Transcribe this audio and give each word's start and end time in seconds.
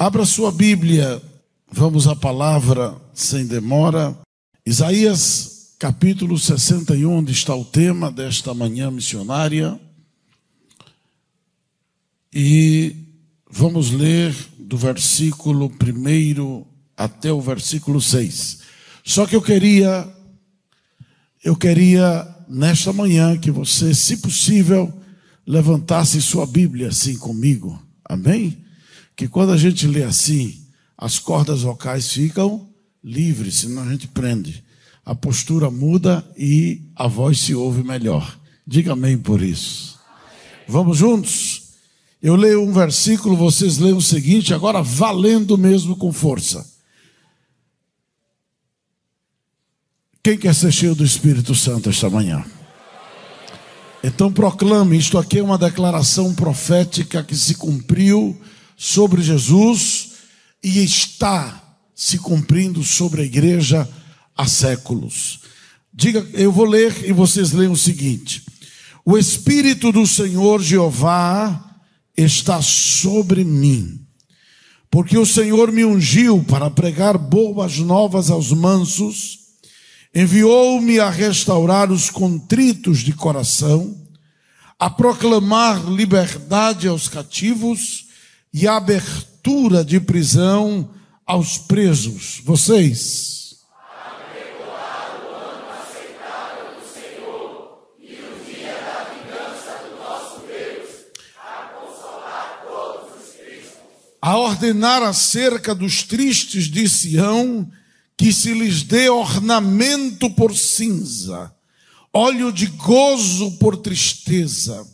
Abra 0.00 0.24
sua 0.24 0.52
Bíblia, 0.52 1.20
vamos 1.68 2.06
à 2.06 2.14
palavra 2.14 2.96
sem 3.12 3.44
demora. 3.44 4.16
Isaías 4.64 5.74
capítulo 5.76 6.38
61, 6.38 7.10
onde 7.10 7.32
está 7.32 7.52
o 7.52 7.64
tema 7.64 8.08
desta 8.08 8.54
manhã 8.54 8.92
missionária. 8.92 9.76
E 12.32 12.94
vamos 13.50 13.90
ler 13.90 14.32
do 14.56 14.78
versículo 14.78 15.66
1 15.66 16.64
até 16.96 17.32
o 17.32 17.40
versículo 17.40 18.00
6. 18.00 18.60
Só 19.02 19.26
que 19.26 19.34
eu 19.34 19.42
queria, 19.42 20.08
eu 21.42 21.56
queria 21.56 22.24
nesta 22.48 22.92
manhã 22.92 23.36
que 23.36 23.50
você, 23.50 23.92
se 23.92 24.18
possível, 24.18 24.96
levantasse 25.44 26.22
sua 26.22 26.46
Bíblia 26.46 26.90
assim 26.90 27.18
comigo. 27.18 27.82
Amém? 28.04 28.67
Que 29.18 29.26
quando 29.26 29.50
a 29.50 29.56
gente 29.56 29.84
lê 29.84 30.04
assim, 30.04 30.64
as 30.96 31.18
cordas 31.18 31.62
vocais 31.62 32.12
ficam 32.12 32.68
livres, 33.02 33.56
senão 33.56 33.82
a 33.82 33.90
gente 33.90 34.06
prende. 34.06 34.62
A 35.04 35.12
postura 35.12 35.72
muda 35.72 36.24
e 36.36 36.82
a 36.94 37.08
voz 37.08 37.40
se 37.40 37.52
ouve 37.52 37.82
melhor. 37.82 38.38
Diga 38.64 38.92
amém 38.92 39.18
por 39.18 39.42
isso. 39.42 39.98
Vamos 40.68 40.98
juntos? 40.98 41.72
Eu 42.22 42.36
leio 42.36 42.62
um 42.62 42.72
versículo, 42.72 43.36
vocês 43.36 43.78
leem 43.78 43.96
o 43.96 44.00
seguinte, 44.00 44.54
agora 44.54 44.82
valendo 44.82 45.58
mesmo 45.58 45.96
com 45.96 46.12
força. 46.12 46.64
Quem 50.22 50.38
quer 50.38 50.54
ser 50.54 50.70
cheio 50.70 50.94
do 50.94 51.04
Espírito 51.04 51.56
Santo 51.56 51.90
esta 51.90 52.08
manhã? 52.08 52.44
Então 54.04 54.32
proclame, 54.32 54.96
isto 54.96 55.18
aqui 55.18 55.40
é 55.40 55.42
uma 55.42 55.58
declaração 55.58 56.32
profética 56.32 57.24
que 57.24 57.34
se 57.34 57.56
cumpriu 57.56 58.40
sobre 58.78 59.22
Jesus 59.22 60.12
e 60.64 60.82
está 60.82 61.62
se 61.94 62.16
cumprindo 62.16 62.82
sobre 62.82 63.20
a 63.20 63.24
igreja 63.24 63.86
há 64.34 64.46
séculos. 64.46 65.40
Diga, 65.92 66.26
eu 66.32 66.50
vou 66.50 66.64
ler 66.64 67.04
e 67.04 67.12
vocês 67.12 67.52
leiam 67.52 67.72
o 67.72 67.76
seguinte: 67.76 68.42
O 69.04 69.18
Espírito 69.18 69.92
do 69.92 70.06
Senhor 70.06 70.62
Jeová 70.62 71.76
está 72.16 72.62
sobre 72.62 73.44
mim, 73.44 74.00
porque 74.90 75.18
o 75.18 75.26
Senhor 75.26 75.72
me 75.72 75.84
ungiu 75.84 76.42
para 76.44 76.70
pregar 76.70 77.18
boas 77.18 77.78
novas 77.78 78.30
aos 78.30 78.52
mansos 78.52 79.38
Enviou-me 80.14 80.98
a 80.98 81.10
restaurar 81.10 81.92
os 81.92 82.08
contritos 82.08 83.00
de 83.00 83.12
coração, 83.12 83.94
a 84.78 84.88
proclamar 84.88 85.84
liberdade 85.88 86.88
aos 86.88 87.08
cativos 87.08 88.07
e 88.52 88.66
abertura 88.66 89.84
de 89.84 90.00
prisão 90.00 90.90
aos 91.26 91.58
presos. 91.58 92.40
Vocês. 92.44 93.38
a 104.20 104.36
ordenar 104.36 105.02
acerca 105.02 105.74
dos 105.74 106.02
tristes 106.02 106.64
de 106.64 106.86
Sião 106.86 107.70
que 108.14 108.30
se 108.30 108.52
lhes 108.52 108.82
dê 108.82 109.08
ornamento 109.08 110.28
por 110.28 110.54
cinza, 110.54 111.50
óleo 112.12 112.52
de 112.52 112.66
gozo 112.66 113.52
por 113.52 113.76
tristeza, 113.76 114.86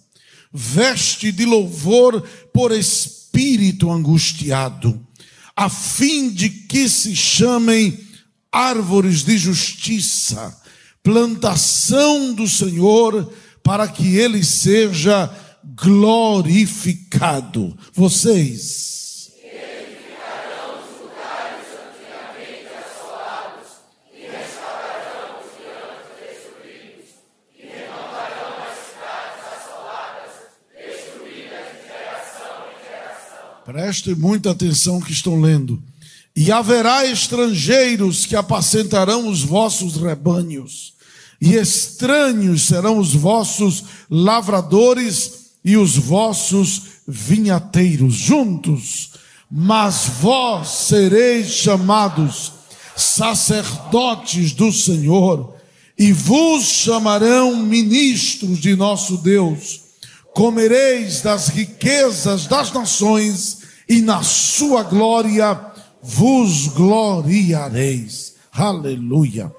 veste 0.53 1.33
de 1.33 1.45
louvor 1.47 2.23
por 2.53 2.71
espírito 2.71 3.24
angustiado, 3.91 5.05
a 5.57 5.69
fim 5.69 6.31
de 6.31 6.51
que 6.51 6.89
se 6.89 7.15
chamem 7.15 7.99
árvores 8.51 9.25
de 9.25 9.37
justiça, 9.37 10.57
plantação 11.03 12.33
do 12.33 12.49
Senhor, 12.49 13.33
para 13.63 13.89
que 13.89 14.17
ele 14.17 14.45
seja 14.45 15.31
glorificado. 15.75 17.77
Vocês 17.93 19.04
Preste 33.65 34.15
muita 34.15 34.51
atenção 34.51 35.01
que 35.01 35.11
estão 35.11 35.41
lendo. 35.41 35.83
E 36.37 36.53
haverá 36.53 37.07
estrangeiros 37.07 38.27
que 38.27 38.37
apacentarão 38.37 39.27
os 39.27 39.43
vossos 39.43 39.97
rebanhos, 39.97 40.93
e 41.41 41.55
estranhos 41.55 42.65
serão 42.65 42.99
os 42.99 43.15
vossos 43.15 43.85
lavradores 44.11 45.53
e 45.65 45.77
os 45.77 45.97
vossos 45.97 46.83
vinhateiros 47.09 48.15
juntos. 48.15 49.13
Mas 49.51 50.11
vós 50.21 50.69
sereis 50.69 51.49
chamados 51.49 52.53
sacerdotes 52.95 54.53
do 54.53 54.71
Senhor, 54.73 55.55
e 55.97 56.13
vos 56.13 56.65
chamarão 56.65 57.57
ministros 57.57 58.59
de 58.59 58.77
nosso 58.77 59.17
Deus 59.17 59.84
comereis 60.35 61.23
das 61.23 61.49
riquezas 61.49 62.49
das 62.49 62.73
nações 62.73 63.59
e 63.89 64.01
na 64.01 64.23
sua 64.25 64.83
glória 64.83 65.59
vos 66.03 66.67
gloriareis. 66.69 68.35
Aleluia. 68.53 69.55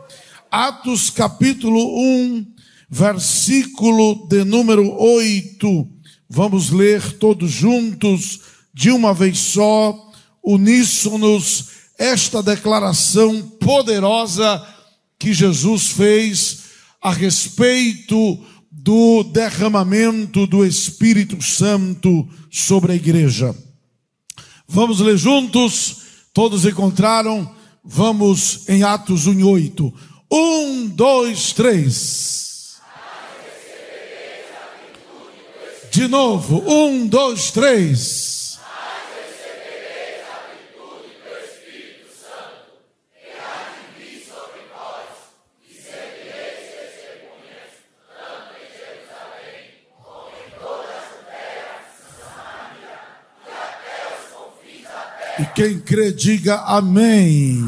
Atos 0.52 1.10
capítulo 1.10 1.80
1, 1.98 2.46
versículo 2.90 4.28
de 4.28 4.44
número 4.44 4.94
8. 5.02 5.88
Vamos 6.30 6.70
ler 6.72 7.20
todos 7.20 7.52
juntos, 7.52 8.42
de 8.74 8.92
uma 8.92 9.14
vez 9.14 9.38
só, 9.38 10.12
uníssonos, 10.44 11.70
esta 11.98 12.44
declaração 12.44 13.42
poderosa 13.62 14.62
que 15.18 15.34
Jesus 15.34 15.88
fez 15.88 16.66
a 17.02 17.12
respeito 17.12 18.44
do 18.86 19.24
derramamento 19.24 20.46
do 20.46 20.64
Espírito 20.64 21.42
Santo 21.42 22.30
sobre 22.52 22.92
a 22.92 22.96
igreja. 22.96 23.56
Vamos 24.68 25.00
ler 25.00 25.18
juntos? 25.18 26.04
Todos 26.32 26.66
encontraram? 26.66 27.52
Vamos 27.84 28.70
em 28.70 28.84
Atos 28.84 29.26
1 29.26 29.44
8. 29.44 29.92
Um, 30.32 30.86
dois, 30.90 31.52
três. 31.52 32.76
De 35.90 36.08
novo. 36.08 36.64
Um, 36.68 37.08
dois, 37.08 37.50
três. 37.50 38.35
E 55.40 55.46
quem 55.54 55.80
crê, 55.80 56.12
diga 56.12 56.62
amém. 56.62 57.62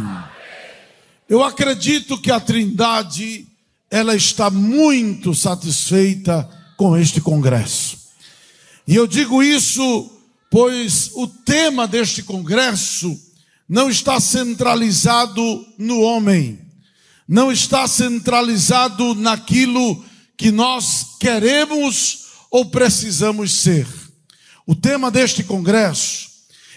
Eu 1.27 1.43
acredito 1.43 2.17
que 2.19 2.31
a 2.31 2.39
Trindade, 2.39 3.47
ela 3.91 4.15
está 4.15 4.49
muito 4.49 5.35
satisfeita 5.35 6.49
com 6.77 6.95
este 6.97 7.19
congresso. 7.19 7.97
E 8.87 8.95
eu 8.95 9.05
digo 9.05 9.43
isso 9.43 10.11
pois 10.49 11.11
o 11.13 11.27
tema 11.27 11.87
deste 11.87 12.23
congresso 12.23 13.19
não 13.67 13.89
está 13.89 14.19
centralizado 14.19 15.65
no 15.77 16.01
homem, 16.01 16.59
não 17.27 17.51
está 17.51 17.87
centralizado 17.87 19.13
naquilo 19.13 20.03
que 20.37 20.51
nós 20.51 21.17
queremos 21.19 22.27
ou 22.49 22.65
precisamos 22.65 23.59
ser. 23.59 23.87
O 24.65 24.73
tema 24.73 25.11
deste 25.11 25.43
congresso 25.43 26.29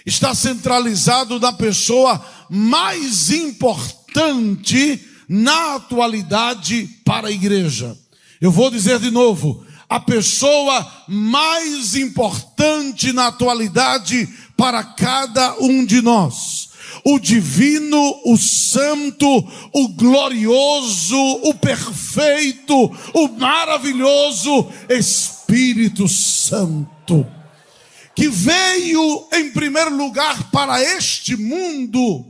está 0.05 0.35
centralizado 0.35 1.39
na 1.39 1.53
pessoa 1.53 2.25
mais 2.49 3.31
importante 3.31 5.01
na 5.29 5.77
atualidade 5.77 6.89
para 7.05 7.29
a 7.29 7.31
igreja. 7.31 7.97
Eu 8.41 8.51
vou 8.51 8.71
dizer 8.71 8.99
de 8.99 9.11
novo, 9.11 9.65
a 9.89 10.01
pessoa 10.01 11.05
mais 11.09 11.95
importante 11.95 13.13
na 13.13 13.27
atualidade 13.27 14.29
para 14.57 14.83
cada 14.83 15.57
um 15.61 15.85
de 15.85 16.01
nós. 16.01 16.71
O 17.05 17.19
divino, 17.19 18.21
o 18.25 18.37
santo, 18.37 19.27
o 19.73 19.89
glorioso, 19.89 21.17
o 21.17 21.55
perfeito, 21.55 22.75
o 23.15 23.29
maravilhoso 23.29 24.69
Espírito 24.89 26.09
Santo. 26.09 27.40
Que 28.15 28.29
veio 28.29 29.29
em 29.33 29.51
primeiro 29.51 29.97
lugar 29.97 30.51
para 30.51 30.83
este 30.83 31.37
mundo 31.37 32.27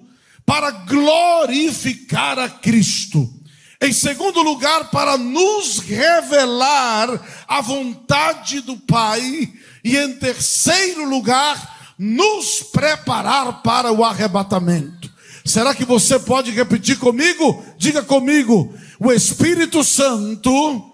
para 0.50 0.70
glorificar 0.70 2.38
a 2.38 2.48
Cristo. 2.48 3.32
Em 3.80 3.92
segundo 3.92 4.42
lugar, 4.42 4.90
para 4.90 5.16
nos 5.16 5.78
revelar 5.78 7.08
a 7.46 7.60
vontade 7.60 8.60
do 8.60 8.76
Pai. 8.76 9.48
E 9.84 9.96
em 9.96 10.12
terceiro 10.14 11.08
lugar, 11.08 11.94
nos 11.96 12.64
preparar 12.64 13.62
para 13.62 13.92
o 13.92 14.04
arrebatamento. 14.04 15.08
Será 15.44 15.74
que 15.74 15.84
você 15.84 16.18
pode 16.18 16.50
repetir 16.50 16.98
comigo? 16.98 17.64
Diga 17.78 18.02
comigo: 18.02 18.74
o 18.98 19.12
Espírito 19.12 19.84
Santo 19.84 20.92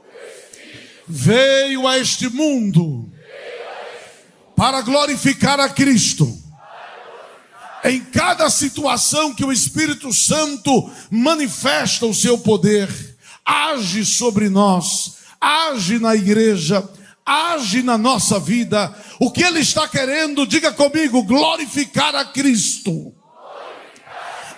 veio 1.09 1.89
a 1.89 1.99
este 1.99 2.29
mundo 2.29 3.11
para 4.57 4.81
glorificar 4.81 5.61
a 5.61 5.69
Cristo. 5.69 6.27
Em 7.85 8.01
cada 8.01 8.49
situação 8.51 9.35
que 9.35 9.45
o 9.45 9.53
Espírito 9.53 10.13
Santo 10.13 10.91
manifesta 11.11 12.07
o 12.07 12.15
seu 12.15 12.39
poder, 12.39 12.89
age 13.45 14.05
sobre 14.05 14.49
nós, 14.49 15.19
age 15.41 15.99
na 16.01 16.17
igreja, 16.17 16.89
age 17.25 17.83
na 17.83 17.97
nossa 17.97 18.41
vida. 18.41 18.93
O 19.21 19.31
que 19.31 19.45
ele 19.45 19.61
está 19.61 19.87
querendo, 19.87 20.47
diga 20.47 20.73
comigo, 20.73 21.23
glorificar 21.23 22.15
a 22.17 22.25
Cristo. 22.25 23.15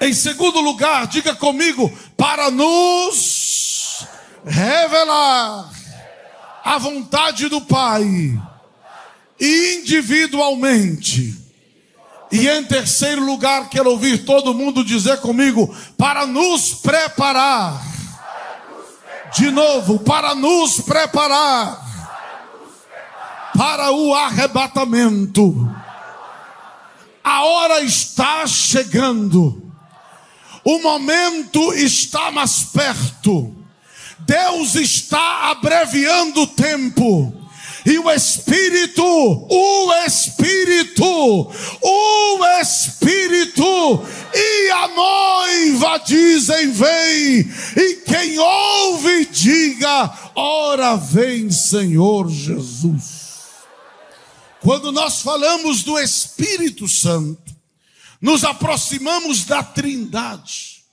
Em 0.00 0.14
segundo 0.14 0.60
lugar, 0.60 1.08
diga 1.08 1.34
comigo, 1.34 1.92
para 2.16 2.50
nos 2.50 4.06
revelar 4.46 5.70
a 6.64 6.78
vontade 6.78 7.48
do 7.48 7.60
Pai 7.60 8.38
individualmente. 9.40 11.34
E 12.30 12.48
em 12.48 12.64
terceiro 12.64 13.24
lugar, 13.24 13.70
quero 13.70 13.90
ouvir 13.90 14.24
todo 14.24 14.52
mundo 14.54 14.84
dizer 14.84 15.18
comigo, 15.20 15.74
para 15.96 16.26
nos 16.26 16.74
preparar. 16.74 17.80
De 19.36 19.50
novo, 19.50 19.98
para 20.00 20.34
nos 20.34 20.80
preparar 20.80 21.88
para 23.58 23.90
o 23.90 24.14
arrebatamento. 24.14 25.68
A 27.24 27.42
hora 27.42 27.80
está 27.82 28.46
chegando. 28.46 29.60
O 30.64 30.78
momento 30.78 31.74
está 31.74 32.30
mais 32.30 32.62
perto. 32.62 33.52
Deus 34.20 34.76
está 34.76 35.50
abreviando 35.50 36.42
o 36.42 36.46
tempo. 36.46 37.34
E 37.88 37.98
o 37.98 38.10
Espírito, 38.10 39.02
o 39.02 39.92
Espírito, 40.04 41.50
o 41.80 42.44
Espírito 42.60 44.06
e 44.34 44.70
a 44.72 44.88
noiva 44.88 45.96
dizem: 46.04 46.70
Vem, 46.70 47.50
e 47.74 47.94
quem 48.06 48.38
ouve, 48.38 49.24
diga: 49.24 50.32
Ora 50.34 50.96
vem, 50.96 51.50
Senhor 51.50 52.28
Jesus. 52.28 53.38
Quando 54.60 54.92
nós 54.92 55.22
falamos 55.22 55.82
do 55.82 55.98
Espírito 55.98 56.86
Santo, 56.86 57.56
nos 58.20 58.44
aproximamos 58.44 59.46
da 59.46 59.62
Trindade, 59.62 60.84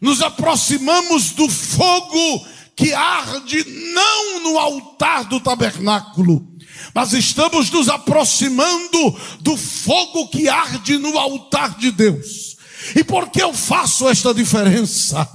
nos 0.00 0.22
aproximamos 0.22 1.30
do 1.30 1.48
fogo 1.48 2.46
que 2.76 2.92
arde 2.92 3.64
não 3.94 4.42
no 4.42 4.58
altar 4.58 5.24
do 5.24 5.40
tabernáculo, 5.40 6.46
mas 6.94 7.14
estamos 7.14 7.70
nos 7.70 7.88
aproximando 7.88 9.18
do 9.40 9.56
fogo 9.56 10.28
que 10.28 10.48
arde 10.48 10.98
no 10.98 11.18
altar 11.18 11.78
de 11.78 11.90
Deus. 11.90 12.56
E 12.94 13.02
por 13.02 13.30
que 13.30 13.42
eu 13.42 13.52
faço 13.54 14.08
esta 14.08 14.34
diferença? 14.34 15.26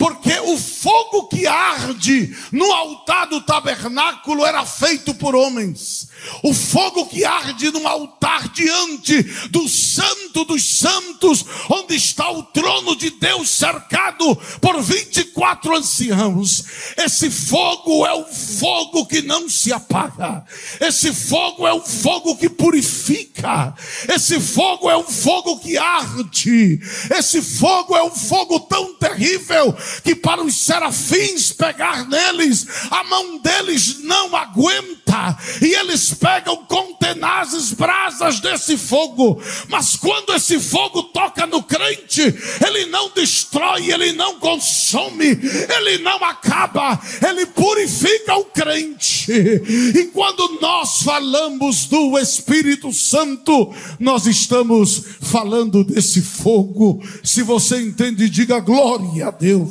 Porque 0.00 0.32
o 0.40 0.56
fogo 0.56 1.28
que 1.28 1.46
arde 1.46 2.34
no 2.50 2.72
altar 2.72 3.26
do 3.26 3.42
tabernáculo 3.42 4.46
era 4.46 4.64
feito 4.64 5.12
por 5.12 5.36
homens. 5.36 6.08
O 6.42 6.54
fogo 6.54 7.04
que 7.04 7.22
arde 7.22 7.70
no 7.70 7.86
altar 7.86 8.48
diante 8.48 9.22
do 9.50 9.68
Santo 9.68 10.46
dos 10.46 10.78
Santos, 10.78 11.44
onde 11.68 11.96
está 11.96 12.30
o 12.30 12.42
trono 12.44 12.96
de 12.96 13.10
Deus 13.10 13.50
cercado 13.50 14.34
por 14.58 14.80
24 14.80 15.76
anciãos. 15.76 16.64
Esse 16.96 17.30
fogo 17.30 18.06
é 18.06 18.14
o 18.14 18.24
fogo 18.24 19.04
que 19.04 19.20
não 19.20 19.50
se 19.50 19.70
apaga. 19.70 20.46
Esse 20.80 21.12
fogo 21.12 21.66
é 21.66 21.74
o 21.74 21.82
fogo 21.82 22.38
que 22.38 22.48
purifica. 22.48 23.74
Esse 24.08 24.40
fogo 24.40 24.88
é 24.88 24.96
o 24.96 25.04
fogo 25.04 25.58
que 25.58 25.76
arde. 25.76 26.80
Esse 27.10 27.42
fogo 27.42 27.94
é 27.94 28.02
um 28.02 28.10
fogo 28.10 28.60
tão 28.60 28.94
terrível 28.94 29.76
que 30.02 30.14
para 30.14 30.42
os 30.42 30.54
serafins 30.54 31.52
pegar 31.52 32.08
neles, 32.08 32.66
a 32.90 33.04
mão 33.04 33.38
deles 33.38 34.02
não 34.02 34.34
aguenta. 34.34 35.36
E 35.60 35.74
eles 35.74 36.14
pegam 36.14 36.56
com 36.66 36.94
tenazes 36.94 37.72
brasas 37.72 38.40
desse 38.40 38.76
fogo, 38.76 39.42
mas 39.68 39.96
quando 39.96 40.32
esse 40.34 40.58
fogo 40.60 41.02
toca 41.04 41.46
no 41.46 41.62
crente, 41.62 42.22
ele 42.64 42.86
não 42.86 43.10
destrói, 43.10 43.90
ele 43.90 44.12
não 44.12 44.38
consome, 44.38 45.26
ele 45.26 45.98
não 45.98 46.22
acaba, 46.24 47.00
ele 47.28 47.46
purifica 47.46 48.36
o 48.36 48.44
crente. 48.44 49.32
E 49.32 50.10
quando 50.12 50.58
nós 50.60 51.02
falamos 51.02 51.86
do 51.86 52.18
Espírito 52.18 52.92
Santo, 52.92 53.74
nós 53.98 54.26
estamos 54.26 55.02
falando 55.20 55.84
desse 55.84 56.22
fogo. 56.22 57.02
Se 57.22 57.42
você 57.42 57.80
entende, 57.80 58.28
diga 58.28 58.60
glória 58.60 59.28
a 59.28 59.30
Deus. 59.30 59.70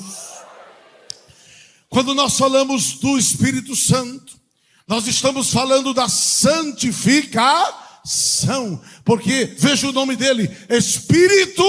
Quando 1.90 2.14
nós 2.14 2.38
falamos 2.38 3.00
do 3.00 3.18
Espírito 3.18 3.76
Santo, 3.76 4.38
nós 4.88 5.08
estamos 5.08 5.50
falando 5.52 5.92
da 5.94 6.08
santificação, 6.08 8.82
porque 9.04 9.56
veja 9.58 9.90
o 9.90 9.92
nome 9.92 10.16
dele, 10.16 10.50
Espírito 10.70 11.64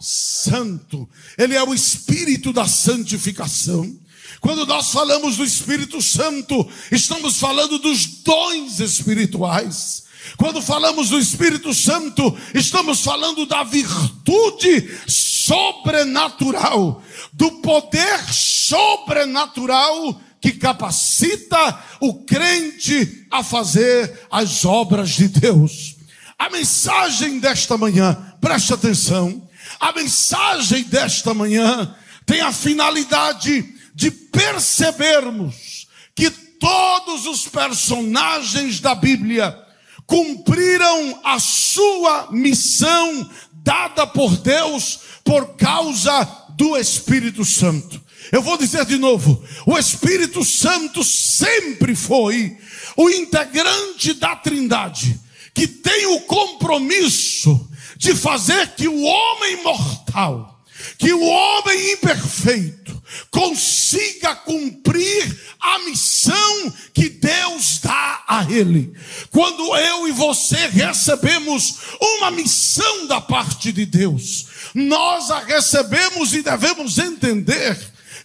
Santo. 0.00 1.06
Ele 1.36 1.54
é 1.54 1.62
o 1.62 1.74
espírito 1.74 2.50
da 2.52 2.66
santificação. 2.66 3.94
Quando 4.40 4.66
nós 4.66 4.90
falamos 4.90 5.36
do 5.36 5.44
Espírito 5.44 6.00
Santo, 6.00 6.66
estamos 6.90 7.38
falando 7.38 7.78
dos 7.78 8.06
dons 8.06 8.80
espirituais. 8.80 10.08
Quando 10.36 10.60
falamos 10.60 11.08
do 11.10 11.18
Espírito 11.18 11.72
Santo, 11.74 12.36
estamos 12.54 13.00
falando 13.00 13.46
da 13.46 13.64
virtude 13.64 14.88
sobrenatural, 15.06 17.02
do 17.32 17.50
poder 17.62 18.22
sobrenatural 18.68 20.20
que 20.40 20.52
capacita 20.52 21.82
o 22.00 22.24
crente 22.24 23.26
a 23.30 23.42
fazer 23.42 24.26
as 24.30 24.64
obras 24.64 25.10
de 25.10 25.28
Deus. 25.28 25.96
A 26.38 26.50
mensagem 26.50 27.40
desta 27.40 27.76
manhã, 27.76 28.36
preste 28.40 28.72
atenção, 28.72 29.48
a 29.80 29.92
mensagem 29.92 30.84
desta 30.84 31.34
manhã 31.34 31.94
tem 32.24 32.40
a 32.40 32.52
finalidade 32.52 33.74
de 33.94 34.10
percebermos 34.10 35.88
que 36.14 36.30
todos 36.30 37.26
os 37.26 37.48
personagens 37.48 38.80
da 38.80 38.94
Bíblia 38.94 39.58
cumpriram 40.06 41.20
a 41.24 41.40
sua 41.40 42.28
missão 42.30 43.28
dada 43.52 44.06
por 44.06 44.36
Deus 44.36 45.00
por 45.24 45.56
causa 45.56 46.24
do 46.50 46.76
Espírito 46.76 47.44
Santo. 47.44 48.07
Eu 48.30 48.42
vou 48.42 48.56
dizer 48.56 48.84
de 48.84 48.98
novo: 48.98 49.42
o 49.66 49.78
Espírito 49.78 50.44
Santo 50.44 51.02
sempre 51.02 51.94
foi 51.94 52.56
o 52.96 53.08
integrante 53.08 54.14
da 54.14 54.36
Trindade, 54.36 55.18
que 55.54 55.66
tem 55.66 56.06
o 56.06 56.20
compromisso 56.20 57.68
de 57.96 58.14
fazer 58.14 58.74
que 58.74 58.86
o 58.86 59.02
homem 59.02 59.62
mortal, 59.62 60.62
que 60.98 61.12
o 61.12 61.22
homem 61.22 61.92
imperfeito, 61.92 63.02
consiga 63.30 64.34
cumprir 64.36 65.40
a 65.60 65.78
missão 65.80 66.72
que 66.92 67.08
Deus 67.08 67.78
dá 67.82 68.24
a 68.28 68.46
ele. 68.50 68.92
Quando 69.30 69.74
eu 69.76 70.06
e 70.08 70.12
você 70.12 70.68
recebemos 70.68 71.78
uma 72.00 72.30
missão 72.30 73.06
da 73.06 73.20
parte 73.20 73.72
de 73.72 73.86
Deus, 73.86 74.46
nós 74.74 75.30
a 75.30 75.40
recebemos 75.40 76.34
e 76.34 76.42
devemos 76.42 76.98
entender 76.98 77.78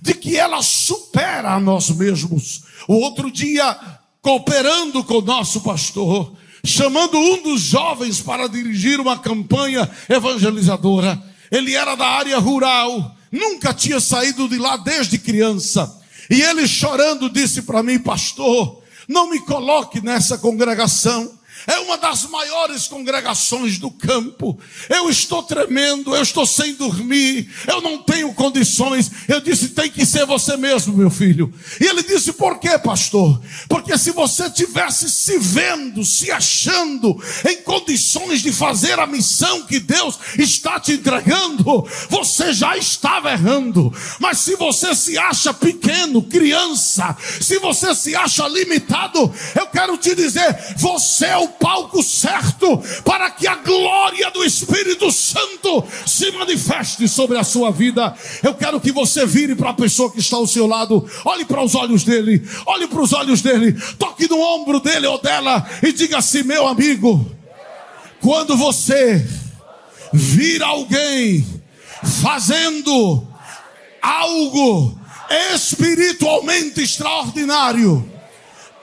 de 0.03 0.13
que 0.13 0.35
ela 0.35 0.61
supera 0.61 1.53
a 1.53 1.59
nós 1.61 1.89
mesmos. 1.89 2.63
O 2.89 2.95
outro 2.95 3.31
dia, 3.31 3.79
cooperando 4.21 5.01
com 5.01 5.19
o 5.19 5.21
nosso 5.21 5.61
pastor, 5.61 6.33
chamando 6.65 7.17
um 7.17 7.41
dos 7.41 7.61
jovens 7.61 8.19
para 8.19 8.49
dirigir 8.49 8.99
uma 8.99 9.17
campanha 9.17 9.89
evangelizadora. 10.09 11.23
Ele 11.49 11.73
era 11.73 11.95
da 11.95 12.05
área 12.05 12.37
rural, 12.37 13.15
nunca 13.31 13.73
tinha 13.73 14.01
saído 14.01 14.49
de 14.49 14.57
lá 14.57 14.75
desde 14.75 15.17
criança. 15.17 16.01
E 16.29 16.41
ele 16.41 16.67
chorando 16.67 17.29
disse 17.29 17.61
para 17.61 17.81
mim, 17.81 17.97
pastor, 17.97 18.83
não 19.07 19.29
me 19.29 19.39
coloque 19.39 20.01
nessa 20.01 20.37
congregação, 20.37 21.31
é 21.67 21.79
uma 21.79 21.97
das 21.97 22.23
maiores 22.25 22.87
congregações 22.87 23.77
do 23.77 23.89
campo. 23.89 24.59
Eu 24.89 25.09
estou 25.09 25.43
tremendo, 25.43 26.15
eu 26.15 26.21
estou 26.21 26.45
sem 26.45 26.73
dormir, 26.75 27.49
eu 27.67 27.81
não 27.81 28.01
tenho 28.03 28.33
condições. 28.33 29.11
Eu 29.27 29.39
disse: 29.39 29.69
tem 29.69 29.89
que 29.89 30.05
ser 30.05 30.25
você 30.25 30.57
mesmo, 30.57 30.95
meu 30.95 31.09
filho. 31.09 31.53
E 31.79 31.85
ele 31.85 32.03
disse: 32.03 32.33
por 32.33 32.59
quê, 32.59 32.77
pastor? 32.77 33.41
Porque 33.67 33.97
se 33.97 34.11
você 34.11 34.49
tivesse 34.49 35.09
se 35.09 35.37
vendo, 35.37 36.03
se 36.03 36.31
achando 36.31 37.21
em 37.47 37.57
condições 37.57 38.41
de 38.41 38.51
fazer 38.51 38.99
a 38.99 39.07
missão 39.07 39.65
que 39.65 39.79
Deus 39.79 40.19
está 40.37 40.79
te 40.79 40.93
entregando, 40.93 41.87
você 42.09 42.53
já 42.53 42.77
estava 42.77 43.31
errando. 43.31 43.93
Mas 44.19 44.39
se 44.39 44.55
você 44.55 44.95
se 44.95 45.17
acha 45.17 45.53
pequeno, 45.53 46.21
criança, 46.21 47.15
se 47.39 47.59
você 47.59 47.93
se 47.95 48.15
acha 48.15 48.47
limitado, 48.47 49.33
eu 49.55 49.67
quero 49.67 49.97
te 49.97 50.15
dizer: 50.15 50.75
você 50.77 51.25
é 51.25 51.37
o 51.37 51.52
palco 51.59 52.03
certo 52.03 52.81
para 53.03 53.29
que 53.31 53.47
a 53.47 53.55
glória 53.55 54.29
do 54.31 54.43
Espírito 54.43 55.11
Santo 55.11 55.83
se 56.05 56.31
manifeste 56.31 57.07
sobre 57.07 57.37
a 57.37 57.43
sua 57.43 57.71
vida. 57.71 58.13
Eu 58.41 58.53
quero 58.53 58.79
que 58.79 58.91
você 58.91 59.25
vire 59.25 59.55
para 59.55 59.71
a 59.71 59.73
pessoa 59.73 60.11
que 60.11 60.19
está 60.19 60.37
ao 60.37 60.47
seu 60.47 60.67
lado, 60.67 61.09
olhe 61.25 61.45
para 61.45 61.63
os 61.63 61.75
olhos 61.75 62.03
dele, 62.03 62.47
olhe 62.65 62.87
para 62.87 63.01
os 63.01 63.13
olhos 63.13 63.41
dele, 63.41 63.73
toque 63.97 64.29
no 64.29 64.39
ombro 64.39 64.79
dele 64.79 65.07
ou 65.07 65.21
dela 65.21 65.67
e 65.81 65.91
diga 65.91 66.17
assim: 66.17 66.43
meu 66.43 66.67
amigo, 66.67 67.25
quando 68.21 68.55
você 68.55 69.25
vir 70.13 70.61
alguém 70.61 71.45
fazendo 72.21 73.27
algo 74.01 74.97
espiritualmente 75.53 76.81
extraordinário, 76.81 78.12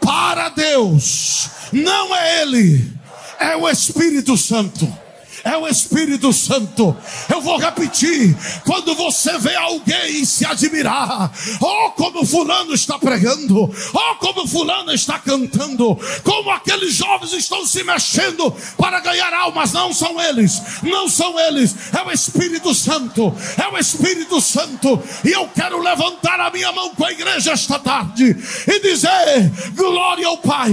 para 0.00 0.48
Deus, 0.50 1.50
não 1.72 2.14
é 2.14 2.42
Ele, 2.42 2.92
é 3.38 3.56
o 3.56 3.68
Espírito 3.68 4.36
Santo 4.36 4.99
é 5.44 5.56
o 5.56 5.66
Espírito 5.66 6.32
Santo. 6.32 6.96
Eu 7.28 7.40
vou 7.40 7.58
repetir: 7.58 8.36
quando 8.64 8.94
você 8.94 9.38
vê 9.38 9.54
alguém 9.54 10.24
se 10.24 10.44
admirar, 10.44 11.32
oh, 11.60 11.90
como 11.92 12.24
Fulano 12.24 12.74
está 12.74 12.98
pregando, 12.98 13.70
oh, 13.92 14.14
como 14.16 14.46
Fulano 14.46 14.92
está 14.92 15.18
cantando, 15.18 15.98
como 16.22 16.50
aqueles 16.50 16.94
jovens 16.94 17.32
estão 17.32 17.66
se 17.66 17.82
mexendo 17.84 18.54
para 18.76 19.00
ganhar 19.00 19.32
almas, 19.32 19.72
não 19.72 19.92
são 19.92 20.20
eles, 20.20 20.60
não 20.82 21.08
são 21.08 21.38
eles, 21.38 21.74
é 21.92 22.02
o 22.02 22.12
Espírito 22.12 22.74
Santo, 22.74 23.34
é 23.56 23.68
o 23.68 23.78
Espírito 23.78 24.40
Santo, 24.40 25.02
e 25.24 25.30
eu 25.30 25.48
quero 25.54 25.80
levantar 25.80 26.40
a 26.40 26.50
minha 26.50 26.72
mão 26.72 26.94
com 26.94 27.04
a 27.04 27.12
igreja 27.12 27.52
esta 27.52 27.78
tarde 27.78 28.36
e 28.66 28.80
dizer: 28.80 29.52
glória 29.74 30.26
ao 30.26 30.38
Pai, 30.38 30.72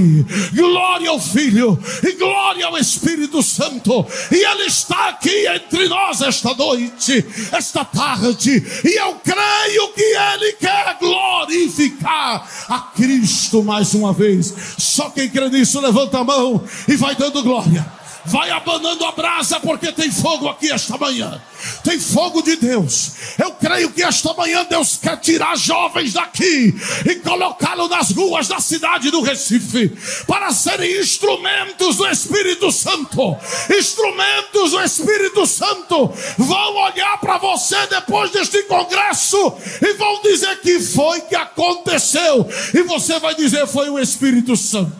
glória 0.53 1.09
ao 1.09 1.19
Filho. 1.19 1.77
E 2.03 2.11
glória 2.13 2.65
ao 2.65 2.77
Espírito 2.77 3.41
Santo, 3.41 4.05
e 4.31 4.35
ele 4.35 4.56
ele 4.57 4.65
está 4.65 5.09
aqui 5.09 5.47
entre 5.47 5.87
nós 5.87 6.21
esta 6.21 6.53
noite, 6.53 7.25
esta 7.51 7.85
tarde, 7.85 8.63
e 8.83 8.99
eu 8.99 9.15
creio 9.15 9.93
que 9.93 10.01
Ele 10.01 10.53
quer 10.53 10.97
glorificar 10.99 12.47
a 12.67 12.79
Cristo 12.95 13.63
mais 13.63 13.93
uma 13.93 14.11
vez. 14.11 14.53
Só 14.77 15.09
quem 15.09 15.29
crê 15.29 15.49
nisso, 15.49 15.79
levanta 15.79 16.19
a 16.19 16.23
mão 16.23 16.63
e 16.87 16.95
vai 16.95 17.15
dando 17.15 17.43
glória. 17.43 17.96
Vai 18.27 18.51
abanando 18.51 19.05
a 19.05 19.11
brasa, 19.13 19.57
porque 19.61 19.89
tem 19.89 20.11
fogo 20.11 20.49
aqui 20.49 20.69
esta 20.69 20.97
manhã. 20.97 21.41
Tem 21.81 21.97
fogo 21.97 22.41
de 22.41 22.57
Deus. 22.57 23.11
Eu 23.39 23.51
creio 23.51 23.89
que 23.91 24.03
esta 24.03 24.33
manhã 24.33 24.65
Deus 24.69 24.99
quer 25.01 25.15
tirar 25.17 25.57
jovens 25.57 26.11
daqui 26.11 26.75
e 27.05 27.15
colocá-los 27.15 27.89
nas 27.89 28.11
ruas 28.11 28.49
da 28.49 28.59
cidade 28.59 29.09
do 29.11 29.21
Recife 29.21 29.97
para 30.27 30.51
serem 30.51 30.99
instrumentos 30.99 31.95
do 31.95 32.05
Espírito 32.05 32.69
Santo. 32.69 33.37
Instrumentos 33.73 34.71
do 34.71 34.81
Espírito 34.81 35.45
Santo 35.45 36.11
vão 36.37 36.75
olhar 36.83 37.17
para 37.21 37.37
você 37.37 37.87
depois 37.87 38.29
deste 38.31 38.63
congresso 38.63 39.53
e 39.81 39.93
vão 39.93 40.21
dizer 40.21 40.59
que 40.59 40.81
foi 40.81 41.21
que 41.21 41.35
aconteceu. 41.35 42.45
E 42.73 42.83
você 42.83 43.19
vai 43.21 43.35
dizer: 43.35 43.65
foi 43.67 43.89
o 43.89 43.97
Espírito 43.97 44.57
Santo. 44.57 44.91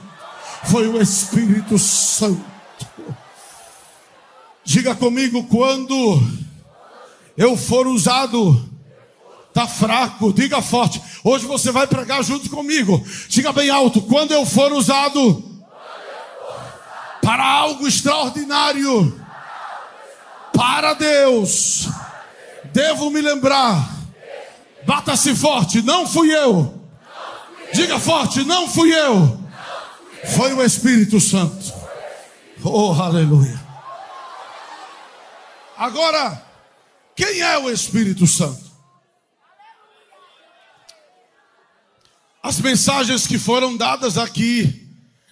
Foi 0.72 0.88
o 0.88 1.02
Espírito 1.02 1.78
Santo. 1.78 2.57
Diga 4.68 4.94
comigo 4.94 5.46
quando 5.46 6.22
eu 7.38 7.56
for 7.56 7.88
usado 7.88 8.70
tá 9.54 9.66
fraco, 9.66 10.34
diga 10.34 10.62
forte. 10.62 11.02
Hoje 11.24 11.46
você 11.46 11.72
vai 11.72 11.88
pregar 11.88 12.22
junto 12.22 12.50
comigo. 12.50 13.02
Diga 13.30 13.54
bem 13.54 13.70
alto, 13.70 14.02
quando 14.02 14.34
eu 14.34 14.46
for 14.46 14.74
usado 14.74 15.42
para 17.22 17.50
algo 17.50 17.88
extraordinário 17.88 19.18
para 20.54 20.94
Deus, 20.96 21.88
devo 22.74 23.10
me 23.10 23.22
lembrar. 23.22 23.90
Bata-se 24.86 25.34
forte, 25.34 25.82
não 25.82 26.06
fui 26.06 26.30
eu. 26.36 26.78
Diga 27.74 27.98
forte, 27.98 28.44
não 28.44 28.68
fui 28.68 28.94
eu. 28.94 29.40
Foi 30.36 30.54
o 30.54 30.62
Espírito 30.62 31.22
Santo. 31.22 31.74
Oh, 32.66 32.92
aleluia. 32.92 33.67
Agora, 35.78 36.44
quem 37.16 37.42
é 37.42 37.58
o 37.60 37.70
Espírito 37.70 38.26
Santo? 38.26 38.66
As 42.42 42.60
mensagens 42.60 43.28
que 43.28 43.38
foram 43.38 43.78
dadas 43.78 44.18
aqui, 44.18 44.88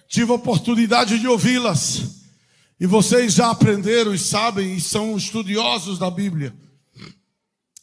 tive 0.06 0.30
a 0.30 0.36
oportunidade 0.36 1.18
de 1.18 1.26
ouvi-las. 1.26 2.02
E 2.78 2.86
vocês 2.86 3.34
já 3.34 3.50
aprenderam 3.50 4.14
e 4.14 4.18
sabem 4.18 4.76
e 4.76 4.80
são 4.80 5.16
estudiosos 5.16 5.98
da 5.98 6.10
Bíblia. 6.10 6.54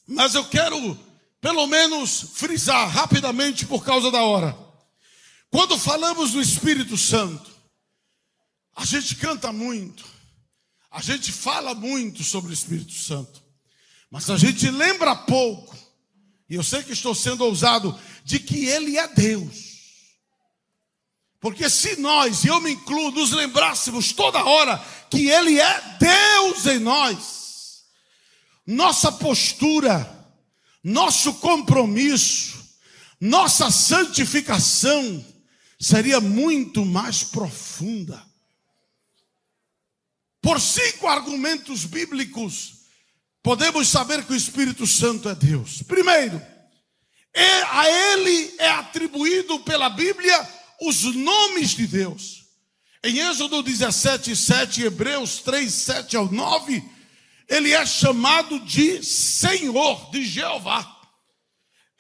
Mas 0.08 0.36
eu 0.36 0.46
quero, 0.46 0.98
pelo 1.41 1.67
menos, 1.67 2.29
frisar 2.36 2.88
rapidamente 2.88 3.65
por 3.65 3.84
causa 3.84 4.12
da 4.12 4.22
hora. 4.22 4.55
Quando 5.50 5.77
falamos 5.77 6.32
do 6.32 6.41
Espírito 6.41 6.96
Santo, 6.96 7.51
a 8.75 8.86
gente 8.86 9.15
canta 9.15 9.51
muito, 9.51 10.05
a 10.94 11.02
gente 11.02 11.32
fala 11.32 11.74
muito 11.74 12.24
sobre 12.24 12.52
o 12.52 12.54
Espírito 12.54 12.94
Santo, 12.94 13.42
mas 14.12 14.30
a 14.30 14.38
gente 14.38 14.70
lembra 14.70 15.16
pouco, 15.16 15.76
e 16.48 16.54
eu 16.54 16.64
sei 16.64 16.84
que 16.84 16.94
estou 16.94 17.16
sendo 17.16 17.44
ousado, 17.44 18.00
de 18.24 18.40
que 18.40 18.68
Ele 18.68 18.96
é 18.96 19.08
Deus. 19.08 19.74
Porque 21.40 21.68
se 21.68 21.96
nós, 22.00 22.44
e 22.44 22.48
eu 22.48 22.62
me 22.62 22.74
incluo, 22.74 23.10
nos 23.10 23.32
lembrássemos 23.32 24.14
toda 24.14 24.46
hora 24.46 24.78
que 25.10 25.30
Ele 25.30 25.60
é 25.60 25.98
Deus 26.00 26.68
em 26.68 26.78
nós, 26.78 27.86
nossa 28.68 29.12
postura, 29.12 30.08
nosso 30.84 31.34
compromisso, 31.36 32.64
nossa 33.20 33.72
santificação 33.72 35.26
seria 35.80 36.22
muito 36.22 36.86
mais 36.86 37.24
profunda. 37.24 38.24
Por 40.44 40.60
cinco 40.60 41.08
argumentos 41.08 41.86
bíblicos, 41.86 42.74
podemos 43.42 43.88
saber 43.88 44.26
que 44.26 44.34
o 44.34 44.36
Espírito 44.36 44.86
Santo 44.86 45.30
é 45.30 45.34
Deus. 45.34 45.82
Primeiro, 45.84 46.40
é, 47.34 47.64
a 47.64 47.90
Ele 47.90 48.54
é 48.60 48.68
atribuído 48.68 49.62
pela 49.62 49.90
Bíblia 49.90 50.50
os 50.82 51.04
nomes 51.16 51.70
de 51.70 51.88
Deus. 51.88 52.44
Em 53.02 53.20
Êxodo 53.20 53.64
17, 53.64 54.36
7, 54.36 54.84
Hebreus 54.84 55.40
3, 55.40 55.74
7 55.74 56.18
ao 56.18 56.30
9, 56.30 56.84
ele 57.48 57.72
é 57.72 57.86
chamado 57.86 58.60
de 58.60 59.02
Senhor, 59.02 60.12
de 60.12 60.26
Jeová. 60.26 60.90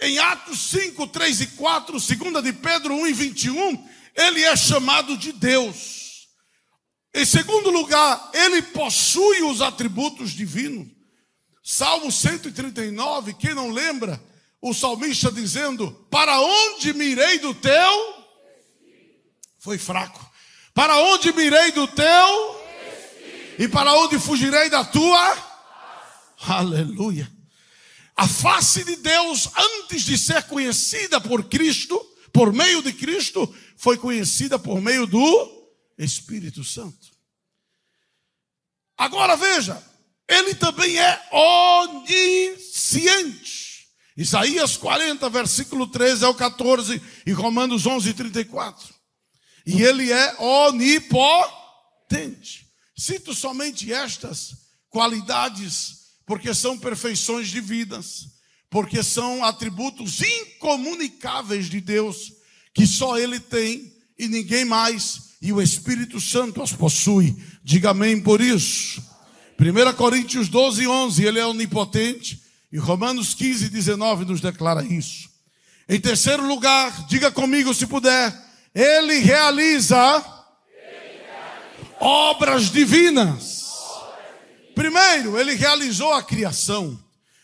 Em 0.01 0.19
Atos 0.19 0.59
5, 0.69 1.07
3 1.07 1.41
e 1.41 1.47
4, 1.47 1.97
segunda 1.97 2.41
de 2.41 2.51
Pedro 2.51 2.93
1 2.93 3.07
e 3.07 3.13
21, 3.13 3.87
ele 4.15 4.43
é 4.43 4.55
chamado 4.57 5.15
de 5.15 5.31
Deus. 5.31 6.02
Em 7.13 7.25
segundo 7.25 7.69
lugar, 7.69 8.31
ele 8.33 8.61
possui 8.61 9.43
os 9.43 9.61
atributos 9.61 10.31
divinos. 10.31 10.87
Salmo 11.63 12.11
139, 12.11 13.33
quem 13.35 13.53
não 13.53 13.69
lembra, 13.69 14.21
o 14.59 14.73
salmista 14.73 15.31
dizendo: 15.31 15.91
Para 16.09 16.39
onde 16.41 16.93
mirei 16.93 17.37
do 17.37 17.53
teu? 17.53 18.23
Foi 19.59 19.77
fraco. 19.77 20.19
Para 20.73 20.97
onde 20.97 21.31
mirei 21.33 21.71
do 21.71 21.87
teu? 21.87 22.63
E 23.59 23.67
para 23.67 23.93
onde 23.93 24.17
fugirei 24.17 24.69
da 24.69 24.83
tua? 24.83 25.37
Aleluia. 26.47 27.31
A 28.15 28.27
face 28.27 28.83
de 28.83 28.95
Deus, 28.95 29.49
antes 29.55 30.03
de 30.03 30.17
ser 30.17 30.43
conhecida 30.43 31.21
por 31.21 31.43
Cristo, 31.45 31.99
por 32.31 32.51
meio 32.51 32.81
de 32.81 32.91
Cristo, 32.91 33.53
foi 33.77 33.97
conhecida 33.97 34.57
por 34.57 34.81
meio 34.81 35.05
do 35.05 35.52
Espírito 35.97 36.63
Santo. 36.63 37.11
Agora 38.97 39.35
veja, 39.35 39.83
ele 40.27 40.55
também 40.55 40.97
é 40.97 41.29
onisciente. 41.91 43.63
Isaías 44.15 44.77
40, 44.77 45.27
versículo 45.29 45.87
13 45.87 46.23
ao 46.25 46.35
14 46.35 47.01
e 47.25 47.31
Romanos 47.31 47.85
11, 47.85 48.13
34. 48.13 48.93
E 49.65 49.81
ele 49.81 50.11
é 50.11 50.35
onipotente. 50.39 51.53
Cito 52.95 53.33
somente 53.33 53.91
estas 53.91 54.63
qualidades, 54.89 56.13
porque 56.25 56.53
são 56.53 56.77
perfeições 56.77 57.47
divinas, 57.49 58.27
porque 58.69 59.03
são 59.03 59.43
atributos 59.43 60.21
incomunicáveis 60.21 61.69
de 61.69 61.81
Deus, 61.81 62.31
que 62.73 62.85
só 62.85 63.17
Ele 63.17 63.39
tem 63.39 63.91
e 64.17 64.27
ninguém 64.27 64.63
mais, 64.63 65.32
e 65.43 65.51
o 65.51 65.61
Espírito 65.61 66.21
Santo 66.21 66.63
as 66.63 66.71
possui. 66.71 67.35
Diga 67.61 67.89
amém 67.89 68.17
por 68.21 68.39
isso. 68.39 69.03
1 69.59 69.93
Coríntios 69.97 70.47
12, 70.47 70.87
11, 70.87 71.25
ele 71.25 71.37
é 71.37 71.45
onipotente, 71.45 72.41
e 72.71 72.77
Romanos 72.77 73.33
15, 73.33 73.69
19 73.69 74.23
nos 74.23 74.39
declara 74.39 74.81
isso. 74.85 75.29
Em 75.87 75.99
terceiro 75.99 76.47
lugar, 76.47 77.05
diga 77.07 77.29
comigo 77.29 77.73
se 77.73 77.85
puder, 77.85 78.33
ele 78.73 79.19
realiza 79.19 80.23
obras 81.99 82.71
divinas. 82.71 83.63
Primeiro, 84.73 85.37
ele 85.37 85.55
realizou 85.55 86.13
a 86.13 86.23
criação. 86.23 86.97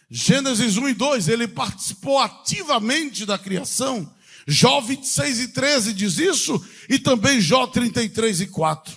Gênesis 0.10 0.77
1 0.77 0.89
e 0.89 0.94
2, 0.94 1.27
ele 1.27 1.50
participou 1.50 2.18
ativamente 2.18 3.25
da 3.25 3.38
criação. 3.38 4.10
Jó 4.51 4.82
26 4.82 5.39
e 5.41 5.48
13 5.50 5.94
diz 5.94 6.18
isso, 6.18 6.65
e 6.89 6.98
também 6.98 7.39
Jó 7.39 7.68
33 7.68 8.41
e 8.41 8.48
4. 8.48 8.96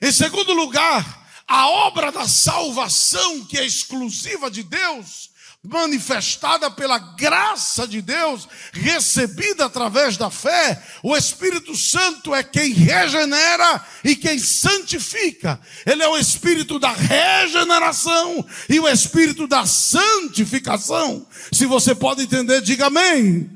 Em 0.00 0.10
segundo 0.10 0.54
lugar, 0.54 1.28
a 1.46 1.68
obra 1.68 2.10
da 2.10 2.26
salvação, 2.26 3.44
que 3.44 3.58
é 3.58 3.66
exclusiva 3.66 4.50
de 4.50 4.62
Deus, 4.62 5.30
manifestada 5.62 6.70
pela 6.70 6.98
graça 6.98 7.86
de 7.86 8.00
Deus, 8.00 8.48
recebida 8.72 9.66
através 9.66 10.16
da 10.16 10.30
fé, 10.30 10.82
o 11.02 11.14
Espírito 11.14 11.76
Santo 11.76 12.34
é 12.34 12.42
quem 12.42 12.72
regenera 12.72 13.84
e 14.02 14.16
quem 14.16 14.38
santifica. 14.38 15.60
Ele 15.84 16.02
é 16.02 16.08
o 16.08 16.16
Espírito 16.16 16.78
da 16.78 16.92
regeneração 16.92 18.46
e 18.66 18.80
o 18.80 18.88
Espírito 18.88 19.46
da 19.46 19.66
santificação. 19.66 21.26
Se 21.52 21.66
você 21.66 21.94
pode 21.94 22.22
entender, 22.22 22.62
diga 22.62 22.86
amém. 22.86 23.55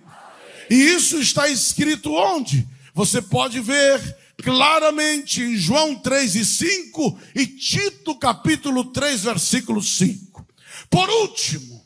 E 0.70 0.74
isso 0.74 1.18
está 1.18 1.48
escrito 1.48 2.12
onde? 2.12 2.64
Você 2.94 3.20
pode 3.20 3.58
ver 3.58 4.00
claramente 4.40 5.42
em 5.42 5.56
João 5.56 5.96
3 5.96 6.36
e 6.36 6.44
5 6.44 7.20
e 7.34 7.44
Tito 7.44 8.14
capítulo 8.16 8.84
3, 8.84 9.22
versículo 9.22 9.82
5. 9.82 10.46
Por 10.88 11.10
último, 11.10 11.84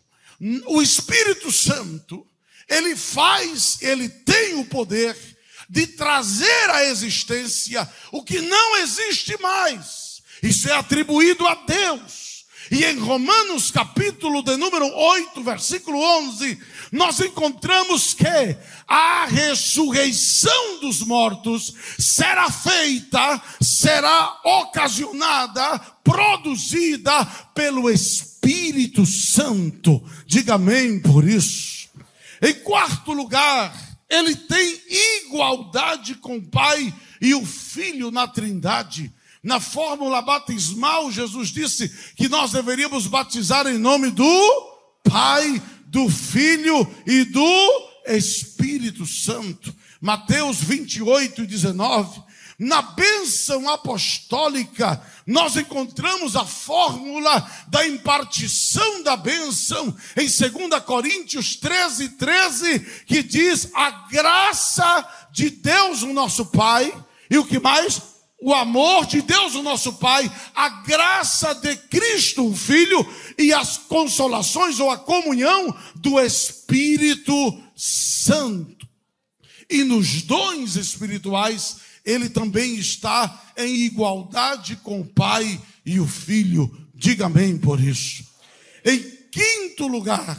o 0.66 0.82
Espírito 0.82 1.50
Santo, 1.50 2.26
ele 2.68 2.94
faz, 2.94 3.78
ele 3.80 4.08
tem 4.08 4.56
o 4.56 4.66
poder 4.66 5.16
de 5.68 5.86
trazer 5.86 6.70
à 6.70 6.84
existência 6.84 7.90
o 8.12 8.22
que 8.22 8.42
não 8.42 8.76
existe 8.76 9.40
mais. 9.40 10.22
Isso 10.42 10.68
é 10.68 10.72
atribuído 10.72 11.46
a 11.46 11.54
Deus. 11.54 12.23
E 12.70 12.84
em 12.84 12.98
Romanos 12.98 13.70
capítulo 13.70 14.42
de 14.42 14.56
número 14.56 14.86
8, 14.86 15.42
versículo 15.42 15.98
11, 15.98 16.58
nós 16.90 17.20
encontramos 17.20 18.14
que 18.14 18.56
a 18.88 19.26
ressurreição 19.26 20.80
dos 20.80 21.00
mortos 21.00 21.74
será 21.98 22.50
feita, 22.50 23.42
será 23.60 24.40
ocasionada, 24.44 25.78
produzida 26.02 27.24
pelo 27.54 27.90
Espírito 27.90 29.04
Santo. 29.04 30.02
Diga 30.26 30.54
amém 30.54 30.98
por 31.00 31.28
isso. 31.28 31.88
Em 32.40 32.54
quarto 32.54 33.12
lugar, 33.12 33.74
ele 34.08 34.34
tem 34.34 34.80
igualdade 35.26 36.14
com 36.14 36.36
o 36.36 36.42
Pai 36.42 36.92
e 37.20 37.34
o 37.34 37.44
Filho 37.44 38.10
na 38.10 38.26
Trindade. 38.26 39.12
Na 39.44 39.60
fórmula 39.60 40.22
batismal, 40.22 41.12
Jesus 41.12 41.50
disse 41.50 41.90
que 42.16 42.30
nós 42.30 42.52
deveríamos 42.52 43.06
batizar 43.06 43.66
em 43.66 43.76
nome 43.76 44.10
do 44.10 44.72
Pai, 45.02 45.62
do 45.86 46.08
Filho 46.08 46.90
e 47.06 47.24
do 47.24 47.90
Espírito 48.06 49.04
Santo. 49.04 49.74
Mateus 50.00 50.62
28 50.62 51.42
e 51.42 51.46
19. 51.46 52.22
Na 52.58 52.80
bênção 52.80 53.68
apostólica, 53.68 55.02
nós 55.26 55.56
encontramos 55.56 56.36
a 56.36 56.46
fórmula 56.46 57.46
da 57.68 57.86
impartição 57.86 59.02
da 59.02 59.14
bênção 59.14 59.94
em 60.16 60.26
2 60.26 60.82
Coríntios 60.86 61.56
13, 61.56 62.10
13, 62.10 62.78
que 63.06 63.22
diz 63.22 63.68
a 63.74 63.90
graça 64.08 65.28
de 65.30 65.50
Deus, 65.50 66.00
o 66.00 66.14
nosso 66.14 66.46
Pai, 66.46 66.94
e 67.28 67.36
o 67.36 67.44
que 67.44 67.58
mais? 67.58 68.13
O 68.44 68.52
amor 68.52 69.06
de 69.06 69.22
Deus, 69.22 69.54
o 69.54 69.62
nosso 69.62 69.94
Pai, 69.94 70.30
a 70.54 70.68
graça 70.68 71.54
de 71.54 71.74
Cristo, 71.76 72.46
o 72.46 72.54
Filho, 72.54 73.02
e 73.38 73.54
as 73.54 73.78
consolações 73.78 74.78
ou 74.78 74.90
a 74.90 74.98
comunhão 74.98 75.74
do 75.94 76.20
Espírito 76.20 77.34
Santo. 77.74 78.86
E 79.70 79.82
nos 79.82 80.20
dons 80.20 80.76
espirituais, 80.76 81.78
ele 82.04 82.28
também 82.28 82.74
está 82.74 83.50
em 83.56 83.76
igualdade 83.76 84.76
com 84.76 85.00
o 85.00 85.06
Pai 85.06 85.58
e 85.86 85.98
o 85.98 86.06
Filho. 86.06 86.70
Diga 86.94 87.24
amém 87.24 87.56
por 87.56 87.80
isso. 87.80 88.24
Em 88.84 89.00
quinto 89.32 89.86
lugar, 89.86 90.38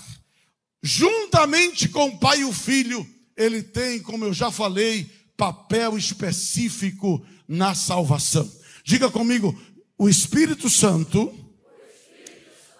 juntamente 0.84 1.90
com 1.90 2.10
o 2.10 2.20
Pai 2.20 2.42
e 2.42 2.46
o 2.46 2.54
Filho, 2.54 3.04
ele 3.36 3.64
tem, 3.64 4.00
como 4.00 4.26
eu 4.26 4.32
já 4.32 4.52
falei, 4.52 5.10
papel 5.36 5.98
específico 5.98 7.26
na 7.48 7.76
salvação. 7.76 8.50
Diga 8.84 9.10
comigo, 9.10 9.60
o 9.98 10.10
Espírito 10.10 10.70
Santo 10.70 11.34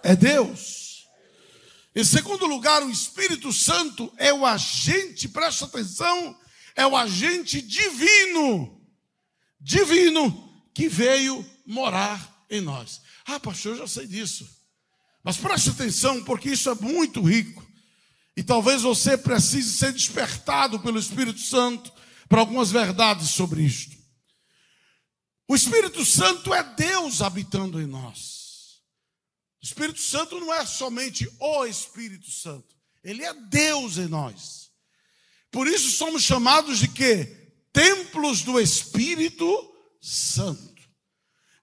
é 0.04 0.16
Deus. 0.16 1.08
Em 1.96 2.04
segundo 2.04 2.46
lugar, 2.46 2.84
o 2.84 2.90
Espírito 2.90 3.54
Santo 3.54 4.12
é 4.18 4.34
o 4.34 4.46
agente, 4.46 5.30
presta 5.30 5.66
atenção, 5.66 6.38
é 6.76 6.86
o 6.86 6.96
agente 6.96 7.62
divino, 7.62 8.82
divino, 9.60 10.64
que 10.74 10.90
veio 10.90 11.46
morar 11.66 12.46
em 12.50 12.60
nós. 12.60 13.02
Ah, 13.26 13.40
pastor, 13.40 13.74
eu 13.74 13.78
já 13.80 13.88
sei 13.88 14.06
disso. 14.06 14.48
Mas 15.24 15.38
preste 15.38 15.70
atenção, 15.70 16.24
porque 16.24 16.50
isso 16.50 16.70
é 16.70 16.76
muito 16.76 17.22
rico. 17.22 17.66
E 18.38 18.44
talvez 18.44 18.82
você 18.82 19.18
precise 19.18 19.78
ser 19.78 19.94
despertado 19.94 20.80
pelo 20.82 21.00
Espírito 21.00 21.40
Santo 21.40 21.92
para 22.28 22.42
algumas 22.42 22.70
verdades 22.70 23.30
sobre 23.30 23.64
isto. 23.64 23.95
O 25.48 25.56
Espírito 25.56 26.04
Santo 26.04 26.54
é 26.54 26.64
Deus 26.64 27.22
habitando 27.22 27.80
em 27.80 27.86
nós. 27.86 28.82
O 29.62 29.66
Espírito 29.66 30.00
Santo 30.00 30.40
não 30.40 30.54
é 30.54 30.66
somente 30.66 31.28
o 31.40 31.66
Espírito 31.66 32.30
Santo, 32.32 32.76
ele 33.04 33.24
é 33.24 33.34
Deus 33.34 33.98
em 33.98 34.08
nós. 34.08 34.72
Por 35.52 35.68
isso 35.68 35.92
somos 35.92 36.24
chamados 36.24 36.80
de 36.80 36.88
quê? 36.88 37.54
Templos 37.72 38.42
do 38.42 38.60
Espírito 38.60 39.46
Santo. 40.02 40.84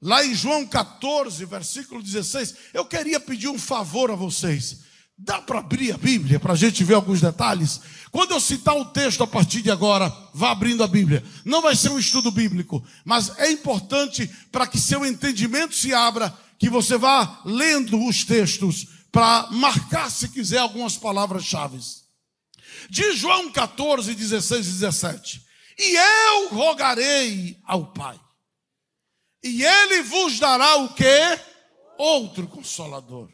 Lá 0.01 0.25
em 0.25 0.35
João 0.35 0.67
14, 0.67 1.45
versículo 1.45 2.03
16, 2.03 2.55
eu 2.75 2.85
queria 2.85 3.21
pedir 3.21 3.49
um 3.49 3.59
favor 3.59 4.11
a 4.11 4.17
vocês. 4.17 4.81
Dá 5.25 5.41
para 5.41 5.61
abrir 5.61 5.93
a 5.93 5.97
Bíblia 5.97 6.41
para 6.41 6.53
a 6.53 6.57
gente 6.57 6.83
ver 6.83 6.95
alguns 6.95 7.21
detalhes? 7.21 7.81
Quando 8.11 8.33
eu 8.33 8.41
citar 8.41 8.77
o 8.77 8.87
texto 8.87 9.23
a 9.23 9.27
partir 9.27 9.63
de 9.63 9.71
agora, 9.71 10.13
vá 10.35 10.51
abrindo 10.51 10.83
a 10.83 10.89
Bíblia. 10.89 11.23
Não 11.45 11.63
vai 11.63 11.77
ser 11.77 11.91
um 11.91 11.99
estudo 11.99 12.33
bíblico, 12.33 12.85
mas 13.05 13.39
é 13.39 13.49
importante 13.49 14.29
para 14.51 14.67
que 14.67 14.81
seu 14.81 15.07
entendimento 15.07 15.77
se 15.77 15.95
abra, 15.95 16.37
que 16.59 16.69
você 16.69 16.99
vá 16.99 17.41
lendo 17.45 18.05
os 18.05 18.25
textos 18.25 18.89
para 19.13 19.47
marcar, 19.53 20.11
se 20.11 20.29
quiser, 20.29 20.59
algumas 20.59 20.97
palavras-chave. 20.97 21.79
De 22.91 23.13
João 23.13 23.53
14, 23.53 24.17
16 24.17 24.67
e 24.67 24.71
17. 24.71 25.47
E 25.79 25.97
eu 25.97 26.49
rogarei 26.49 27.61
ao 27.65 27.93
Pai, 27.93 28.19
e 29.45 29.63
ele 29.63 30.03
vos 30.03 30.41
dará 30.41 30.79
o 30.79 30.89
que? 30.95 31.39
Outro 31.97 32.49
consolador 32.49 33.31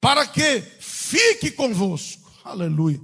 para 0.00 0.26
que 0.26 0.60
fique 0.80 1.50
convosco. 1.50 2.30
Aleluia. 2.44 3.00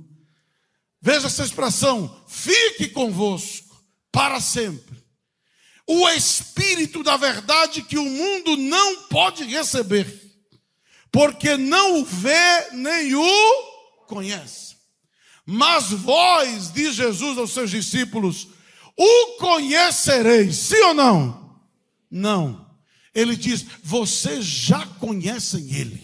Veja 1.01 1.27
essa 1.27 1.45
expressão, 1.45 2.25
fique 2.27 2.89
convosco 2.89 3.77
para 4.11 4.41
sempre. 4.41 4.97
O 5.87 6.09
Espírito 6.09 7.03
da 7.03 7.17
verdade 7.17 7.83
que 7.83 7.99
o 7.99 8.05
mundo 8.05 8.57
não 8.57 9.03
pode 9.05 9.45
receber, 9.45 10.07
porque 11.13 11.57
não 11.59 12.01
o 12.01 12.05
vê 12.05 12.71
nem 12.73 13.15
o 13.15 13.63
conhece. 14.07 14.77
Mas 15.45 15.91
vós, 15.91 16.73
diz 16.73 16.95
Jesus 16.95 17.37
aos 17.37 17.53
seus 17.53 17.71
discípulos, 17.71 18.49
o 18.97 19.37
conhecereis, 19.39 20.57
sim 20.57 20.81
ou 20.85 20.95
não? 20.95 21.61
Não. 22.11 22.71
Ele 23.15 23.37
diz: 23.37 23.67
vocês 23.83 24.45
já 24.45 24.87
conhecem 24.87 25.75
ele. 25.75 26.04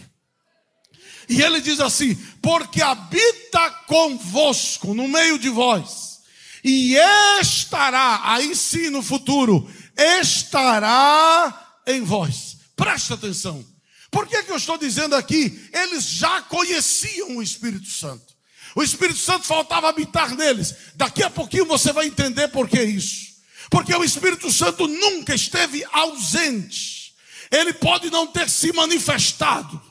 E 1.31 1.41
ele 1.41 1.61
diz 1.61 1.79
assim: 1.79 2.17
porque 2.43 2.83
habita 2.83 3.71
convosco, 3.87 4.93
no 4.93 5.07
meio 5.07 5.39
de 5.39 5.49
vós, 5.49 6.19
e 6.65 6.97
estará, 7.41 8.21
aí 8.25 8.55
sim 8.57 8.91
no 8.91 9.01
futuro, 9.01 9.71
estará 9.97 11.79
em 11.87 12.03
vós. 12.03 12.57
Presta 12.75 13.15
atenção. 13.15 13.65
Por 14.11 14.27
que, 14.27 14.43
que 14.43 14.51
eu 14.51 14.57
estou 14.57 14.77
dizendo 14.77 15.15
aqui? 15.15 15.71
Eles 15.73 16.05
já 16.05 16.43
conheciam 16.43 17.37
o 17.37 17.43
Espírito 17.43 17.89
Santo. 17.89 18.35
O 18.75 18.83
Espírito 18.83 19.21
Santo 19.21 19.47
faltava 19.47 19.89
habitar 19.89 20.35
neles. 20.35 20.75
Daqui 20.97 21.23
a 21.23 21.31
pouquinho 21.31 21.65
você 21.65 21.93
vai 21.93 22.07
entender 22.07 22.49
por 22.49 22.69
que 22.69 22.83
isso. 22.83 23.31
Porque 23.71 23.95
o 23.95 24.03
Espírito 24.03 24.51
Santo 24.51 24.89
nunca 24.89 25.33
esteve 25.33 25.85
ausente. 25.93 27.15
Ele 27.53 27.73
pode 27.73 28.11
não 28.11 28.27
ter 28.27 28.51
se 28.51 28.73
manifestado. 28.73 29.90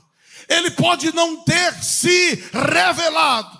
Ele 0.49 0.71
pode 0.71 1.13
não 1.13 1.37
ter 1.43 1.73
se 1.83 2.43
revelado. 2.51 3.59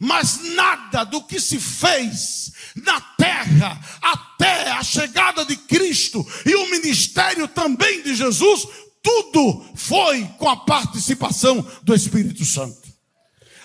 Mas 0.00 0.40
nada 0.54 1.04
do 1.04 1.22
que 1.22 1.38
se 1.38 1.60
fez 1.60 2.52
na 2.74 2.98
terra 3.00 3.78
até 4.00 4.70
a 4.70 4.82
chegada 4.82 5.44
de 5.44 5.54
Cristo 5.56 6.26
e 6.46 6.54
o 6.54 6.70
ministério 6.70 7.46
também 7.46 8.02
de 8.02 8.14
Jesus 8.14 8.66
tudo 9.02 9.64
foi 9.74 10.24
com 10.38 10.48
a 10.48 10.56
participação 10.56 11.66
do 11.82 11.94
Espírito 11.94 12.44
Santo. 12.44 12.88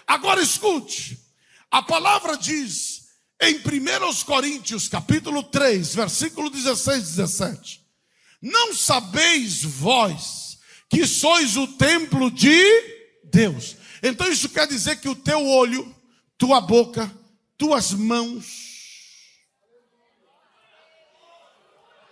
Agora 0.08 0.42
escute, 0.42 1.20
a 1.70 1.82
palavra 1.82 2.38
diz 2.38 3.06
em 3.42 3.56
1 3.56 4.24
Coríntios, 4.26 4.88
capítulo 4.88 5.44
3, 5.44 5.96
versículo 5.96 6.50
16 6.50 6.98
e 6.98 7.16
17: 7.18 7.82
Não 8.42 8.74
sabeis 8.74 9.64
vós 9.64 10.45
que 10.90 11.06
sois 11.06 11.58
o 11.58 11.68
templo 11.68 12.32
de 12.32 12.64
Deus. 13.24 13.78
Então 14.02 14.32
isso 14.32 14.50
quer 14.50 14.68
dizer 14.68 15.00
que 15.00 15.10
o 15.10 15.16
teu 15.16 15.46
olho, 15.46 15.94
tua 16.38 16.62
boca, 16.62 17.12
tuas 17.58 17.92
mãos, 17.92 18.76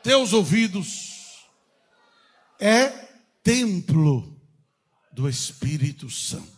teus 0.02 0.34
ouvidos, 0.34 1.48
é 2.60 2.90
templo 3.44 4.40
do 5.12 5.30
Espírito 5.30 6.10
Santo. 6.10 6.52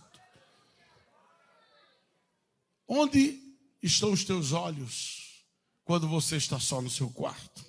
Onde 2.88 3.42
estão 3.82 4.12
os 4.12 4.24
teus 4.24 4.52
olhos 4.52 5.44
quando 5.84 6.08
você 6.08 6.38
está 6.38 6.60
só 6.60 6.82
no 6.82 6.90
seu 6.90 7.10
quarto? 7.10 7.66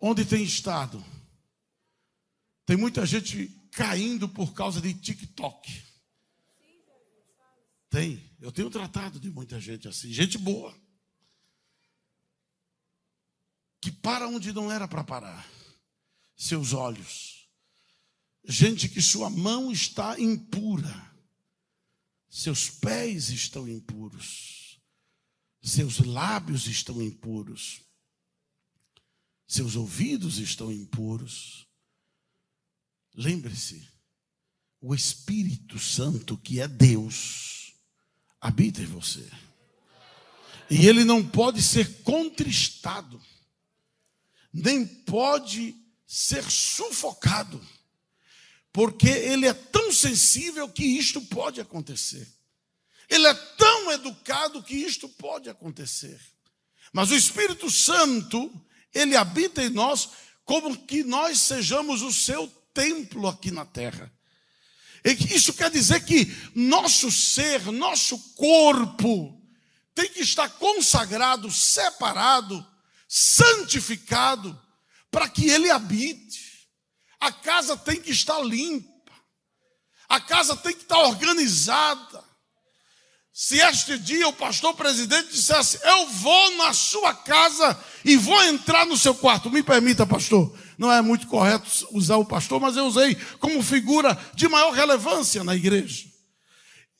Onde 0.00 0.24
tem 0.24 0.42
estado? 0.42 1.04
Tem 2.70 2.76
muita 2.76 3.04
gente 3.04 3.48
caindo 3.72 4.28
por 4.28 4.54
causa 4.54 4.80
de 4.80 4.94
TikTok. 4.94 5.82
Tem. 7.90 8.32
Eu 8.40 8.52
tenho 8.52 8.70
tratado 8.70 9.18
de 9.18 9.28
muita 9.28 9.60
gente 9.60 9.88
assim, 9.88 10.12
gente 10.12 10.38
boa. 10.38 10.72
Que 13.80 13.90
para 13.90 14.28
onde 14.28 14.52
não 14.52 14.70
era 14.70 14.86
para 14.86 15.02
parar 15.02 15.50
seus 16.36 16.72
olhos. 16.72 17.50
Gente 18.44 18.88
que 18.88 19.02
sua 19.02 19.28
mão 19.28 19.72
está 19.72 20.20
impura, 20.20 21.12
seus 22.28 22.70
pés 22.70 23.30
estão 23.30 23.66
impuros, 23.66 24.80
seus 25.60 25.98
lábios 25.98 26.68
estão 26.68 27.02
impuros, 27.02 27.82
seus 29.44 29.74
ouvidos 29.74 30.38
estão 30.38 30.70
impuros. 30.70 31.68
Lembre-se, 33.20 33.86
o 34.80 34.94
Espírito 34.94 35.78
Santo, 35.78 36.38
que 36.38 36.58
é 36.58 36.66
Deus, 36.66 37.74
habita 38.40 38.80
em 38.80 38.86
você. 38.86 39.30
E 40.70 40.86
ele 40.86 41.04
não 41.04 41.22
pode 41.22 41.60
ser 41.60 42.00
contristado, 42.02 43.20
nem 44.50 44.86
pode 44.86 45.76
ser 46.06 46.50
sufocado, 46.50 47.60
porque 48.72 49.10
ele 49.10 49.46
é 49.46 49.52
tão 49.52 49.92
sensível 49.92 50.66
que 50.66 50.86
isto 50.86 51.20
pode 51.20 51.60
acontecer. 51.60 52.26
Ele 53.06 53.26
é 53.26 53.34
tão 53.34 53.92
educado 53.92 54.62
que 54.62 54.74
isto 54.74 55.06
pode 55.10 55.50
acontecer. 55.50 56.18
Mas 56.90 57.10
o 57.10 57.16
Espírito 57.16 57.70
Santo, 57.70 58.50
ele 58.94 59.14
habita 59.14 59.62
em 59.62 59.68
nós 59.68 60.08
como 60.42 60.74
que 60.86 61.04
nós 61.04 61.38
sejamos 61.38 62.00
o 62.00 62.10
seu 62.10 62.59
templo 62.72 63.28
aqui 63.28 63.50
na 63.50 63.64
terra. 63.64 64.12
Isso 65.04 65.54
quer 65.54 65.70
dizer 65.70 66.04
que 66.04 66.26
nosso 66.54 67.10
ser, 67.10 67.60
nosso 67.72 68.18
corpo, 68.34 69.40
tem 69.94 70.08
que 70.08 70.20
estar 70.20 70.48
consagrado, 70.48 71.50
separado, 71.50 72.66
santificado 73.08 74.58
para 75.10 75.28
que 75.28 75.48
ele 75.48 75.70
habite. 75.70 76.68
A 77.18 77.32
casa 77.32 77.76
tem 77.76 78.00
que 78.00 78.10
estar 78.10 78.40
limpa. 78.40 78.90
A 80.08 80.20
casa 80.20 80.56
tem 80.56 80.74
que 80.74 80.82
estar 80.82 80.98
organizada. 80.98 82.24
Se 83.32 83.56
este 83.58 83.98
dia 83.98 84.28
o 84.28 84.32
pastor 84.32 84.74
presidente 84.74 85.30
dissesse: 85.30 85.78
Eu 85.82 86.08
vou 86.08 86.56
na 86.56 86.74
sua 86.74 87.14
casa 87.14 87.78
e 88.04 88.16
vou 88.16 88.42
entrar 88.44 88.84
no 88.84 88.96
seu 88.96 89.14
quarto, 89.14 89.50
me 89.50 89.62
permita, 89.62 90.06
pastor. 90.06 90.54
Não 90.80 90.90
é 90.90 91.02
muito 91.02 91.26
correto 91.26 91.68
usar 91.92 92.16
o 92.16 92.24
pastor, 92.24 92.58
mas 92.58 92.74
eu 92.74 92.86
usei 92.86 93.14
como 93.38 93.62
figura 93.62 94.18
de 94.34 94.48
maior 94.48 94.70
relevância 94.70 95.44
na 95.44 95.54
igreja. 95.54 96.08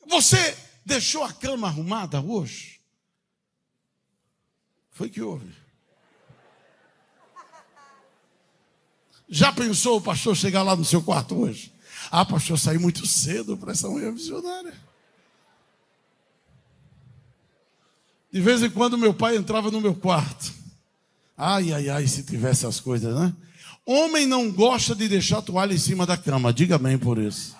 Você 0.07 0.55
deixou 0.85 1.23
a 1.23 1.33
cama 1.33 1.65
arrumada 1.65 2.21
hoje? 2.21 2.79
Foi 4.91 5.09
que 5.09 5.19
houve? 5.19 5.51
Já 9.27 9.51
pensou 9.51 9.97
o 9.97 10.01
pastor 10.01 10.35
chegar 10.35 10.61
lá 10.61 10.75
no 10.75 10.85
seu 10.85 11.01
quarto 11.01 11.35
hoje? 11.39 11.73
Ah, 12.11 12.23
pastor, 12.23 12.59
saí 12.59 12.77
muito 12.77 13.07
cedo 13.07 13.57
para 13.57 13.71
essa 13.71 13.89
manhã 13.89 14.11
visionária. 14.11 14.79
De 18.31 18.41
vez 18.41 18.61
em 18.61 18.69
quando 18.69 18.95
meu 18.95 19.11
pai 19.15 19.37
entrava 19.37 19.71
no 19.71 19.81
meu 19.81 19.95
quarto. 19.95 20.53
Ai, 21.35 21.73
ai, 21.73 21.89
ai, 21.89 22.05
se 22.05 22.21
tivesse 22.21 22.67
as 22.67 22.79
coisas, 22.79 23.15
né? 23.15 23.35
Homem 23.85 24.25
não 24.25 24.51
gosta 24.51 24.95
de 24.95 25.07
deixar 25.07 25.41
toalha 25.41 25.73
em 25.73 25.77
cima 25.77 26.05
da 26.05 26.17
cama. 26.17 26.53
Diga 26.53 26.75
amém 26.75 26.97
por 26.97 27.17
isso. 27.17 27.55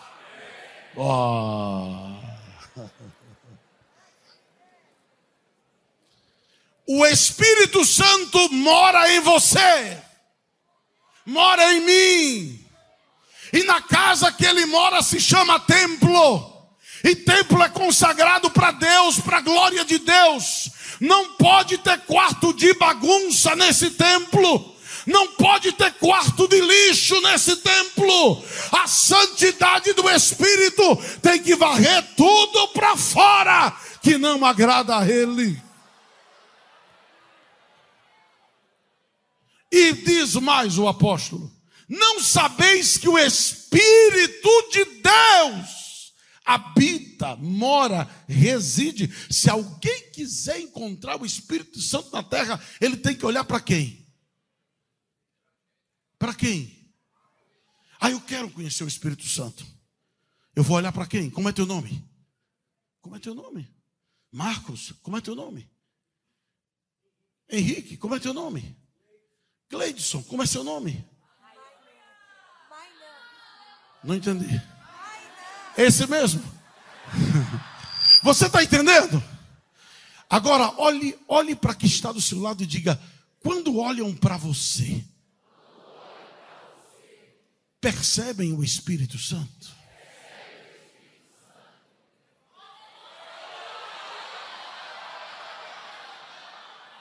O 6.87 7.05
Espírito 7.05 7.85
Santo 7.85 8.51
mora 8.51 9.11
em 9.13 9.19
você 9.21 10.01
mora 11.25 11.73
em 11.73 11.81
mim. 11.81 12.65
E 13.53 13.63
na 13.63 13.81
casa 13.81 14.31
que 14.31 14.45
ele 14.45 14.65
mora 14.65 15.01
se 15.01 15.19
chama 15.19 15.59
templo. 15.59 16.49
E 17.03 17.15
templo 17.15 17.61
é 17.63 17.69
consagrado 17.69 18.49
para 18.51 18.71
Deus, 18.71 19.19
para 19.19 19.37
a 19.37 19.41
glória 19.41 19.83
de 19.83 19.97
Deus. 19.97 20.69
Não 20.99 21.33
pode 21.33 21.77
ter 21.79 21.99
quarto 22.01 22.53
de 22.53 22.73
bagunça 22.75 23.55
nesse 23.55 23.91
templo. 23.91 24.70
Não 25.05 25.33
pode 25.33 25.71
ter 25.73 25.93
quarto 25.93 26.47
de 26.47 26.61
lixo 26.61 27.19
nesse 27.21 27.55
templo. 27.57 28.43
A 28.71 28.87
santidade 28.87 29.93
do 29.93 30.09
Espírito 30.09 30.83
tem 31.21 31.41
que 31.41 31.55
varrer 31.55 32.03
tudo 32.15 32.67
para 32.69 32.95
fora 32.95 33.75
que 34.01 34.17
não 34.17 34.43
agrada 34.45 34.97
a 34.97 35.07
Ele. 35.07 35.61
E 39.71 39.93
diz 39.93 40.35
mais 40.35 40.77
o 40.77 40.87
apóstolo: 40.87 41.51
Não 41.87 42.19
sabeis 42.19 42.97
que 42.97 43.07
o 43.07 43.17
Espírito 43.17 44.69
de 44.71 44.85
Deus 44.85 45.81
habita, 46.43 47.37
mora, 47.37 48.09
reside. 48.27 49.09
Se 49.29 49.49
alguém 49.49 50.11
quiser 50.11 50.59
encontrar 50.59 51.21
o 51.21 51.25
Espírito 51.25 51.79
Santo 51.79 52.11
na 52.11 52.21
terra, 52.21 52.61
ele 52.81 52.97
tem 52.97 53.15
que 53.15 53.25
olhar 53.25 53.45
para 53.45 53.61
quem? 53.61 54.00
Para 56.21 56.35
quem? 56.35 56.87
Ah, 57.99 58.11
eu 58.11 58.21
quero 58.21 58.47
conhecer 58.51 58.83
o 58.83 58.87
Espírito 58.87 59.27
Santo. 59.27 59.65
Eu 60.55 60.61
vou 60.63 60.77
olhar 60.77 60.91
para 60.91 61.07
quem? 61.07 61.31
Como 61.31 61.49
é 61.49 61.51
teu 61.51 61.65
nome? 61.65 62.07
Como 63.01 63.15
é 63.15 63.19
teu 63.19 63.33
nome? 63.33 63.67
Marcos, 64.31 64.93
como 65.01 65.17
é 65.17 65.21
teu 65.21 65.33
nome? 65.33 65.67
Henrique, 67.49 67.97
como 67.97 68.13
é 68.13 68.19
teu 68.19 68.35
nome? 68.35 68.77
Gleidson, 69.67 70.21
como 70.21 70.43
é 70.43 70.45
seu 70.45 70.63
nome? 70.63 71.03
Não 74.03 74.13
entendi. 74.13 74.61
Esse 75.75 76.05
mesmo? 76.05 76.43
Você 78.21 78.45
está 78.45 78.63
entendendo? 78.63 79.23
Agora, 80.29 80.71
olhe, 80.79 81.19
olhe 81.27 81.55
para 81.55 81.73
quem 81.73 81.89
está 81.89 82.11
do 82.11 82.21
seu 82.21 82.39
lado 82.39 82.61
e 82.61 82.67
diga: 82.67 83.01
quando 83.39 83.79
olham 83.79 84.15
para 84.15 84.37
você, 84.37 85.03
percebem 87.81 88.53
o 88.53 88.63
Espírito 88.63 89.17
Santo? 89.17 89.81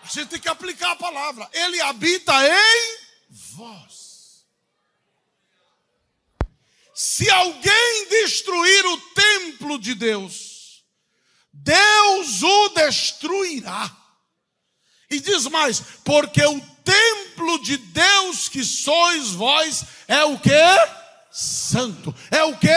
A 0.03 0.07
gente 0.07 0.31
tem 0.31 0.41
que 0.41 0.49
aplicar 0.49 0.91
a 0.93 0.97
palavra. 0.97 1.49
Ele 1.53 1.81
habita 1.83 2.33
em 2.45 2.99
vós. 3.29 4.45
Se 6.93 7.31
alguém 7.31 8.09
destruir 8.09 8.87
o 8.87 9.01
templo 9.15 9.79
de 9.79 9.95
Deus, 9.95 10.85
Deus 11.53 12.43
o 12.43 12.69
destruirá. 12.71 13.97
E 15.09 15.21
diz 15.21 15.47
mais: 15.47 15.81
porque 16.05 16.45
o 16.45 16.61
templo 16.61 17.20
de 17.63 17.77
Deus 17.77 18.49
que 18.49 18.65
sois 18.65 19.31
vós 19.31 19.85
é 20.09 20.25
o 20.25 20.39
que? 20.39 20.51
Santo. 21.31 22.15
É 22.31 22.43
o 22.45 22.57
que? 22.57 22.69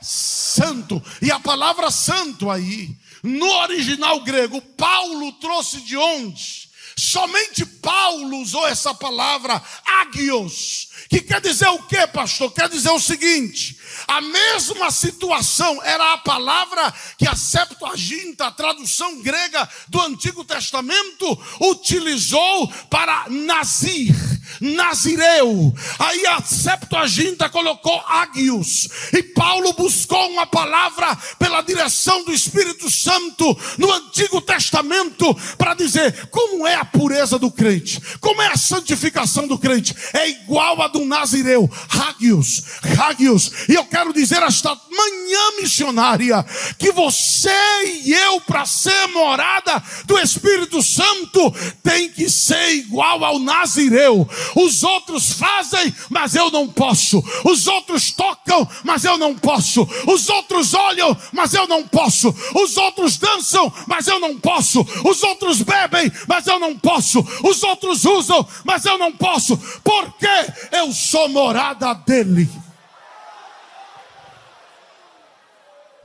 Santo. 0.00 1.02
E 1.22 1.30
a 1.30 1.40
palavra 1.40 1.90
santo 1.90 2.50
aí, 2.50 2.96
no 3.22 3.46
original 3.60 4.20
grego, 4.20 4.60
Paulo 4.60 5.32
trouxe 5.32 5.80
de 5.80 5.96
onde? 5.96 6.68
Somente 6.96 7.66
Paulo 7.66 8.38
usou 8.38 8.66
essa 8.66 8.94
palavra 8.94 9.60
agios, 10.02 10.88
que 11.08 11.20
quer 11.20 11.40
dizer 11.40 11.68
o 11.68 11.82
que, 11.82 12.06
pastor? 12.08 12.52
Quer 12.52 12.68
dizer 12.68 12.90
o 12.90 13.00
seguinte: 13.00 13.78
a 14.06 14.20
mesma 14.20 14.90
situação 14.90 15.82
era 15.82 16.12
a 16.12 16.18
palavra 16.18 16.92
que 17.18 17.26
a 17.26 17.36
Septuaginta, 17.36 18.46
a 18.46 18.50
tradução 18.50 19.22
grega 19.22 19.68
do 19.88 20.00
Antigo 20.00 20.44
Testamento, 20.44 21.38
utilizou 21.60 22.68
para 22.90 23.26
Nazir, 23.28 24.14
Nazireu. 24.60 25.74
Aí 25.98 26.26
a 26.26 26.42
Septuaginta 26.42 27.48
colocou 27.48 28.00
Agios, 28.06 28.88
e 29.12 29.22
Paulo 29.22 29.72
buscou 29.74 30.30
uma 30.30 30.46
palavra 30.46 31.16
pela 31.38 31.62
direção 31.62 32.24
do 32.24 32.32
Espírito 32.32 32.90
Santo 32.90 33.56
no 33.78 33.92
Antigo 33.92 34.40
Testamento 34.40 35.34
para 35.56 35.74
dizer 35.74 36.28
como 36.28 36.66
é 36.66 36.74
a 36.74 36.84
pureza 36.84 37.38
do 37.38 37.50
crente, 37.50 38.00
como 38.20 38.42
é 38.42 38.48
a 38.48 38.56
santificação 38.56 39.46
do 39.46 39.58
crente. 39.58 39.94
É 40.12 40.28
igual 40.28 40.80
a 40.82 40.88
do 40.94 41.04
Nazireu, 41.04 41.68
Hagios, 41.88 42.62
Hagios. 42.98 43.50
E 43.68 43.74
eu 43.74 43.84
quero 43.84 44.12
dizer 44.12 44.40
esta 44.42 44.68
manhã 44.90 45.60
missionária 45.60 46.44
que 46.78 46.92
você 46.92 47.50
e 47.84 48.12
eu, 48.12 48.40
para 48.42 48.64
ser 48.64 49.08
morada 49.08 49.82
do 50.04 50.16
Espírito 50.20 50.80
Santo, 50.82 51.52
tem 51.82 52.08
que 52.08 52.30
ser 52.30 52.74
igual 52.74 53.24
ao 53.24 53.40
Nazireu. 53.40 54.28
Os 54.54 54.84
outros 54.84 55.32
fazem, 55.32 55.92
mas 56.08 56.36
eu 56.36 56.48
não 56.52 56.68
posso. 56.68 57.22
Os 57.44 57.66
outros 57.66 58.12
tocam, 58.12 58.68
mas 58.84 59.04
eu 59.04 59.18
não 59.18 59.34
posso. 59.34 59.82
Os 60.06 60.28
outros 60.28 60.74
olham, 60.74 61.16
mas 61.32 61.54
eu 61.54 61.66
não 61.66 61.82
posso. 61.88 62.32
Os 62.54 62.76
outros 62.76 63.16
dançam, 63.16 63.72
mas 63.88 64.06
eu 64.06 64.20
não 64.20 64.38
posso. 64.38 64.86
Os 65.04 65.24
outros 65.24 65.60
bebem, 65.60 66.10
mas 66.28 66.46
eu 66.46 66.60
não 66.60 66.78
posso. 66.78 67.18
Os 67.42 67.64
outros 67.64 68.04
usam, 68.04 68.46
mas 68.64 68.84
eu 68.84 68.96
não 68.96 69.10
posso. 69.10 69.56
Porque 69.82 70.28
eu 70.70 70.83
sou 70.92 71.28
morada 71.28 71.94
dele. 71.94 72.48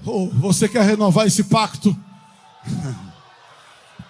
Oh, 0.06 0.30
você 0.34 0.68
quer 0.68 0.84
renovar 0.84 1.28
esse 1.28 1.44
pacto? 1.44 1.96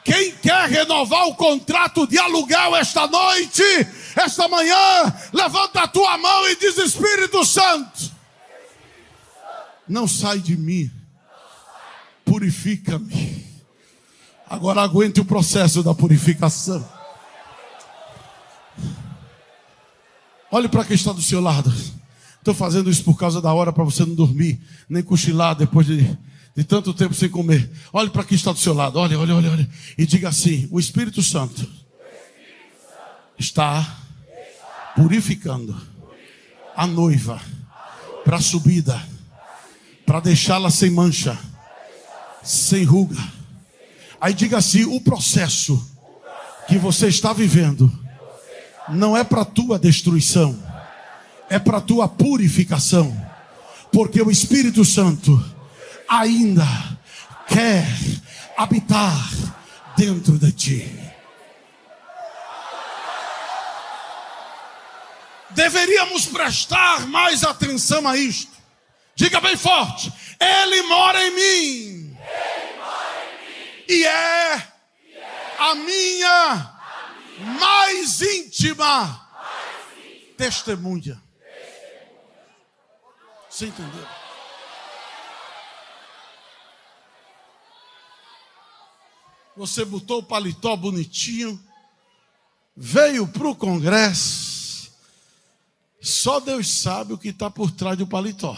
Quem 0.04 0.32
quer 0.32 0.70
renovar 0.70 1.28
o 1.28 1.36
contrato 1.36 2.08
de 2.08 2.18
aluguel 2.18 2.76
esta 2.76 3.06
noite, 3.06 3.64
esta 4.16 4.48
manhã, 4.48 5.14
levanta 5.32 5.82
a 5.82 5.88
tua 5.88 6.18
mão 6.18 6.48
e 6.48 6.56
diz: 6.56 6.78
Espírito 6.78 7.46
Santo, 7.46 8.12
não 9.88 10.08
sai 10.08 10.40
de 10.40 10.58
mim, 10.58 10.90
purifica-me. 12.26 13.46
Agora 14.50 14.82
aguente 14.82 15.22
o 15.22 15.26
processo 15.26 15.84
da 15.84 15.94
purificação. 15.94 16.99
Olhe 20.52 20.68
para 20.68 20.84
quem 20.84 20.96
está 20.96 21.12
do 21.12 21.22
seu 21.22 21.40
lado. 21.40 21.72
Estou 22.38 22.54
fazendo 22.54 22.90
isso 22.90 23.04
por 23.04 23.18
causa 23.18 23.42
da 23.42 23.54
hora 23.54 23.72
para 23.72 23.84
você 23.84 24.06
não 24.06 24.16
dormir, 24.16 24.60
nem 24.88 25.04
cochilar 25.04 25.56
depois 25.56 25.86
de, 25.86 26.18
de 26.56 26.64
tanto 26.64 26.94
tempo 26.94 27.14
sem 27.14 27.30
comer. 27.30 27.70
Olhe 27.94 28.10
para 28.10 28.24
quem 28.24 28.36
está 28.36 28.52
do 28.52 28.58
seu 28.58 28.74
lado, 28.74 28.98
olha, 28.98 29.20
olha, 29.20 29.36
olha, 29.36 29.52
olha. 29.52 29.70
E 29.98 30.06
diga 30.06 30.30
assim: 30.30 30.68
o 30.72 30.80
Espírito 30.80 31.22
Santo 31.22 31.70
está 33.38 34.00
purificando 34.96 35.80
a 36.76 36.88
noiva 36.88 37.40
para 38.24 38.38
a 38.38 38.42
subida, 38.42 39.00
para 40.06 40.20
deixá-la 40.22 40.72
sem 40.72 40.90
mancha, 40.90 41.38
sem 42.42 42.84
ruga. 42.84 43.22
Aí 44.20 44.34
diga 44.34 44.58
assim: 44.58 44.86
o 44.86 45.00
processo 45.02 45.86
que 46.68 46.78
você 46.78 47.08
está 47.08 47.34
vivendo 47.34 47.92
não 48.92 49.16
é 49.16 49.24
para 49.24 49.46
tua 49.46 49.78
destruição 49.80 50.70
é 51.50 51.58
para 51.58 51.82
tua 51.82 52.08
purificação, 52.08 53.12
porque 53.92 54.22
o 54.22 54.30
Espírito 54.30 54.86
Santo 54.86 55.44
ainda 56.08 56.66
quer 57.48 57.86
habitar 58.56 59.30
dentro 59.98 60.38
de 60.38 60.52
ti. 60.52 61.00
Deveríamos 65.50 66.28
prestar 66.28 67.08
mais 67.08 67.44
atenção 67.44 68.08
a 68.08 68.16
isto. 68.16 68.52
Diga 69.16 69.42
bem 69.42 69.58
forte: 69.58 70.14
Ele 70.40 70.84
mora 70.84 71.20
em 71.26 71.36
mim. 71.36 72.18
E 73.88 74.06
é, 74.06 74.68
a 75.58 75.74
minha 75.74 76.79
mais 77.40 78.22
íntima 78.22 79.28
testemunha. 80.38 81.22
Você 83.50 83.68
entendeu? 83.68 84.08
Você 89.58 89.84
botou 89.84 90.20
o 90.20 90.24
paletó 90.24 90.76
bonitinho, 90.78 91.62
veio 92.76 93.28
para 93.28 93.48
o 93.50 93.56
congresso. 93.56 94.92
Só 96.02 96.40
Deus 96.40 96.70
sabe 96.70 97.12
o 97.12 97.18
que 97.18 97.30
está 97.30 97.50
por 97.50 97.70
trás 97.72 97.98
do 97.98 98.08
paletó. 98.08 98.58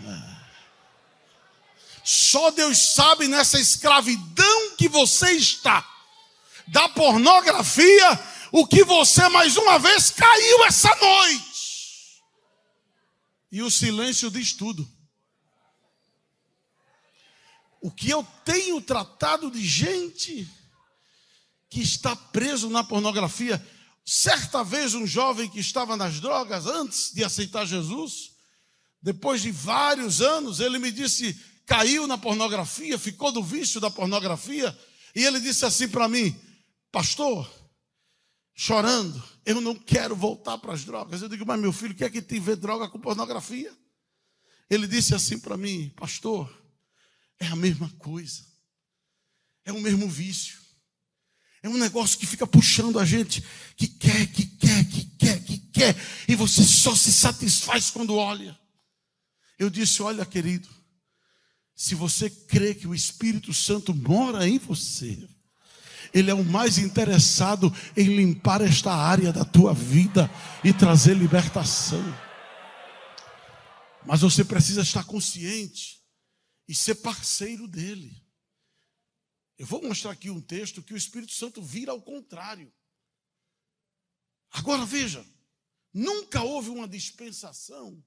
É. 0.00 0.32
Só 2.02 2.50
Deus 2.50 2.94
sabe 2.94 3.28
nessa 3.28 3.60
escravidão 3.60 4.76
que 4.76 4.88
você 4.88 5.32
está, 5.32 5.86
da 6.68 6.88
pornografia, 6.88 8.20
o 8.50 8.66
que 8.66 8.84
você 8.84 9.28
mais 9.28 9.56
uma 9.56 9.78
vez 9.78 10.10
caiu 10.10 10.64
essa 10.64 10.94
noite. 10.96 12.22
E 13.50 13.62
o 13.62 13.70
silêncio 13.70 14.30
diz 14.30 14.52
tudo. 14.52 14.88
O 17.80 17.90
que 17.90 18.08
eu 18.08 18.26
tenho 18.44 18.80
tratado 18.80 19.50
de 19.50 19.66
gente 19.66 20.48
que 21.72 21.80
está 21.80 22.14
preso 22.14 22.68
na 22.68 22.84
pornografia. 22.84 23.66
Certa 24.04 24.62
vez, 24.62 24.92
um 24.92 25.06
jovem 25.06 25.48
que 25.48 25.58
estava 25.58 25.96
nas 25.96 26.20
drogas 26.20 26.66
antes 26.66 27.14
de 27.14 27.24
aceitar 27.24 27.64
Jesus, 27.64 28.32
depois 29.00 29.40
de 29.40 29.50
vários 29.50 30.20
anos, 30.20 30.60
ele 30.60 30.78
me 30.78 30.92
disse: 30.92 31.34
caiu 31.64 32.06
na 32.06 32.18
pornografia, 32.18 32.98
ficou 32.98 33.32
do 33.32 33.42
vício 33.42 33.80
da 33.80 33.90
pornografia, 33.90 34.78
e 35.14 35.24
ele 35.24 35.40
disse 35.40 35.64
assim 35.64 35.88
para 35.88 36.08
mim: 36.08 36.38
Pastor, 36.92 37.50
chorando, 38.54 39.20
eu 39.46 39.60
não 39.62 39.74
quero 39.74 40.14
voltar 40.14 40.58
para 40.58 40.74
as 40.74 40.84
drogas. 40.84 41.22
Eu 41.22 41.28
digo, 41.28 41.46
mas 41.46 41.58
meu 41.58 41.72
filho, 41.72 41.94
o 41.94 41.96
que 41.96 42.04
é 42.04 42.10
que 42.10 42.20
tem 42.20 42.38
a 42.38 42.42
ver 42.42 42.56
droga 42.56 42.88
com 42.88 43.00
pornografia? 43.00 43.74
Ele 44.68 44.86
disse 44.86 45.14
assim 45.14 45.38
para 45.38 45.56
mim, 45.56 45.90
pastor, 45.96 46.50
é 47.38 47.46
a 47.46 47.56
mesma 47.56 47.90
coisa, 47.98 48.46
é 49.64 49.72
o 49.72 49.80
mesmo 49.80 50.08
vício, 50.08 50.60
é 51.62 51.68
um 51.68 51.76
negócio 51.76 52.18
que 52.18 52.26
fica 52.26 52.46
puxando 52.46 52.98
a 52.98 53.04
gente, 53.04 53.42
que 53.76 53.88
quer, 53.88 54.26
que 54.32 54.46
quer, 54.46 54.84
que 54.88 55.04
quer, 55.16 55.44
que 55.44 55.58
quer, 55.58 55.96
e 56.28 56.34
você 56.34 56.62
só 56.62 56.94
se 56.94 57.12
satisfaz 57.12 57.90
quando 57.90 58.16
olha. 58.16 58.58
Eu 59.58 59.70
disse, 59.70 60.02
olha, 60.02 60.24
querido, 60.26 60.68
se 61.74 61.94
você 61.94 62.28
crê 62.28 62.74
que 62.74 62.86
o 62.86 62.94
Espírito 62.94 63.52
Santo 63.52 63.94
mora 63.94 64.48
em 64.48 64.58
você, 64.58 65.28
ele 66.12 66.30
é 66.30 66.34
o 66.34 66.44
mais 66.44 66.78
interessado 66.78 67.72
em 67.96 68.04
limpar 68.04 68.60
esta 68.60 68.92
área 68.92 69.32
da 69.32 69.44
tua 69.44 69.72
vida 69.72 70.30
e 70.62 70.72
trazer 70.72 71.14
libertação. 71.14 72.02
Mas 74.04 74.20
você 74.20 74.44
precisa 74.44 74.82
estar 74.82 75.04
consciente 75.04 76.02
e 76.68 76.74
ser 76.74 76.96
parceiro 76.96 77.66
dele. 77.66 78.22
Eu 79.58 79.66
vou 79.66 79.82
mostrar 79.82 80.10
aqui 80.10 80.28
um 80.28 80.40
texto 80.40 80.82
que 80.82 80.92
o 80.92 80.96
Espírito 80.96 81.32
Santo 81.32 81.62
vira 81.62 81.92
ao 81.92 82.02
contrário. 82.02 82.72
Agora 84.50 84.84
veja, 84.84 85.24
nunca 85.94 86.42
houve 86.42 86.68
uma 86.68 86.88
dispensação 86.88 88.02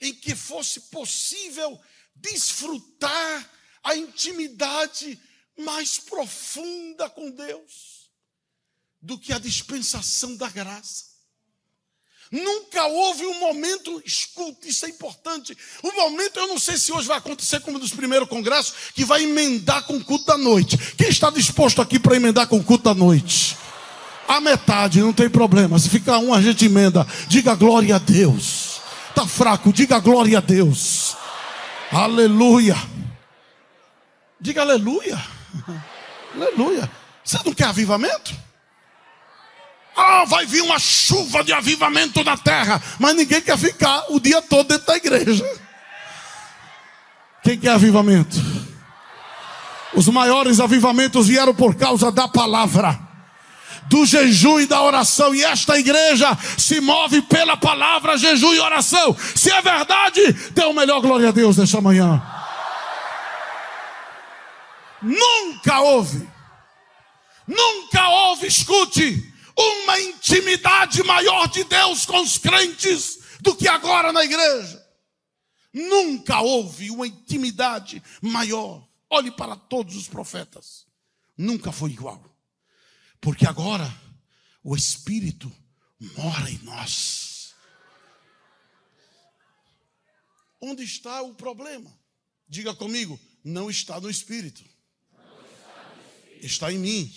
em 0.00 0.14
que 0.14 0.34
fosse 0.34 0.80
possível 0.82 1.80
desfrutar 2.16 3.50
a 3.84 3.96
intimidade 3.96 5.20
mais 5.58 5.98
profunda 5.98 7.08
com 7.10 7.30
Deus 7.30 8.10
do 9.00 9.18
que 9.18 9.32
a 9.32 9.38
dispensação 9.38 10.36
da 10.36 10.48
graça. 10.48 11.12
Nunca 12.32 12.86
houve 12.86 13.26
um 13.26 13.38
momento, 13.40 14.02
escute, 14.06 14.68
isso 14.68 14.86
é 14.86 14.88
importante. 14.88 15.54
Um 15.84 15.94
momento, 15.94 16.38
eu 16.38 16.46
não 16.46 16.58
sei 16.58 16.78
se 16.78 16.90
hoje 16.90 17.06
vai 17.06 17.18
acontecer 17.18 17.60
como 17.60 17.78
nos 17.78 17.92
primeiros 17.92 18.26
congressos, 18.26 18.72
que 18.94 19.04
vai 19.04 19.24
emendar 19.24 19.82
com 19.82 19.98
o 19.98 20.04
culto 20.04 20.24
da 20.24 20.38
noite. 20.38 20.78
Quem 20.96 21.10
está 21.10 21.28
disposto 21.28 21.82
aqui 21.82 21.98
para 21.98 22.16
emendar 22.16 22.46
com 22.46 22.56
o 22.56 22.64
culto 22.64 22.84
da 22.84 22.94
noite? 22.94 23.54
A 24.26 24.40
metade, 24.40 25.02
não 25.02 25.12
tem 25.12 25.28
problema. 25.28 25.78
Se 25.78 25.90
ficar 25.90 26.20
um, 26.20 26.32
a 26.32 26.40
gente 26.40 26.64
emenda. 26.64 27.06
Diga 27.28 27.54
glória 27.54 27.96
a 27.96 27.98
Deus. 27.98 28.80
Está 29.10 29.26
fraco, 29.26 29.70
diga 29.70 29.98
glória 29.98 30.38
a 30.38 30.40
Deus. 30.40 31.14
Aleluia. 31.90 32.76
Diga 34.40 34.62
aleluia. 34.62 35.22
Aleluia. 36.34 36.90
Você 37.24 37.38
não 37.44 37.54
quer 37.54 37.66
avivamento? 37.66 38.34
Ah, 39.96 40.24
vai 40.26 40.46
vir 40.46 40.62
uma 40.62 40.78
chuva 40.78 41.44
de 41.44 41.52
avivamento 41.52 42.24
na 42.24 42.36
terra, 42.36 42.82
mas 42.98 43.14
ninguém 43.14 43.40
quer 43.40 43.58
ficar 43.58 44.06
o 44.08 44.18
dia 44.18 44.40
todo 44.40 44.68
dentro 44.68 44.86
da 44.86 44.96
igreja. 44.96 45.44
Quem 47.42 47.58
quer 47.58 47.72
avivamento? 47.72 48.36
Os 49.94 50.08
maiores 50.08 50.60
avivamentos 50.60 51.28
vieram 51.28 51.54
por 51.54 51.74
causa 51.74 52.10
da 52.10 52.26
palavra, 52.26 52.98
do 53.88 54.06
jejum 54.06 54.60
e 54.60 54.66
da 54.66 54.80
oração. 54.80 55.34
E 55.34 55.44
esta 55.44 55.78
igreja 55.78 56.36
se 56.56 56.80
move 56.80 57.20
pela 57.22 57.56
palavra, 57.56 58.16
jejum 58.16 58.54
e 58.54 58.60
oração. 58.60 59.14
Se 59.34 59.50
é 59.50 59.60
verdade, 59.60 60.32
dê 60.52 60.64
o 60.64 60.72
melhor 60.72 61.00
glória 61.02 61.28
a 61.28 61.32
Deus 61.32 61.58
nesta 61.58 61.80
manhã. 61.80 62.22
Nunca 65.02 65.80
houve, 65.80 66.28
nunca 67.46 68.08
houve, 68.08 68.46
escute 68.46 69.32
uma 69.56 70.00
intimidade 70.00 71.02
maior 71.02 71.48
de 71.48 71.64
Deus 71.64 72.06
com 72.06 72.20
os 72.20 72.38
crentes 72.38 73.18
do 73.40 73.56
que 73.56 73.68
agora 73.68 74.12
na 74.12 74.24
igreja. 74.24 74.80
Nunca 75.72 76.40
houve 76.40 76.90
uma 76.90 77.06
intimidade 77.06 78.02
maior. 78.20 78.86
Olhe 79.10 79.30
para 79.30 79.56
todos 79.56 79.96
os 79.96 80.06
profetas. 80.06 80.86
Nunca 81.36 81.72
foi 81.72 81.90
igual. 81.90 82.22
Porque 83.20 83.46
agora 83.46 83.92
o 84.62 84.76
Espírito 84.76 85.50
mora 86.16 86.50
em 86.50 86.58
nós. 86.58 87.54
Onde 90.60 90.84
está 90.84 91.22
o 91.22 91.34
problema? 91.34 91.90
Diga 92.48 92.74
comigo, 92.74 93.18
não 93.42 93.70
está 93.70 94.00
no 94.00 94.10
Espírito. 94.10 94.62
Está 96.42 96.72
em 96.72 96.78
mim 96.78 97.14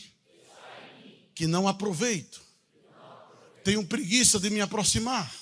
que 1.33 1.47
não 1.47 1.67
aproveito. 1.67 2.41
Tenho 3.63 3.85
preguiça 3.85 4.39
de 4.39 4.49
me 4.49 4.61
aproximar. 4.61 5.33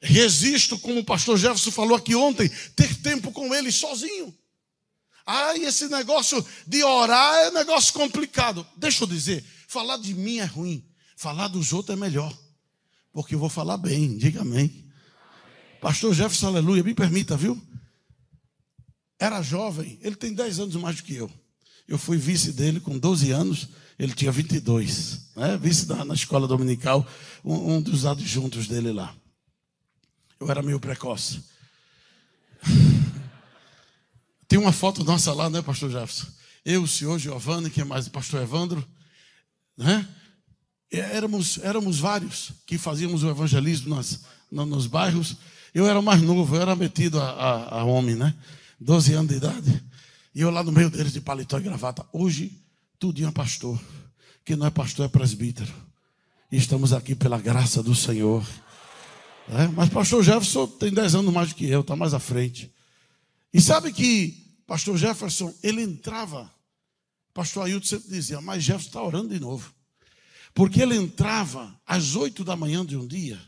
Resisto, 0.00 0.78
como 0.78 1.00
o 1.00 1.04
pastor 1.04 1.36
Jefferson 1.36 1.72
falou 1.72 1.96
aqui 1.96 2.14
ontem, 2.14 2.48
ter 2.76 2.94
tempo 2.96 3.32
com 3.32 3.52
ele 3.52 3.72
sozinho. 3.72 4.32
Ah, 5.26 5.56
esse 5.56 5.88
negócio 5.88 6.44
de 6.66 6.82
orar 6.84 7.34
é 7.46 7.50
negócio 7.50 7.92
complicado. 7.92 8.66
Deixa 8.76 9.02
eu 9.02 9.08
dizer, 9.08 9.44
falar 9.66 9.96
de 9.96 10.14
mim 10.14 10.38
é 10.38 10.44
ruim, 10.44 10.86
falar 11.16 11.48
dos 11.48 11.72
outros 11.72 11.96
é 11.96 12.00
melhor. 12.00 12.32
Porque 13.12 13.34
eu 13.34 13.38
vou 13.38 13.48
falar 13.48 13.76
bem, 13.76 14.16
diga 14.16 14.42
amém. 14.42 14.86
Pastor 15.80 16.14
Jefferson, 16.14 16.48
aleluia, 16.48 16.82
me 16.82 16.94
permita, 16.94 17.36
viu? 17.36 17.60
Era 19.18 19.42
jovem, 19.42 19.98
ele 20.02 20.14
tem 20.14 20.32
10 20.32 20.60
anos 20.60 20.76
mais 20.76 20.96
do 20.96 21.02
que 21.02 21.14
eu. 21.14 21.30
Eu 21.88 21.98
fui 21.98 22.16
vice 22.16 22.52
dele 22.52 22.78
com 22.78 22.98
12 22.98 23.30
anos, 23.32 23.68
ele 23.98 24.14
tinha 24.14 24.30
22, 24.30 25.30
né? 25.34 25.56
vice 25.56 25.86
na 25.86 26.14
escola 26.14 26.46
dominical, 26.46 27.06
um, 27.44 27.74
um 27.74 27.82
dos 27.82 28.06
adjuntos 28.06 28.68
dele 28.68 28.92
lá. 28.92 29.14
Eu 30.38 30.50
era 30.50 30.62
meio 30.62 30.78
precoce. 30.78 31.42
Tem 34.46 34.58
uma 34.58 34.72
foto 34.72 35.02
nossa 35.02 35.32
lá, 35.32 35.50
né, 35.50 35.60
pastor 35.60 35.90
Jefferson? 35.90 36.26
Eu, 36.64 36.82
o 36.82 36.88
senhor 36.88 37.18
Giovanni, 37.18 37.70
que 37.70 37.80
é 37.80 37.84
mais 37.84 38.06
o 38.06 38.10
pastor 38.10 38.42
Evandro, 38.42 38.86
né? 39.76 40.06
Éramos, 40.90 41.58
éramos 41.58 41.98
vários 41.98 42.52
que 42.66 42.78
fazíamos 42.78 43.22
o 43.22 43.28
evangelismo 43.28 43.94
nas, 43.94 44.20
nos 44.50 44.86
bairros. 44.86 45.36
Eu 45.74 45.86
era 45.86 46.00
mais 46.00 46.22
novo, 46.22 46.56
eu 46.56 46.62
era 46.62 46.74
metido 46.74 47.20
a, 47.20 47.30
a, 47.30 47.80
a 47.80 47.84
homem, 47.84 48.14
né? 48.14 48.34
12 48.80 49.14
anos 49.14 49.30
de 49.30 49.36
idade. 49.36 49.84
E 50.34 50.40
eu 50.40 50.50
lá 50.50 50.62
no 50.62 50.72
meio 50.72 50.90
deles 50.90 51.12
de 51.12 51.20
paletó 51.20 51.58
e 51.58 51.62
gravata. 51.62 52.06
Hoje, 52.12 52.52
tudo 52.98 53.24
é 53.26 53.30
pastor. 53.30 53.78
Quem 54.44 54.56
não 54.56 54.66
é 54.66 54.70
pastor 54.70 55.06
é 55.06 55.08
presbítero. 55.08 55.72
E 56.50 56.56
estamos 56.56 56.92
aqui 56.92 57.14
pela 57.14 57.38
graça 57.38 57.82
do 57.82 57.94
Senhor. 57.94 58.46
É, 59.48 59.66
mas 59.68 59.88
pastor 59.88 60.22
Jefferson 60.22 60.66
tem 60.66 60.92
10 60.92 61.16
anos 61.16 61.32
mais 61.32 61.48
do 61.50 61.54
que 61.54 61.66
eu, 61.66 61.80
está 61.80 61.96
mais 61.96 62.14
à 62.14 62.18
frente. 62.18 62.72
E 63.52 63.60
sabe 63.60 63.92
que 63.92 64.46
pastor 64.66 64.96
Jefferson, 64.96 65.54
ele 65.62 65.82
entrava, 65.82 66.50
pastor 67.32 67.64
Ailton 67.66 67.86
sempre 67.86 68.08
dizia, 68.10 68.40
mas 68.40 68.62
Jefferson 68.62 68.88
está 68.88 69.02
orando 69.02 69.28
de 69.28 69.40
novo. 69.40 69.72
Porque 70.54 70.82
ele 70.82 70.96
entrava 70.96 71.78
às 71.86 72.14
8 72.14 72.44
da 72.44 72.56
manhã 72.56 72.84
de 72.84 72.96
um 72.96 73.06
dia 73.06 73.40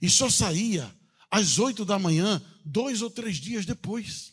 e 0.00 0.08
só 0.08 0.28
saía 0.30 0.90
às 1.30 1.58
8 1.58 1.84
da 1.84 1.98
manhã, 1.98 2.42
dois 2.64 3.02
ou 3.02 3.10
três 3.10 3.36
dias 3.36 3.64
depois. 3.64 4.32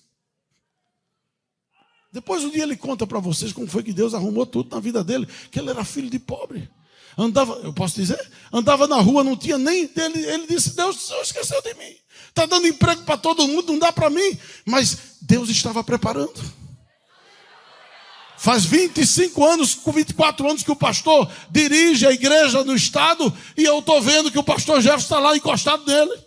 Depois 2.11 2.43
um 2.43 2.49
dia 2.49 2.63
ele 2.63 2.77
conta 2.77 3.05
para 3.05 3.19
vocês 3.19 3.51
como 3.51 3.67
foi 3.67 3.83
que 3.83 3.93
Deus 3.93 4.13
arrumou 4.13 4.45
tudo 4.45 4.73
na 4.73 4.79
vida 4.79 5.03
dele, 5.03 5.27
que 5.51 5.59
ele 5.59 5.69
era 5.69 5.83
filho 5.83 6.09
de 6.09 6.19
pobre. 6.19 6.69
Andava, 7.17 7.53
eu 7.63 7.73
posso 7.73 7.95
dizer, 7.95 8.19
andava 8.53 8.87
na 8.87 8.97
rua, 8.97 9.23
não 9.23 9.35
tinha 9.35 9.57
nem 9.57 9.89
ele, 9.95 10.25
ele 10.25 10.47
disse: 10.47 10.75
Deus 10.75 11.11
esqueceu 11.23 11.61
de 11.61 11.73
mim. 11.73 11.95
Está 12.29 12.45
dando 12.45 12.67
emprego 12.67 13.01
para 13.01 13.17
todo 13.17 13.47
mundo, 13.47 13.73
não 13.73 13.79
dá 13.79 13.91
para 13.91 14.09
mim. 14.09 14.37
Mas 14.65 15.17
Deus 15.21 15.49
estava 15.49 15.83
preparando. 15.83 16.39
Faz 18.37 18.65
25 18.65 19.43
anos, 19.43 19.73
com 19.73 19.91
24 19.91 20.47
anos 20.47 20.61
que 20.61 20.71
o 20.71 20.75
pastor 20.75 21.27
dirige 21.49 22.05
a 22.05 22.11
igreja 22.11 22.63
no 22.63 22.75
estado, 22.75 23.33
e 23.57 23.63
eu 23.63 23.79
estou 23.79 23.99
vendo 23.99 24.31
que 24.31 24.37
o 24.37 24.43
pastor 24.43 24.79
Jefferson 24.79 25.05
está 25.05 25.19
lá 25.19 25.35
encostado 25.35 25.83
nele 25.87 26.26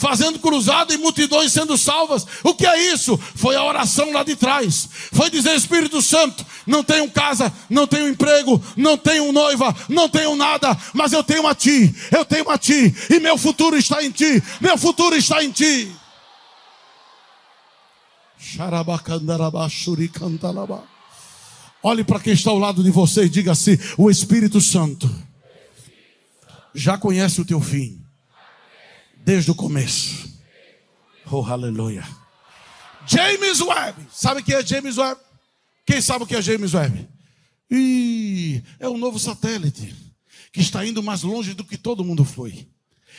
fazendo 0.00 0.38
cruzada 0.38 0.94
e 0.94 0.96
multidões 0.96 1.52
sendo 1.52 1.76
salvas. 1.76 2.26
O 2.42 2.54
que 2.54 2.66
é 2.66 2.92
isso? 2.94 3.20
Foi 3.34 3.54
a 3.54 3.62
oração 3.62 4.10
lá 4.10 4.24
de 4.24 4.34
trás. 4.34 4.88
Foi 5.12 5.28
dizer, 5.28 5.54
Espírito 5.54 6.00
Santo, 6.00 6.44
não 6.66 6.82
tenho 6.82 7.08
casa, 7.10 7.52
não 7.68 7.86
tenho 7.86 8.08
emprego, 8.08 8.60
não 8.78 8.96
tenho 8.96 9.30
noiva, 9.30 9.76
não 9.90 10.08
tenho 10.08 10.34
nada, 10.34 10.74
mas 10.94 11.12
eu 11.12 11.22
tenho 11.22 11.46
a 11.46 11.54
Ti, 11.54 11.94
eu 12.10 12.24
tenho 12.24 12.48
a 12.48 12.56
Ti, 12.56 12.94
e 13.10 13.20
meu 13.20 13.36
futuro 13.36 13.76
está 13.76 14.02
em 14.02 14.10
Ti, 14.10 14.42
meu 14.58 14.78
futuro 14.78 15.14
está 15.14 15.44
em 15.44 15.50
Ti. 15.50 15.92
Olhe 21.82 22.02
para 22.02 22.20
quem 22.20 22.32
está 22.32 22.50
ao 22.50 22.58
lado 22.58 22.82
de 22.82 22.90
você 22.90 23.24
e 23.24 23.28
diga 23.28 23.52
assim: 23.52 23.78
o 23.98 24.10
Espírito 24.10 24.62
Santo 24.62 25.14
já 26.74 26.96
conhece 26.96 27.38
o 27.42 27.44
teu 27.44 27.60
fim 27.60 28.00
desde 29.24 29.50
o 29.50 29.54
começo. 29.54 30.30
Oh, 31.30 31.44
aleluia. 31.44 32.06
James 33.06 33.60
Webb. 33.60 34.06
Sabe 34.12 34.42
quem 34.42 34.54
é 34.54 34.64
James 34.64 34.98
Webb? 34.98 35.20
Quem 35.86 36.00
sabe 36.00 36.24
o 36.24 36.26
que 36.26 36.36
é 36.36 36.42
James 36.42 36.74
Webb? 36.74 37.08
E 37.70 38.62
é 38.78 38.88
um 38.88 38.98
novo 38.98 39.18
satélite 39.18 39.94
que 40.52 40.60
está 40.60 40.84
indo 40.84 41.02
mais 41.02 41.22
longe 41.22 41.54
do 41.54 41.64
que 41.64 41.76
todo 41.76 42.04
mundo 42.04 42.24
foi. 42.24 42.68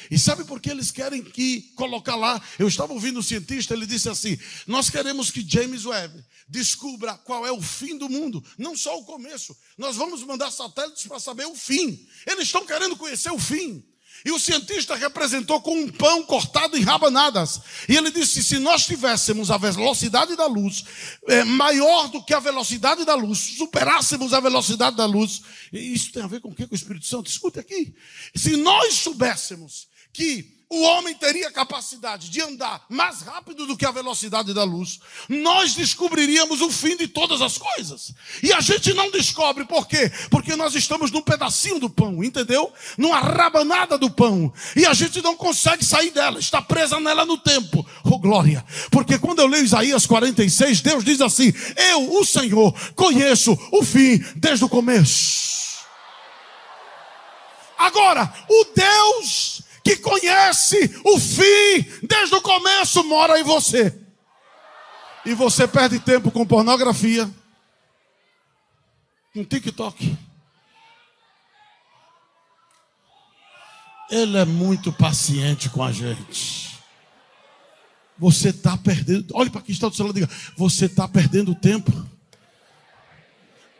E 0.10 0.18
sabe 0.18 0.44
por 0.44 0.60
que 0.60 0.70
eles 0.70 0.92
querem 0.92 1.22
que 1.22 1.62
colocar 1.76 2.16
lá? 2.16 2.42
Eu 2.58 2.68
estava 2.68 2.92
ouvindo 2.92 3.20
um 3.20 3.24
cientista, 3.24 3.74
ele 3.74 3.86
disse 3.86 4.10
assim: 4.10 4.38
"Nós 4.66 4.90
queremos 4.90 5.30
que 5.30 5.48
James 5.48 5.86
Webb 5.86 6.24
descubra 6.48 7.14
qual 7.20 7.46
é 7.46 7.52
o 7.52 7.62
fim 7.62 7.98
do 7.98 8.10
mundo, 8.10 8.44
não 8.58 8.76
só 8.76 8.98
o 9.00 9.06
começo. 9.06 9.56
Nós 9.78 9.96
vamos 9.96 10.24
mandar 10.24 10.52
satélites 10.52 11.06
para 11.08 11.20
saber 11.20 11.46
o 11.46 11.56
fim. 11.56 12.06
Eles 12.26 12.44
estão 12.44 12.66
querendo 12.66 12.98
conhecer 12.98 13.32
o 13.32 13.40
fim. 13.40 13.84
E 14.24 14.32
o 14.32 14.40
cientista 14.40 14.96
representou 14.96 15.62
com 15.62 15.76
um 15.76 15.90
pão 15.90 16.24
cortado 16.24 16.78
em 16.78 16.82
rabanadas. 16.82 17.60
E 17.90 17.96
ele 17.96 18.12
disse: 18.12 18.44
se 18.44 18.60
nós 18.60 18.86
tivéssemos 18.86 19.50
a 19.50 19.58
velocidade 19.58 20.36
da 20.36 20.46
luz 20.46 20.84
é, 21.28 21.44
maior 21.44 22.10
do 22.10 22.24
que 22.24 22.34
a 22.34 22.40
velocidade 22.40 23.04
da 23.04 23.16
luz, 23.16 23.40
superássemos 23.58 24.34
a 24.34 24.40
velocidade 24.40 24.96
da 24.96 25.06
luz, 25.06 25.42
e 25.74 25.94
isso 25.94 26.12
tem 26.12 26.24
a 26.24 26.28
ver 26.28 26.40
com 26.42 26.50
o 26.50 26.56
que? 26.56 26.68
Com 26.68 26.74
o 26.74 26.78
Espírito 26.78 27.06
Santo? 27.06 27.30
Escute 27.30 27.60
aqui. 27.60 27.94
Se 28.36 28.56
nós 28.56 28.94
soubéssemos 28.96 29.88
que 30.14 30.61
o 30.72 30.84
homem 30.84 31.14
teria 31.14 31.52
capacidade 31.52 32.30
de 32.30 32.42
andar 32.42 32.86
mais 32.88 33.22
rápido 33.22 33.68
do 33.68 33.76
que 33.76 33.86
a 33.86 33.92
velocidade 33.92 34.54
da 34.54 34.64
luz, 34.64 35.02
nós 35.28 35.76
descobriríamos 35.76 36.62
o 36.62 36.72
fim 36.72 36.96
de 36.96 37.10
todas 37.10 37.42
as 37.42 37.58
coisas. 37.58 38.14
E 38.42 38.54
a 38.54 38.62
gente 38.62 38.94
não 38.94 39.12
descobre 39.12 39.66
por 39.66 39.86
quê? 39.86 40.10
Porque 40.30 40.56
nós 40.56 40.74
estamos 40.74 41.12
num 41.12 41.22
pedacinho 41.22 41.78
do 41.78 41.90
pão, 41.90 42.24
entendeu? 42.24 42.72
Numa 42.98 43.20
rabanada 43.20 43.98
do 43.98 44.10
pão. 44.10 44.52
E 44.74 44.86
a 44.86 44.94
gente 44.94 45.22
não 45.22 45.36
consegue 45.36 45.84
sair 45.84 46.12
dela, 46.12 46.40
está 46.40 46.62
presa 46.62 47.02
nela 47.02 47.26
no 47.26 47.38
tempo. 47.38 47.86
Oh 48.06 48.18
glória! 48.18 48.64
Porque 48.90 49.20
quando 49.20 49.40
eu 49.40 49.48
leio 49.48 49.66
Isaías 49.66 50.06
46, 50.06 50.80
Deus 50.80 51.04
diz 51.04 51.20
assim: 51.20 51.52
Eu, 51.76 52.14
o 52.14 52.24
Senhor, 52.24 52.74
conheço 52.96 53.60
o 53.74 53.84
fim 53.84 54.24
desde 54.38 54.64
o 54.64 54.70
começo. 54.70 55.52
Agora, 57.78 58.34
o 58.48 58.66
Deus 58.74 59.64
que 59.84 59.98
conhece 59.98 60.78
o 61.04 61.20
fim 61.20 61.86
desde 62.04 62.36
o 62.36 62.42
começo, 62.42 63.04
mora 63.04 63.40
em 63.40 63.44
você. 63.44 63.98
E 65.26 65.34
você 65.34 65.68
perde 65.68 66.00
tempo 66.00 66.32
com 66.32 66.46
pornografia, 66.46 67.30
com 69.34 69.44
TikTok. 69.44 70.18
Ele 74.10 74.38
é 74.38 74.46
muito 74.46 74.92
paciente 74.92 75.70
com 75.70 75.84
a 75.84 75.92
gente. 75.92 76.78
Você 78.18 78.50
está 78.50 78.78
perdendo. 78.78 79.34
Olhe 79.34 79.50
para 79.50 79.62
quem 79.62 79.74
está 79.74 79.88
do 79.88 79.96
seu 79.96 80.06
lado 80.06 80.18
e 80.18 80.22
diga: 80.22 80.34
Você 80.58 80.86
está 80.86 81.08
perdendo 81.08 81.56
tempo. 81.56 81.92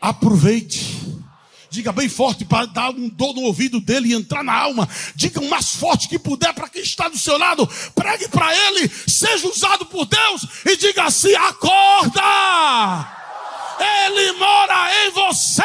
Aproveite. 0.00 1.21
Diga 1.72 1.90
bem 1.90 2.06
forte 2.06 2.44
para 2.44 2.66
dar 2.66 2.90
um 2.90 3.08
dor 3.08 3.34
no 3.34 3.40
ouvido 3.44 3.80
dele 3.80 4.10
e 4.10 4.14
entrar 4.14 4.44
na 4.44 4.52
alma. 4.52 4.86
Diga 5.16 5.40
o 5.40 5.48
mais 5.48 5.74
forte 5.74 6.06
que 6.06 6.18
puder 6.18 6.52
para 6.52 6.68
quem 6.68 6.82
está 6.82 7.08
do 7.08 7.16
seu 7.16 7.38
lado. 7.38 7.66
Pregue 7.94 8.28
para 8.28 8.54
ele. 8.54 8.90
Seja 9.06 9.48
usado 9.48 9.86
por 9.86 10.04
Deus 10.04 10.46
e 10.66 10.76
diga 10.76 11.04
assim: 11.04 11.34
acorda! 11.34 12.20
Ele 13.80 14.32
mora 14.32 15.06
em 15.06 15.10
você. 15.12 15.62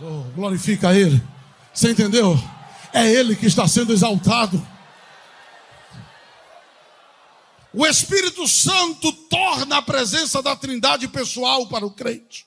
Oh, 0.00 0.22
glorifica 0.34 0.94
Ele. 0.94 1.22
Você 1.74 1.90
entendeu? 1.90 2.42
É 2.90 3.06
Ele 3.06 3.36
que 3.36 3.44
está 3.44 3.68
sendo 3.68 3.92
exaltado. 3.92 4.66
O 7.78 7.86
Espírito 7.86 8.48
Santo 8.48 9.12
torna 9.12 9.76
a 9.76 9.82
presença 9.82 10.42
da 10.42 10.56
Trindade 10.56 11.06
pessoal 11.06 11.68
para 11.68 11.86
o 11.86 11.92
crente. 11.92 12.44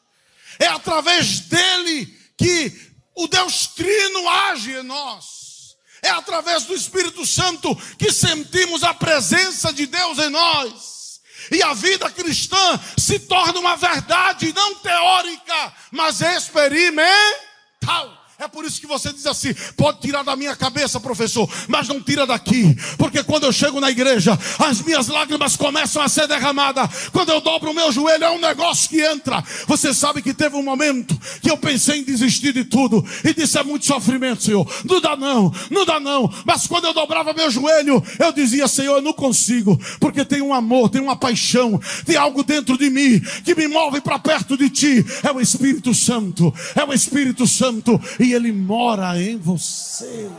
É 0.59 0.67
através 0.67 1.39
dele 1.39 2.05
que 2.37 2.91
o 3.15 3.29
Deus 3.29 3.67
Trino 3.67 4.27
age 4.27 4.73
em 4.73 4.83
nós. 4.83 5.77
É 6.01 6.09
através 6.09 6.65
do 6.65 6.73
Espírito 6.73 7.25
Santo 7.25 7.73
que 7.97 8.11
sentimos 8.11 8.83
a 8.83 8.93
presença 8.93 9.71
de 9.71 9.85
Deus 9.85 10.19
em 10.19 10.29
nós. 10.29 11.21
E 11.49 11.63
a 11.63 11.73
vida 11.73 12.09
cristã 12.09 12.77
se 12.97 13.17
torna 13.17 13.57
uma 13.57 13.77
verdade 13.77 14.51
não 14.51 14.75
teórica, 14.75 15.73
mas 15.91 16.19
experimental. 16.19 18.20
É 18.41 18.47
por 18.47 18.65
isso 18.65 18.81
que 18.81 18.87
você 18.87 19.13
diz 19.13 19.27
assim: 19.27 19.53
pode 19.77 19.99
tirar 19.99 20.23
da 20.23 20.35
minha 20.35 20.55
cabeça, 20.55 20.99
professor, 20.99 21.47
mas 21.67 21.87
não 21.87 22.01
tira 22.01 22.25
daqui, 22.25 22.75
porque 22.97 23.23
quando 23.23 23.43
eu 23.43 23.53
chego 23.53 23.79
na 23.79 23.91
igreja, 23.91 24.37
as 24.57 24.81
minhas 24.81 25.07
lágrimas 25.09 25.55
começam 25.55 26.01
a 26.01 26.09
ser 26.09 26.27
derramadas. 26.27 27.09
Quando 27.11 27.29
eu 27.29 27.39
dobro 27.39 27.69
o 27.69 27.73
meu 27.73 27.91
joelho, 27.91 28.23
é 28.23 28.31
um 28.31 28.39
negócio 28.39 28.89
que 28.89 28.99
entra. 28.99 29.43
Você 29.67 29.93
sabe 29.93 30.23
que 30.23 30.33
teve 30.33 30.55
um 30.55 30.63
momento 30.63 31.15
que 31.39 31.51
eu 31.51 31.57
pensei 31.57 31.99
em 31.99 32.03
desistir 32.03 32.51
de 32.51 32.63
tudo 32.63 33.05
e 33.23 33.31
disse: 33.31 33.59
é 33.59 33.63
muito 33.63 33.85
sofrimento, 33.85 34.41
Senhor. 34.41 34.67
Não 34.85 34.99
dá 34.99 35.15
não, 35.15 35.53
não 35.69 35.85
dá 35.85 35.99
não. 35.99 36.27
Mas 36.43 36.65
quando 36.65 36.85
eu 36.85 36.95
dobrava 36.95 37.33
meu 37.33 37.51
joelho, 37.51 38.03
eu 38.17 38.31
dizia: 38.31 38.67
Senhor, 38.67 38.95
eu 38.95 39.01
não 39.03 39.13
consigo, 39.13 39.79
porque 39.99 40.25
tem 40.25 40.41
um 40.41 40.51
amor, 40.51 40.89
tem 40.89 40.99
uma 40.99 41.15
paixão, 41.15 41.79
tem 42.07 42.15
algo 42.15 42.43
dentro 42.43 42.75
de 42.75 42.89
mim 42.89 43.19
que 43.45 43.53
me 43.53 43.67
move 43.67 44.01
para 44.01 44.17
perto 44.17 44.57
de 44.57 44.67
Ti. 44.67 45.05
É 45.21 45.31
o 45.31 45.39
Espírito 45.39 45.93
Santo, 45.93 46.51
é 46.75 46.83
o 46.83 46.91
Espírito 46.91 47.45
Santo. 47.45 48.01
E 48.19 48.30
ele 48.31 48.51
mora 48.51 49.19
em 49.21 49.37
você. 49.37 50.29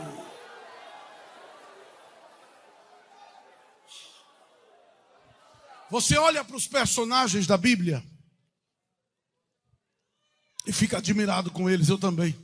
Você 5.89 6.17
olha 6.17 6.43
para 6.43 6.55
os 6.55 6.67
personagens 6.67 7.45
da 7.45 7.55
Bíblia 7.55 8.03
e 10.65 10.73
fica 10.73 10.97
admirado 10.97 11.51
com 11.51 11.69
eles, 11.69 11.89
eu 11.89 11.99
também. 11.99 12.35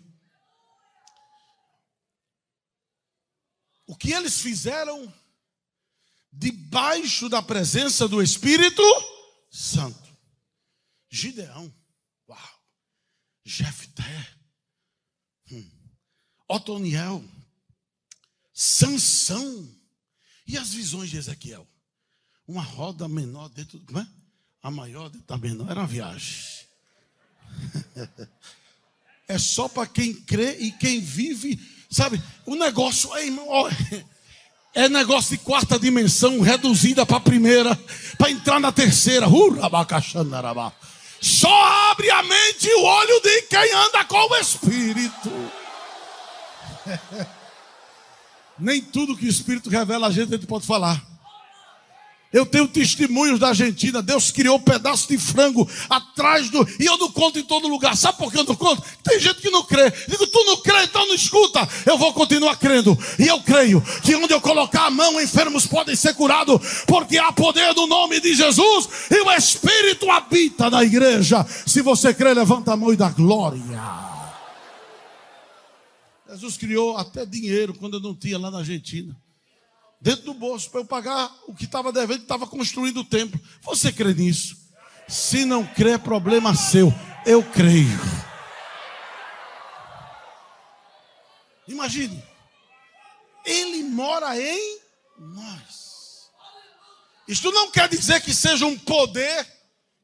O 3.87 3.95
que 3.95 4.11
eles 4.11 4.39
fizeram 4.39 5.11
debaixo 6.31 7.27
da 7.27 7.41
presença 7.41 8.07
do 8.07 8.21
Espírito 8.21 8.83
Santo. 9.49 10.09
Gideão, 11.09 11.73
uau, 12.29 12.61
Jefté, 13.43 14.38
Otoniel, 16.49 17.23
Sansão 18.51 19.69
e 20.47 20.57
as 20.57 20.73
visões 20.73 21.09
de 21.11 21.17
Ezequiel. 21.17 21.67
Uma 22.47 22.63
roda 22.63 23.07
menor 23.07 23.47
dentro, 23.49 23.79
como 23.85 23.99
é? 23.99 24.07
A 24.63 24.71
maior 24.71 25.09
dentro 25.09 25.27
da 25.27 25.37
menor. 25.37 25.69
Era 25.69 25.81
uma 25.81 25.87
viagem. 25.87 26.35
é 29.27 29.37
só 29.37 29.69
para 29.69 29.85
quem 29.85 30.13
crê 30.13 30.57
e 30.57 30.71
quem 30.71 30.99
vive, 30.99 31.59
sabe? 31.89 32.21
O 32.47 32.55
negócio, 32.55 33.15
é, 33.15 33.27
irmão, 33.27 33.45
ó, 33.47 33.69
é 34.73 34.89
negócio 34.89 35.37
de 35.37 35.43
quarta 35.43 35.77
dimensão 35.77 36.41
reduzida 36.41 37.05
para 37.05 37.17
a 37.17 37.21
primeira, 37.21 37.75
para 38.17 38.31
entrar 38.31 38.59
na 38.59 38.71
terceira. 38.71 39.27
Só 41.21 41.91
abre 41.91 42.09
a 42.09 42.23
mente 42.23 42.67
e 42.67 42.73
o 42.73 42.83
olho 42.83 43.21
de 43.21 43.41
quem 43.43 43.73
anda 43.73 44.03
com 44.05 44.31
o 44.31 44.35
Espírito. 44.37 45.58
Nem 48.59 48.81
tudo 48.81 49.15
que 49.15 49.25
o 49.25 49.29
Espírito 49.29 49.69
revela 49.69 50.07
a 50.07 50.11
gente, 50.11 50.33
a 50.33 50.37
gente 50.37 50.47
pode 50.47 50.65
falar. 50.65 51.09
Eu 52.31 52.45
tenho 52.45 52.67
testemunhos 52.67 53.39
da 53.39 53.47
Argentina. 53.47 54.03
Deus 54.03 54.29
criou 54.29 54.57
um 54.57 54.61
pedaço 54.61 55.07
de 55.07 55.17
frango 55.17 55.67
atrás 55.89 56.49
do. 56.49 56.67
E 56.79 56.85
eu 56.85 56.95
não 56.97 57.11
conto 57.11 57.39
em 57.39 57.43
todo 57.43 57.67
lugar. 57.67 57.97
Sabe 57.97 58.19
por 58.19 58.31
que 58.31 58.37
eu 58.37 58.43
não 58.43 58.55
conto? 58.55 58.83
Tem 59.03 59.19
gente 59.19 59.41
que 59.41 59.49
não 59.49 59.63
crê. 59.63 59.91
Digo, 60.07 60.27
tu 60.27 60.43
não 60.45 60.57
crê, 60.57 60.83
então 60.83 61.07
não 61.07 61.15
escuta. 61.15 61.67
Eu 61.87 61.97
vou 61.97 62.13
continuar 62.13 62.55
crendo. 62.57 62.95
E 63.17 63.27
eu 63.27 63.41
creio 63.41 63.81
que 64.03 64.15
onde 64.15 64.31
eu 64.31 64.39
colocar 64.39 64.85
a 64.85 64.91
mão, 64.91 65.19
enfermos 65.19 65.65
podem 65.65 65.95
ser 65.95 66.13
curados. 66.13 66.83
Porque 66.85 67.17
há 67.17 67.31
poder 67.31 67.73
no 67.73 67.87
nome 67.87 68.19
de 68.19 68.35
Jesus. 68.35 68.87
E 69.09 69.21
o 69.21 69.31
Espírito 69.31 70.09
habita 70.11 70.69
na 70.69 70.83
igreja. 70.83 71.43
Se 71.65 71.81
você 71.81 72.13
crê, 72.13 72.31
levanta 72.31 72.73
a 72.73 72.77
mão 72.77 72.93
e 72.93 72.95
dá 72.95 73.09
glória. 73.09 74.08
Jesus 76.29 76.57
criou 76.57 76.97
até 76.97 77.25
dinheiro 77.25 77.73
quando 77.73 77.95
eu 77.95 77.99
não 77.99 78.15
tinha 78.15 78.37
lá 78.37 78.51
na 78.51 78.59
Argentina. 78.59 79.15
Dentro 80.01 80.25
do 80.25 80.33
bolso, 80.33 80.69
para 80.69 80.79
eu 80.79 80.85
pagar 80.85 81.33
o 81.47 81.53
que 81.53 81.65
estava 81.65 81.91
devendo, 81.91 82.21
estava 82.21 82.47
construindo 82.47 83.01
o 83.01 83.05
templo. 83.05 83.39
Você 83.63 83.91
crê 83.91 84.13
nisso? 84.13 84.55
Se 85.07 85.43
não 85.43 85.65
crê, 85.65 85.91
é 85.91 85.97
problema 85.97 86.55
seu. 86.55 86.93
Eu 87.25 87.43
creio. 87.43 87.99
Imagine. 91.67 92.23
Ele 93.45 93.83
mora 93.83 94.39
em 94.39 94.79
nós. 95.17 96.29
Isto 97.27 97.51
não 97.51 97.69
quer 97.71 97.89
dizer 97.89 98.21
que 98.21 98.33
seja 98.33 98.65
um 98.65 98.77
poder 98.77 99.45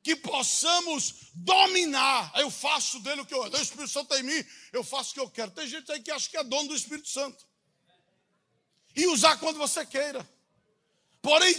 que 0.05 0.15
possamos 0.15 1.15
dominar. 1.33 2.31
Eu 2.35 2.51
faço 2.51 2.99
dele 2.99 3.21
o 3.21 3.25
que 3.25 3.33
eu. 3.33 3.41
O 3.41 3.57
Espírito 3.57 3.89
Santo 3.89 4.13
em 4.13 4.21
mim, 4.21 4.45
eu 4.71 4.83
faço 4.83 5.09
o 5.09 5.13
que 5.15 5.19
eu 5.19 5.29
quero. 5.31 5.49
Tem 5.49 5.67
gente 5.67 5.91
aí 5.91 5.99
que 5.99 6.11
acha 6.11 6.29
que 6.29 6.37
é 6.37 6.43
dono 6.43 6.69
do 6.69 6.75
Espírito 6.75 7.09
Santo. 7.09 7.43
E 8.95 9.07
usar 9.07 9.37
quando 9.37 9.57
você 9.57 9.83
queira. 9.83 10.23
Porém, 11.23 11.55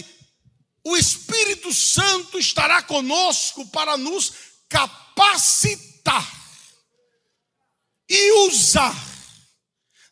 o 0.85 0.97
Espírito 0.97 1.75
Santo 1.75 2.39
estará 2.39 2.81
conosco 2.83 3.67
para 3.67 3.97
nos 3.97 4.33
capacitar 4.69 6.25
e 8.09 8.47
usar 8.47 8.95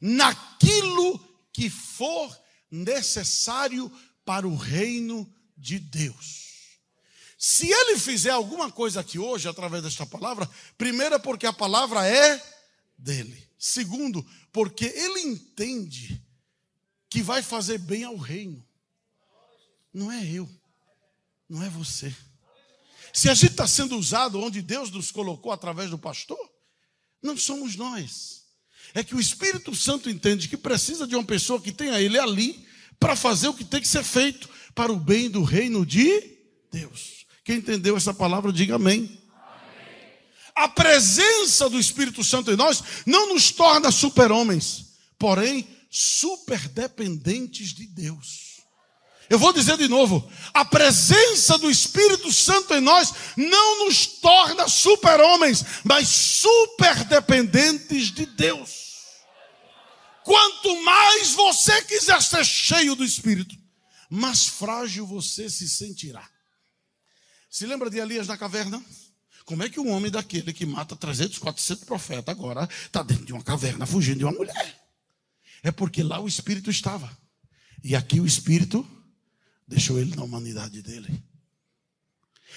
naquilo 0.00 1.20
que 1.52 1.70
for 1.70 2.36
necessário 2.68 3.88
para 4.24 4.48
o 4.48 4.56
reino 4.56 5.32
de 5.56 5.78
Deus. 5.78 6.43
Se 7.46 7.70
ele 7.70 7.98
fizer 7.98 8.30
alguma 8.30 8.72
coisa 8.72 9.00
aqui 9.00 9.18
hoje, 9.18 9.46
através 9.46 9.82
desta 9.82 10.06
palavra, 10.06 10.48
primeiro 10.78 11.16
é 11.16 11.18
porque 11.18 11.44
a 11.44 11.52
palavra 11.52 12.08
é 12.08 12.42
dele. 12.96 13.46
Segundo, 13.58 14.26
porque 14.50 14.86
ele 14.86 15.20
entende 15.20 16.24
que 17.10 17.20
vai 17.22 17.42
fazer 17.42 17.76
bem 17.76 18.02
ao 18.02 18.16
reino. 18.16 18.66
Não 19.92 20.10
é 20.10 20.24
eu, 20.24 20.48
não 21.46 21.62
é 21.62 21.68
você. 21.68 22.16
Se 23.12 23.28
a 23.28 23.34
gente 23.34 23.50
está 23.50 23.66
sendo 23.66 23.94
usado 23.98 24.40
onde 24.40 24.62
Deus 24.62 24.90
nos 24.90 25.10
colocou 25.10 25.52
através 25.52 25.90
do 25.90 25.98
pastor, 25.98 26.50
não 27.22 27.36
somos 27.36 27.76
nós. 27.76 28.46
É 28.94 29.04
que 29.04 29.14
o 29.14 29.20
Espírito 29.20 29.74
Santo 29.74 30.08
entende 30.08 30.48
que 30.48 30.56
precisa 30.56 31.06
de 31.06 31.14
uma 31.14 31.24
pessoa 31.24 31.60
que 31.60 31.72
tenha 31.72 32.00
ele 32.00 32.18
ali 32.18 32.66
para 32.98 33.14
fazer 33.14 33.48
o 33.48 33.54
que 33.54 33.66
tem 33.66 33.82
que 33.82 33.88
ser 33.88 34.02
feito 34.02 34.48
para 34.74 34.90
o 34.90 34.96
bem 34.96 35.28
do 35.28 35.42
reino 35.42 35.84
de 35.84 36.38
Deus. 36.72 37.23
Quem 37.44 37.56
entendeu 37.56 37.96
essa 37.96 38.14
palavra, 38.14 38.50
diga 38.50 38.76
amém. 38.76 39.20
A 40.54 40.68
presença 40.68 41.68
do 41.68 41.78
Espírito 41.78 42.24
Santo 42.24 42.50
em 42.50 42.56
nós 42.56 42.82
não 43.04 43.34
nos 43.34 43.50
torna 43.50 43.90
super-homens, 43.90 44.86
porém 45.18 45.68
superdependentes 45.90 47.74
de 47.74 47.86
Deus. 47.86 48.62
Eu 49.28 49.38
vou 49.38 49.52
dizer 49.52 49.76
de 49.76 49.88
novo: 49.88 50.30
a 50.54 50.64
presença 50.64 51.58
do 51.58 51.70
Espírito 51.70 52.32
Santo 52.32 52.72
em 52.74 52.80
nós 52.80 53.12
não 53.36 53.84
nos 53.84 54.06
torna 54.06 54.68
super-homens, 54.68 55.64
mas 55.82 56.08
superdependentes 56.08 58.12
de 58.12 58.24
Deus. 58.24 58.84
Quanto 60.22 60.82
mais 60.82 61.32
você 61.32 61.82
quiser 61.82 62.22
ser 62.22 62.44
cheio 62.44 62.94
do 62.94 63.04
Espírito, 63.04 63.54
mais 64.08 64.46
frágil 64.46 65.06
você 65.06 65.50
se 65.50 65.68
sentirá. 65.68 66.26
Se 67.54 67.66
lembra 67.66 67.88
de 67.88 67.98
Elias 67.98 68.26
na 68.26 68.36
caverna? 68.36 68.84
Como 69.44 69.62
é 69.62 69.70
que 69.70 69.78
um 69.78 69.88
homem 69.92 70.10
daquele 70.10 70.52
que 70.52 70.66
mata 70.66 70.96
300, 70.96 71.38
400 71.38 71.84
profetas 71.84 72.34
agora 72.34 72.68
está 72.84 73.00
dentro 73.00 73.24
de 73.24 73.32
uma 73.32 73.44
caverna 73.44 73.86
fugindo 73.86 74.18
de 74.18 74.24
uma 74.24 74.32
mulher? 74.32 74.84
É 75.62 75.70
porque 75.70 76.02
lá 76.02 76.18
o 76.18 76.26
Espírito 76.26 76.68
estava. 76.68 77.16
E 77.84 77.94
aqui 77.94 78.18
o 78.18 78.26
Espírito 78.26 78.84
deixou 79.68 80.00
ele 80.00 80.16
na 80.16 80.24
humanidade 80.24 80.82
dele. 80.82 81.22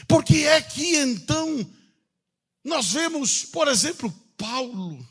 Porque 0.07 0.37
é 0.37 0.59
que 0.63 0.95
então 0.95 1.47
nós 2.63 2.93
vemos, 2.93 3.45
por 3.45 3.67
exemplo, 3.67 4.11
Paulo 4.35 5.07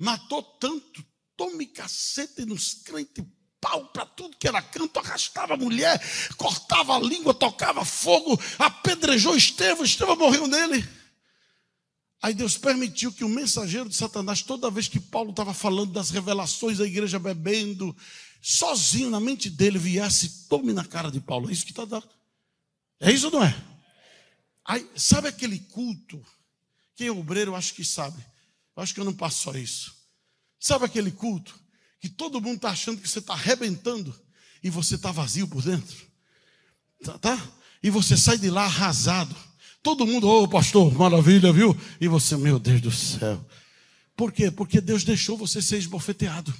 matou 0.00 0.42
tanto, 0.42 1.06
tome 1.36 1.64
cacete 1.66 2.44
nos 2.44 2.74
crentes, 2.74 3.24
pau 3.60 3.86
para 3.86 4.06
tudo 4.06 4.36
que 4.36 4.48
era 4.48 4.62
canto, 4.62 4.98
arrastava 4.98 5.54
a 5.54 5.56
mulher, 5.56 6.00
cortava 6.36 6.96
a 6.96 7.00
língua, 7.00 7.34
tocava 7.34 7.84
fogo, 7.84 8.40
apedrejou 8.58 9.36
Estevão, 9.36 9.84
Estevão 9.84 10.16
morreu 10.16 10.46
nele. 10.46 10.86
Aí 12.20 12.34
Deus 12.34 12.58
permitiu 12.58 13.12
que 13.12 13.24
o 13.24 13.28
mensageiro 13.28 13.88
de 13.88 13.94
Satanás, 13.94 14.42
toda 14.42 14.70
vez 14.70 14.88
que 14.88 14.98
Paulo 14.98 15.30
estava 15.30 15.54
falando 15.54 15.92
das 15.92 16.10
revelações 16.10 16.78
da 16.78 16.86
igreja 16.86 17.18
bebendo, 17.18 17.96
sozinho 18.42 19.10
na 19.10 19.20
mente 19.20 19.48
dele 19.48 19.78
viesse, 19.78 20.48
tome 20.48 20.72
na 20.72 20.84
cara 20.84 21.10
de 21.10 21.20
Paulo. 21.20 21.48
É 21.48 21.52
isso 21.52 21.64
que 21.64 21.70
está 21.70 21.84
dando. 21.84 22.08
É 22.98 23.12
isso 23.12 23.26
ou 23.26 23.32
não 23.32 23.44
é? 23.44 23.54
Aí, 24.64 24.88
sabe 24.96 25.28
aquele 25.28 25.60
culto? 25.60 26.20
Quem 26.96 27.06
é 27.06 27.12
obreiro, 27.12 27.52
eu 27.52 27.56
acho 27.56 27.72
que 27.72 27.84
sabe. 27.84 28.20
Eu 28.76 28.82
acho 28.82 28.92
que 28.92 29.00
eu 29.00 29.04
não 29.04 29.14
passo 29.14 29.44
só 29.44 29.54
isso. 29.56 29.94
Sabe 30.58 30.84
aquele 30.84 31.12
culto 31.12 31.67
que 32.00 32.08
todo 32.08 32.40
mundo 32.40 32.56
está 32.56 32.70
achando 32.70 33.00
que 33.00 33.08
você 33.08 33.18
está 33.18 33.34
arrebentando 33.34 34.14
e 34.62 34.70
você 34.70 34.94
está 34.94 35.10
vazio 35.10 35.48
por 35.48 35.62
dentro? 35.62 35.96
Tá, 37.02 37.18
tá? 37.18 37.48
E 37.82 37.90
você 37.90 38.16
sai 38.16 38.38
de 38.38 38.50
lá 38.50 38.64
arrasado. 38.64 39.34
Todo 39.82 40.06
mundo, 40.06 40.28
ô 40.28 40.42
oh, 40.42 40.48
pastor, 40.48 40.92
maravilha, 40.94 41.52
viu? 41.52 41.76
E 42.00 42.08
você, 42.08 42.36
meu 42.36 42.58
Deus 42.58 42.80
do 42.80 42.90
céu. 42.90 43.44
Por 44.16 44.32
quê? 44.32 44.50
Porque 44.50 44.80
Deus 44.80 45.04
deixou 45.04 45.36
você 45.36 45.62
ser 45.62 45.78
esbofeteado. 45.78 46.52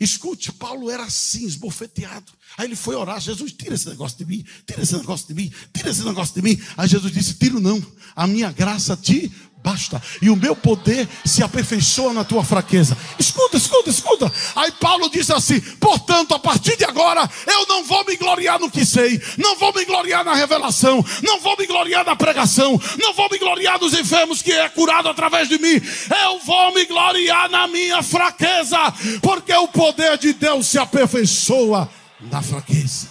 Escute, 0.00 0.52
Paulo 0.52 0.90
era 0.90 1.04
assim, 1.04 1.46
esbofeteado. 1.46 2.32
Aí 2.56 2.66
ele 2.66 2.74
foi 2.74 2.96
orar, 2.96 3.20
Jesus, 3.20 3.52
tira 3.52 3.74
esse 3.74 3.88
negócio 3.88 4.18
de 4.18 4.24
mim, 4.24 4.44
tira 4.66 4.82
esse 4.82 4.94
negócio 4.96 5.28
de 5.28 5.34
mim, 5.34 5.52
tira 5.72 5.90
esse 5.90 6.04
negócio 6.04 6.34
de 6.34 6.42
mim. 6.42 6.60
Aí 6.76 6.88
Jesus 6.88 7.12
disse: 7.12 7.34
Tiro 7.34 7.60
não, 7.60 7.80
a 8.16 8.26
minha 8.26 8.50
graça 8.50 8.96
te 8.96 9.30
basta. 9.64 10.00
E 10.20 10.28
o 10.28 10.36
meu 10.36 10.54
poder 10.54 11.08
se 11.24 11.42
aperfeiçoa 11.42 12.12
na 12.12 12.22
tua 12.22 12.44
fraqueza. 12.44 12.94
Escuta, 13.18 13.56
escuta, 13.56 13.88
escuta. 13.88 14.32
Aí 14.54 14.70
Paulo 14.72 15.08
diz 15.08 15.30
assim: 15.30 15.58
portanto, 15.80 16.34
a 16.34 16.38
partir 16.38 16.76
de 16.76 16.84
agora, 16.84 17.28
eu 17.46 17.66
não 17.66 17.82
vou 17.82 18.04
me 18.04 18.14
gloriar 18.16 18.60
no 18.60 18.70
que 18.70 18.84
sei, 18.84 19.20
não 19.38 19.56
vou 19.56 19.72
me 19.72 19.86
gloriar 19.86 20.22
na 20.22 20.34
revelação, 20.34 21.02
não 21.22 21.40
vou 21.40 21.56
me 21.56 21.66
gloriar 21.66 22.04
na 22.04 22.14
pregação, 22.14 22.78
não 22.98 23.14
vou 23.14 23.28
me 23.30 23.38
gloriar 23.38 23.80
nos 23.80 23.94
enfermos 23.94 24.42
que 24.42 24.52
é 24.52 24.68
curado 24.68 25.08
através 25.08 25.48
de 25.48 25.58
mim. 25.58 25.80
Eu 26.24 26.38
vou 26.40 26.74
me 26.74 26.84
gloriar 26.84 27.48
na 27.48 27.66
minha 27.66 28.02
fraqueza, 28.02 28.78
porque 29.22 29.54
o 29.54 29.68
poder 29.68 30.18
de 30.18 30.34
Deus 30.34 30.66
se 30.66 30.78
aperfeiçoa 30.78 31.88
na 32.20 32.42
fraqueza. 32.42 33.08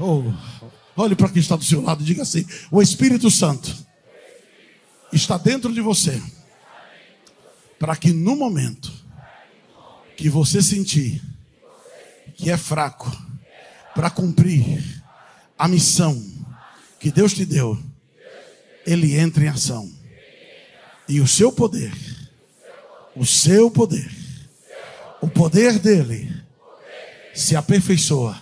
Oh, 0.00 0.24
olhe 0.96 1.14
para 1.14 1.28
quem 1.28 1.40
está 1.40 1.54
do 1.54 1.64
seu 1.64 1.82
lado 1.82 2.02
e 2.02 2.06
diga 2.06 2.22
assim: 2.22 2.44
o 2.70 2.82
Espírito 2.82 3.30
Santo 3.30 3.87
está 5.12 5.36
dentro 5.38 5.72
de 5.72 5.80
você, 5.80 6.22
para 7.78 7.96
que 7.96 8.12
no 8.12 8.36
momento 8.36 8.92
que 10.16 10.28
você 10.28 10.60
sentir 10.60 11.22
que 12.34 12.50
é 12.50 12.56
fraco 12.56 13.10
para 13.94 14.10
cumprir 14.10 15.02
a 15.58 15.66
missão 15.66 16.24
que 17.00 17.10
Deus 17.10 17.34
te 17.34 17.44
deu, 17.44 17.78
ele 18.86 19.16
entre 19.16 19.44
em 19.44 19.48
ação. 19.48 19.90
E 21.08 21.20
o 21.20 21.26
seu 21.26 21.52
poder, 21.52 21.92
o 23.16 23.24
seu 23.24 23.70
poder, 23.70 24.10
o 25.20 25.28
poder 25.28 25.78
dele 25.78 26.32
se 27.34 27.56
aperfeiçoa, 27.56 28.40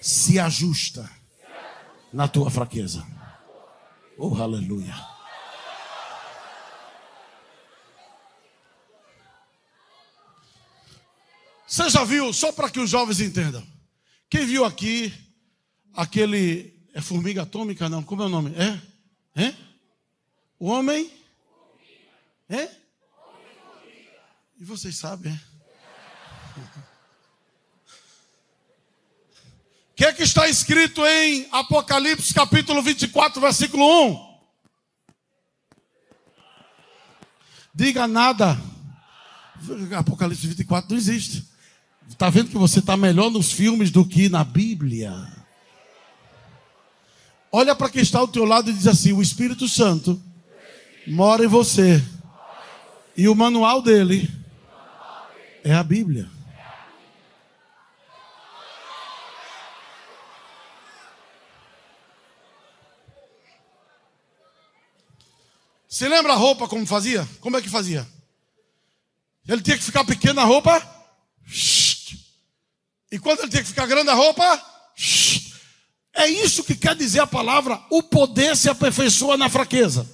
se 0.00 0.38
ajusta 0.38 1.08
na 2.12 2.26
tua 2.26 2.50
fraqueza. 2.50 3.04
Oh, 4.16 4.34
aleluia. 4.36 5.15
Você 11.66 11.90
já 11.90 12.04
viu, 12.04 12.32
só 12.32 12.52
para 12.52 12.70
que 12.70 12.78
os 12.78 12.88
jovens 12.88 13.20
entendam. 13.20 13.66
Quem 14.30 14.46
viu 14.46 14.64
aqui 14.64 15.12
aquele. 15.92 16.74
É 16.94 17.00
formiga 17.00 17.42
atômica? 17.42 17.88
Não, 17.88 18.02
como 18.02 18.22
é 18.22 18.26
o 18.26 18.28
nome? 18.28 18.54
É? 18.56 18.80
É? 19.42 19.54
O 20.58 20.68
homem? 20.68 21.10
É? 22.48 22.70
E 24.58 24.64
vocês 24.64 24.96
sabem, 24.96 25.32
é? 25.32 25.40
O 29.90 29.94
que 29.96 30.04
é 30.06 30.12
que 30.12 30.22
está 30.22 30.48
escrito 30.48 31.04
em 31.04 31.46
Apocalipse 31.50 32.32
capítulo 32.32 32.80
24, 32.80 33.40
versículo 33.40 33.84
1? 34.06 34.36
Diga 37.74 38.06
nada. 38.06 38.58
Apocalipse 39.98 40.46
24 40.46 40.90
não 40.90 40.96
existe. 40.96 41.55
Está 42.08 42.30
vendo 42.30 42.50
que 42.50 42.58
você 42.58 42.78
está 42.78 42.96
melhor 42.96 43.30
nos 43.30 43.52
filmes 43.52 43.90
do 43.90 44.04
que 44.04 44.28
na 44.28 44.42
Bíblia? 44.42 45.12
Olha 47.52 47.74
para 47.74 47.90
quem 47.90 48.02
está 48.02 48.18
ao 48.18 48.28
teu 48.28 48.44
lado 48.44 48.70
e 48.70 48.72
diz 48.72 48.86
assim: 48.86 49.12
o 49.12 49.22
Espírito 49.22 49.68
Santo 49.68 50.20
mora 51.06 51.44
em 51.44 51.48
você. 51.48 52.02
E 53.16 53.28
o 53.28 53.34
manual 53.34 53.80
dele 53.80 54.30
é 55.64 55.72
a 55.72 55.82
Bíblia. 55.82 56.30
Você 65.88 66.10
lembra 66.10 66.34
a 66.34 66.36
roupa 66.36 66.68
como 66.68 66.86
fazia? 66.86 67.26
Como 67.40 67.56
é 67.56 67.62
que 67.62 67.70
fazia? 67.70 68.06
Ele 69.48 69.62
tinha 69.62 69.78
que 69.78 69.84
ficar 69.84 70.04
pequena 70.04 70.42
a 70.42 70.44
roupa. 70.44 70.86
E 73.10 73.18
quando 73.18 73.40
ele 73.40 73.50
tinha 73.50 73.62
que 73.62 73.68
ficar 73.68 73.86
grande 73.86 74.10
a 74.10 74.14
roupa, 74.14 74.62
é 76.14 76.28
isso 76.28 76.64
que 76.64 76.74
quer 76.74 76.94
dizer 76.94 77.20
a 77.20 77.26
palavra: 77.26 77.80
o 77.90 78.02
poder 78.02 78.56
se 78.56 78.68
aperfeiçoa 78.68 79.36
na 79.36 79.48
fraqueza. 79.48 80.08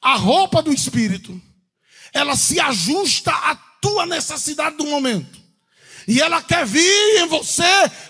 A 0.00 0.14
roupa 0.14 0.62
do 0.62 0.72
espírito, 0.72 1.40
ela 2.12 2.36
se 2.36 2.60
ajusta 2.60 3.30
à 3.30 3.56
tua 3.80 4.06
necessidade 4.06 4.76
do 4.76 4.86
momento. 4.86 5.46
E 6.08 6.20
ela 6.20 6.40
quer 6.40 6.64
vir 6.64 7.20
em 7.20 7.26
você 7.26 7.64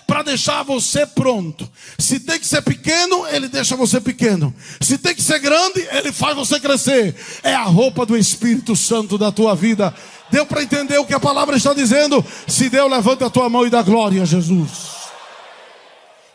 para 0.05 0.21
deixar 0.21 0.61
você 0.61 1.05
pronto. 1.07 1.69
Se 1.97 2.19
tem 2.19 2.39
que 2.39 2.45
ser 2.45 2.61
pequeno, 2.61 3.25
ele 3.27 3.47
deixa 3.47 3.75
você 3.75 3.99
pequeno. 3.99 4.53
Se 4.79 4.99
tem 4.99 5.15
que 5.15 5.21
ser 5.21 5.39
grande, 5.39 5.79
ele 5.91 6.11
faz 6.11 6.35
você 6.35 6.59
crescer. 6.59 7.15
É 7.41 7.55
a 7.55 7.63
roupa 7.63 8.05
do 8.05 8.15
Espírito 8.15 8.75
Santo 8.75 9.17
da 9.17 9.31
tua 9.31 9.55
vida 9.55 9.95
Deu 10.29 10.45
para 10.45 10.63
entender 10.63 10.97
o 10.97 11.05
que 11.05 11.13
a 11.13 11.19
palavra 11.19 11.55
está 11.55 11.73
dizendo? 11.73 12.23
Se 12.47 12.69
deu, 12.69 12.87
levanta 12.87 13.25
a 13.25 13.29
tua 13.29 13.49
mão 13.49 13.65
e 13.65 13.69
dá 13.69 13.81
glória 13.81 14.21
a 14.21 14.25
Jesus. 14.25 14.97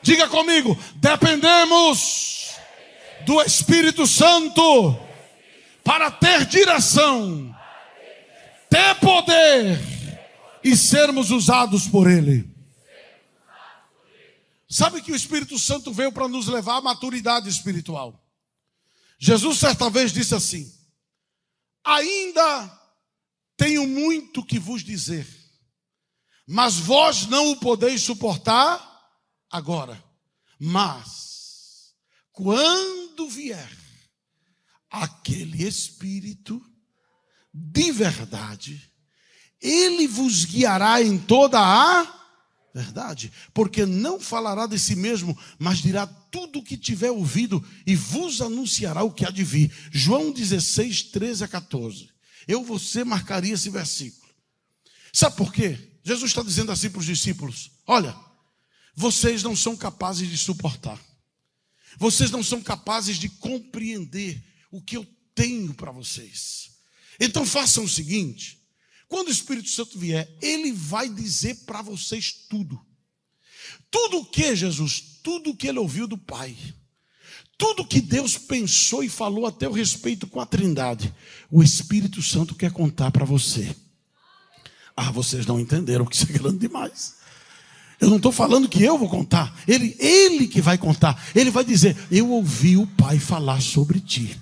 Diga 0.03 0.29
comigo: 0.29 0.77
dependemos 0.97 2.51
do 3.25 3.41
Espírito 3.43 4.07
Santo 4.07 4.99
para 5.85 6.11
ter 6.11 6.47
direção, 6.47 7.55
ter 8.69 8.95
poder 8.97 9.79
e 10.65 10.77
sermos 10.77 11.31
usados 11.31 11.87
por 11.87 12.11
Ele. 12.11 12.51
Sabe 14.69 15.03
que 15.03 15.13
o 15.13 15.17
Espírito 15.17 15.59
Santo 15.59 15.93
veio 15.93 16.11
para 16.11 16.27
nos 16.29 16.47
levar 16.47 16.79
à 16.79 16.81
maturidade 16.81 17.49
espiritual. 17.49 18.19
Jesus 19.19 19.59
certa 19.59 19.91
vez 19.91 20.13
disse 20.13 20.35
assim: 20.35 20.73
Ainda 21.85 22.82
tenho 23.63 23.87
muito 23.87 24.45
que 24.45 24.59
vos 24.59 24.83
dizer, 24.83 25.25
mas 26.45 26.79
vós 26.81 27.27
não 27.27 27.53
o 27.53 27.57
podeis 27.61 28.03
suportar 28.03 28.83
agora. 29.49 30.03
Mas, 30.59 31.95
quando 32.33 33.29
vier 33.29 33.71
aquele 34.91 35.65
Espírito 35.65 36.61
de 37.55 37.93
verdade, 37.93 38.91
ele 39.61 40.09
vos 40.09 40.45
guiará 40.45 41.01
em 41.01 41.17
toda 41.17 41.61
a 41.61 42.19
Verdade, 42.75 43.31
porque 43.53 43.85
não 43.85 44.19
falará 44.19 44.67
de 44.67 44.79
si 44.79 44.97
mesmo, 44.97 45.39
mas 45.59 45.83
dirá 45.83 46.07
tudo 46.07 46.61
o 46.61 46.63
que 46.63 46.75
tiver 46.75 47.11
ouvido 47.11 47.63
e 47.87 47.95
vos 47.95 48.41
anunciará 48.41 49.05
o 49.05 49.13
que 49.13 49.27
há 49.27 49.31
de 49.31 49.45
vir. 49.45 49.71
João 49.91 50.33
16, 50.33 51.03
13 51.11 51.45
a 51.45 51.49
14. 51.49 52.12
Eu, 52.47 52.65
você, 52.65 53.05
marcaria 53.05 53.55
esse 53.55 53.71
versículo. 53.71 54.23
Sabe 55.13 55.37
por 55.37 55.53
quê? 55.53 55.79
Jesus 56.05 56.31
está 56.31 56.43
dizendo 56.43 56.73
assim 56.73 56.91
para 56.91 57.01
os 57.01 57.07
discípulos: 57.07 57.71
Olha, 57.87 58.17
vocês 58.95 59.43
não 59.43 59.55
são 59.55 59.77
capazes 59.77 60.29
de 60.29 60.37
suportar, 60.37 61.01
vocês 61.99 62.31
não 62.31 62.43
são 62.43 62.63
capazes 62.63 63.19
de 63.19 63.29
compreender 63.29 64.43
o 64.71 64.81
que 64.81 64.97
eu 64.97 65.07
tenho 65.35 65.75
para 65.75 65.93
vocês. 65.93 66.71
Então 67.21 67.45
façam 67.47 67.85
o 67.85 67.89
seguinte: 67.89 68.59
quando 69.09 69.29
o 69.29 69.33
Espírito 69.33 69.69
Santo 69.69 69.99
vier, 69.99 70.29
ele 70.41 70.73
vai 70.73 71.09
dizer 71.09 71.65
para 71.67 71.83
vocês 71.83 72.33
tudo. 72.49 72.81
Tudo 73.91 74.21
o 74.21 74.25
que, 74.25 74.57
Jesus? 74.57 75.21
Tudo 75.23 75.51
o 75.51 75.57
que 75.57 75.69
ele 75.69 75.79
ouviu 75.79 76.07
do 76.07 76.17
Pai. 76.17 76.57
Tudo 77.63 77.87
que 77.87 78.01
Deus 78.01 78.37
pensou 78.37 79.05
e 79.05 79.09
falou 79.09 79.47
a 79.47 79.53
teu 79.53 79.71
respeito 79.71 80.27
com 80.27 80.41
a 80.41 80.45
Trindade, 80.45 81.15
o 81.49 81.63
Espírito 81.63 82.21
Santo 82.21 82.57
quer 82.57 82.73
contar 82.73 83.13
para 83.13 83.25
você. 83.25 83.73
Ah, 84.97 85.13
vocês 85.13 85.47
não 85.47 85.61
entenderam 85.61 86.05
que 86.05 86.17
isso 86.17 86.27
é 86.29 86.33
grande 86.33 86.59
demais. 86.59 87.15
Eu 88.01 88.11
não 88.11 88.17
estou 88.17 88.33
falando 88.33 88.69
que 88.69 88.83
eu 88.83 88.99
vou 88.99 89.09
contar, 89.09 89.57
ele, 89.69 89.95
ele 90.01 90.49
que 90.49 90.61
vai 90.61 90.77
contar. 90.77 91.25
Ele 91.37 91.53
vai 91.53 91.65
dizer: 91.65 91.97
Eu 92.11 92.31
ouvi 92.31 92.77
o 92.77 92.85
Pai 92.85 93.21
falar 93.21 93.63
sobre 93.63 94.01
ti. 94.01 94.37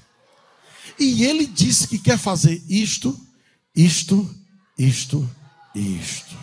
E 0.99 1.23
ele 1.23 1.45
disse 1.45 1.87
que 1.89 1.99
quer 1.99 2.17
fazer 2.17 2.63
isto, 2.71 3.15
isto 3.77 4.35
isto 4.79 5.31
e 5.75 5.99
isto. 5.99 6.35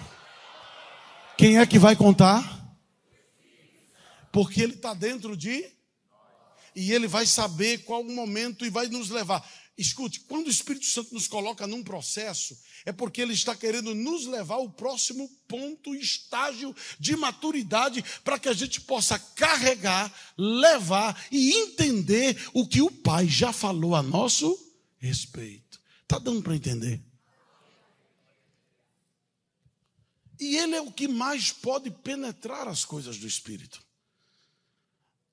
Quem 1.40 1.58
é 1.58 1.66
que 1.66 1.80
vai 1.80 1.96
contar? 1.96 2.56
Porque 4.32 4.62
ele 4.62 4.76
está 4.76 4.94
dentro 4.94 5.36
de. 5.36 5.77
E 6.80 6.94
ele 6.94 7.08
vai 7.08 7.26
saber 7.26 7.80
qual 7.86 8.02
o 8.02 8.14
momento 8.14 8.64
e 8.64 8.70
vai 8.70 8.88
nos 8.88 9.10
levar. 9.10 9.44
Escute, 9.76 10.20
quando 10.20 10.46
o 10.46 10.52
Espírito 10.52 10.86
Santo 10.86 11.12
nos 11.12 11.28
coloca 11.28 11.66
num 11.66 11.84
processo, 11.84 12.56
é 12.86 12.92
porque 12.92 13.20
ele 13.20 13.34
está 13.34 13.56
querendo 13.56 13.96
nos 13.96 14.28
levar 14.28 14.58
ao 14.58 14.70
próximo 14.70 15.28
ponto, 15.48 15.96
estágio 15.96 16.76
de 17.00 17.16
maturidade, 17.16 18.06
para 18.24 18.38
que 18.38 18.48
a 18.48 18.54
gente 18.54 18.80
possa 18.82 19.18
carregar, 19.18 20.14
levar 20.38 21.20
e 21.32 21.52
entender 21.52 22.40
o 22.54 22.68
que 22.68 22.84
o 22.84 22.92
Pai 22.92 23.28
já 23.28 23.52
falou 23.52 23.96
a 23.96 24.04
nosso 24.04 24.56
respeito. 25.00 25.82
Está 26.04 26.20
dando 26.20 26.44
para 26.44 26.56
entender? 26.56 27.02
E 30.40 30.58
ele 30.58 30.76
é 30.76 30.82
o 30.82 30.92
que 30.92 31.08
mais 31.08 31.52
pode 31.52 31.90
penetrar 31.90 32.68
as 32.68 32.86
coisas 32.86 33.18
do 33.18 33.26
Espírito. 33.26 33.87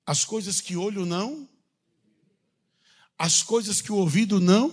As 0.06 0.24
coisas 0.24 0.60
que 0.60 0.76
olho 0.76 1.06
não, 1.06 1.48
as 3.18 3.42
coisas 3.42 3.80
que 3.80 3.92
o 3.92 3.96
ouvido 3.96 4.40
não, 4.40 4.72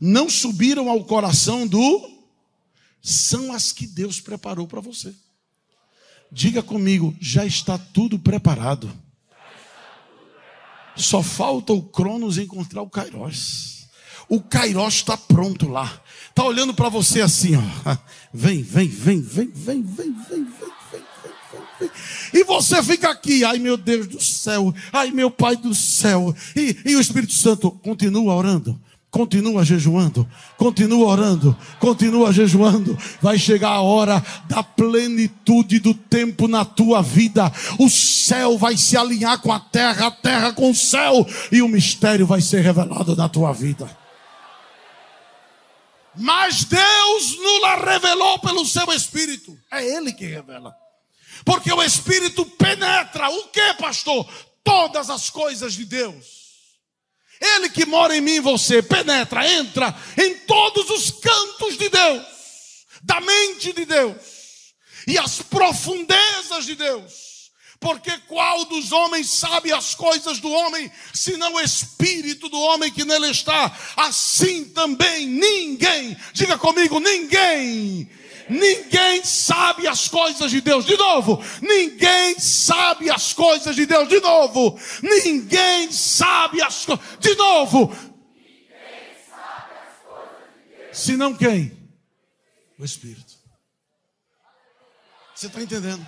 não 0.00 0.28
subiram 0.28 0.88
ao 0.88 1.04
coração 1.04 1.66
do, 1.66 2.10
são 3.02 3.52
as 3.52 3.72
que 3.72 3.86
Deus 3.86 4.20
preparou 4.20 4.66
para 4.66 4.80
você. 4.80 5.14
Diga 6.30 6.62
comigo, 6.62 7.14
já 7.20 7.44
está 7.44 7.76
tudo 7.76 8.18
preparado. 8.18 8.90
Só 10.96 11.22
falta 11.22 11.72
o 11.72 11.82
Cronos 11.82 12.38
encontrar 12.38 12.82
o 12.82 12.88
Kairos. 12.88 13.86
O 14.28 14.40
Kairos 14.40 14.94
está 14.94 15.16
pronto 15.16 15.68
lá. 15.68 16.02
Está 16.28 16.44
olhando 16.44 16.72
para 16.72 16.88
você 16.88 17.20
assim, 17.20 17.52
ó. 17.56 17.96
Vem, 18.32 18.62
vem, 18.62 18.88
vem, 18.88 19.20
vem, 19.20 19.46
vem, 19.48 19.82
vem, 19.82 20.12
vem, 20.12 20.44
vem, 20.44 20.72
vem, 21.88 22.40
E 22.40 22.44
você 22.44 22.82
fica 22.82 23.10
aqui, 23.10 23.44
ai 23.44 23.58
meu 23.58 23.76
Deus 23.76 24.06
do 24.06 24.22
céu, 24.22 24.74
ai 24.92 25.10
meu 25.10 25.30
Pai 25.30 25.56
do 25.56 25.74
céu. 25.74 26.34
E, 26.56 26.76
e 26.84 26.96
o 26.96 27.00
Espírito 27.00 27.32
Santo 27.32 27.70
continua 27.70 28.34
orando, 28.34 28.78
continua 29.10 29.62
jejuando, 29.62 30.26
continua 30.56 31.06
orando, 31.06 31.56
continua 31.78 32.32
jejuando. 32.32 32.96
Vai 33.20 33.38
chegar 33.38 33.70
a 33.70 33.82
hora 33.82 34.24
da 34.48 34.62
plenitude 34.62 35.78
do 35.78 35.92
tempo 35.92 36.48
na 36.48 36.64
tua 36.64 37.02
vida. 37.02 37.52
O 37.78 37.90
céu 37.90 38.56
vai 38.56 38.76
se 38.76 38.96
alinhar 38.96 39.38
com 39.40 39.52
a 39.52 39.60
terra, 39.60 40.06
a 40.06 40.10
terra 40.10 40.52
com 40.52 40.70
o 40.70 40.74
céu, 40.74 41.26
e 41.52 41.60
o 41.60 41.68
mistério 41.68 42.26
vai 42.26 42.40
ser 42.40 42.62
revelado 42.62 43.14
na 43.14 43.28
tua 43.28 43.52
vida. 43.52 44.02
Mas 46.14 46.64
Deus 46.64 47.36
nos 47.38 47.84
revelou 47.84 48.38
pelo 48.38 48.64
seu 48.66 48.90
Espírito. 48.92 49.56
É 49.70 49.84
Ele 49.84 50.12
que 50.12 50.26
revela. 50.26 50.81
Porque 51.44 51.72
o 51.72 51.82
Espírito 51.82 52.44
penetra 52.44 53.28
o 53.30 53.48
que, 53.48 53.74
pastor? 53.74 54.28
Todas 54.62 55.10
as 55.10 55.30
coisas 55.30 55.74
de 55.74 55.84
Deus. 55.84 56.42
Ele 57.40 57.68
que 57.68 57.84
mora 57.84 58.16
em 58.16 58.20
mim 58.20 58.40
você 58.40 58.80
penetra, 58.80 59.48
entra 59.50 59.94
em 60.16 60.34
todos 60.46 60.88
os 60.90 61.10
cantos 61.10 61.76
de 61.76 61.88
Deus, 61.88 62.24
da 63.02 63.20
mente 63.20 63.72
de 63.72 63.84
Deus 63.84 64.42
e 65.06 65.18
as 65.18 65.42
profundezas 65.42 66.64
de 66.64 66.74
Deus. 66.74 67.50
Porque 67.80 68.16
qual 68.28 68.64
dos 68.66 68.92
homens 68.92 69.28
sabe 69.28 69.72
as 69.72 69.92
coisas 69.92 70.38
do 70.38 70.48
homem, 70.48 70.90
senão 71.12 71.54
o 71.54 71.60
espírito 71.60 72.48
do 72.48 72.60
homem 72.60 72.92
que 72.92 73.04
nele 73.04 73.28
está? 73.30 73.76
Assim 73.96 74.66
também 74.66 75.26
ninguém, 75.26 76.16
diga 76.32 76.56
comigo, 76.56 77.00
ninguém. 77.00 78.08
Ninguém 78.48 79.24
sabe 79.24 79.86
as 79.86 80.08
coisas 80.08 80.50
de 80.50 80.60
Deus. 80.60 80.84
De 80.84 80.96
novo, 80.96 81.42
ninguém 81.60 82.38
sabe 82.38 83.10
as 83.10 83.32
coisas 83.32 83.74
de 83.74 83.86
Deus. 83.86 84.08
De 84.08 84.20
novo, 84.20 84.78
ninguém 85.02 85.90
sabe 85.90 86.62
as 86.62 86.84
coisas. 86.84 87.18
De 87.18 87.34
novo, 87.34 87.88
ninguém 88.34 89.14
sabe 89.28 89.72
as 89.82 89.98
coisas 90.04 91.06
de 91.06 91.16
Deus. 91.16 91.38
Quem? 91.38 91.76
O 92.78 92.84
Espírito. 92.84 93.34
Você 95.34 95.46
está 95.46 95.60
entendendo? 95.60 96.06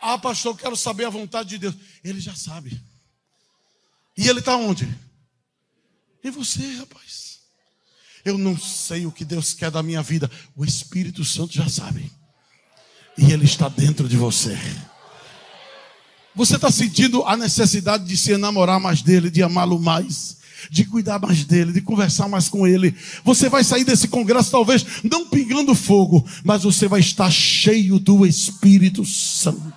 Ah, 0.00 0.18
pastor, 0.18 0.52
eu 0.52 0.58
quero 0.58 0.76
saber 0.76 1.04
a 1.04 1.10
vontade 1.10 1.50
de 1.50 1.58
Deus. 1.58 1.74
Ele 2.02 2.20
já 2.20 2.34
sabe. 2.34 2.80
E 4.16 4.28
ele 4.28 4.40
está 4.40 4.56
onde? 4.56 4.88
Em 6.22 6.30
você, 6.30 6.76
rapaz. 6.76 7.09
Eu 8.24 8.36
não 8.36 8.58
sei 8.58 9.06
o 9.06 9.12
que 9.12 9.24
Deus 9.24 9.52
quer 9.52 9.70
da 9.70 9.82
minha 9.82 10.02
vida. 10.02 10.30
O 10.56 10.64
Espírito 10.64 11.24
Santo 11.24 11.54
já 11.54 11.68
sabe. 11.68 12.10
E 13.16 13.32
ele 13.32 13.44
está 13.44 13.68
dentro 13.68 14.08
de 14.08 14.16
você. 14.16 14.58
Você 16.34 16.56
está 16.56 16.70
sentindo 16.70 17.24
a 17.24 17.36
necessidade 17.36 18.04
de 18.04 18.16
se 18.16 18.32
enamorar 18.32 18.78
mais 18.78 19.02
dele, 19.02 19.30
de 19.30 19.42
amá-lo 19.42 19.78
mais 19.78 20.40
de 20.68 20.84
cuidar 20.84 21.18
mais 21.18 21.44
dele, 21.44 21.72
de 21.72 21.80
conversar 21.80 22.28
mais 22.28 22.48
com 22.48 22.66
ele. 22.66 22.94
Você 23.24 23.48
vai 23.48 23.64
sair 23.64 23.84
desse 23.84 24.08
congresso, 24.08 24.50
talvez 24.50 24.84
não 25.02 25.26
pingando 25.26 25.74
fogo, 25.74 26.26
mas 26.44 26.64
você 26.64 26.88
vai 26.88 27.00
estar 27.00 27.30
cheio 27.30 27.98
do 27.98 28.26
Espírito 28.26 29.04
Santo. 29.04 29.72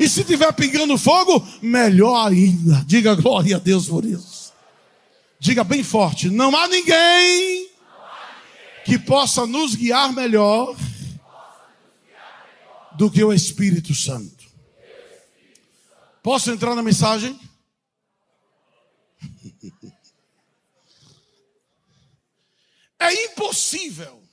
E 0.00 0.08
se 0.08 0.24
tiver 0.24 0.50
pingando 0.52 0.96
fogo, 0.96 1.46
melhor 1.60 2.26
ainda. 2.26 2.82
Diga 2.86 3.14
glória 3.14 3.56
a 3.56 3.58
Deus 3.58 3.86
por 3.86 4.04
isso. 4.04 4.52
Diga 5.38 5.62
bem 5.62 5.84
forte: 5.84 6.30
não 6.30 6.56
há 6.56 6.66
ninguém 6.66 7.68
que 8.84 8.98
possa 8.98 9.46
nos 9.46 9.74
guiar 9.74 10.12
melhor 10.12 10.76
do 12.96 13.10
que 13.10 13.22
o 13.22 13.32
Espírito 13.32 13.94
Santo. 13.94 14.44
Posso 16.22 16.50
entrar 16.50 16.74
na 16.74 16.82
mensagem? 16.82 17.38
É 22.98 23.12
impossível 23.24 24.24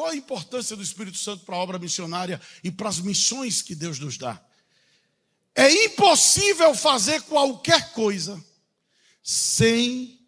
qual 0.00 0.08
a 0.08 0.16
importância 0.16 0.74
do 0.74 0.82
Espírito 0.82 1.18
Santo 1.18 1.44
para 1.44 1.56
a 1.56 1.58
obra 1.58 1.78
missionária 1.78 2.40
e 2.64 2.70
para 2.70 2.88
as 2.88 3.00
missões 3.00 3.60
que 3.60 3.74
Deus 3.74 3.98
nos 3.98 4.16
dá? 4.16 4.42
É 5.54 5.70
impossível 5.84 6.74
fazer 6.74 7.20
qualquer 7.24 7.92
coisa 7.92 8.42
sem, 9.22 10.18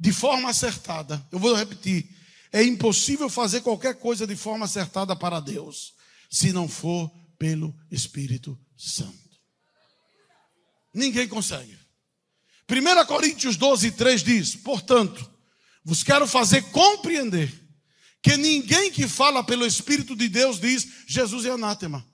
de 0.00 0.12
forma 0.14 0.48
acertada. 0.48 1.22
Eu 1.30 1.38
vou 1.38 1.54
repetir. 1.54 2.08
É 2.52 2.62
impossível 2.62 3.28
fazer 3.28 3.60
qualquer 3.60 3.94
coisa 3.96 4.26
de 4.26 4.36
forma 4.36 4.64
acertada 4.64 5.14
para 5.16 5.40
Deus, 5.40 5.94
se 6.30 6.52
não 6.52 6.68
for 6.68 7.10
pelo 7.38 7.74
Espírito 7.90 8.58
Santo. 8.76 9.26
Ninguém 10.94 11.28
consegue. 11.28 11.76
1 12.68 13.06
Coríntios 13.06 13.56
12, 13.56 13.92
3 13.92 14.22
diz: 14.22 14.56
Portanto, 14.56 15.30
vos 15.84 16.02
quero 16.02 16.26
fazer 16.26 16.62
compreender 16.70 17.52
que 18.22 18.36
ninguém 18.36 18.90
que 18.90 19.06
fala 19.06 19.44
pelo 19.44 19.66
Espírito 19.66 20.16
de 20.16 20.28
Deus 20.28 20.58
diz 20.58 20.86
Jesus 21.06 21.44
é 21.44 21.50
anátema. 21.50 22.04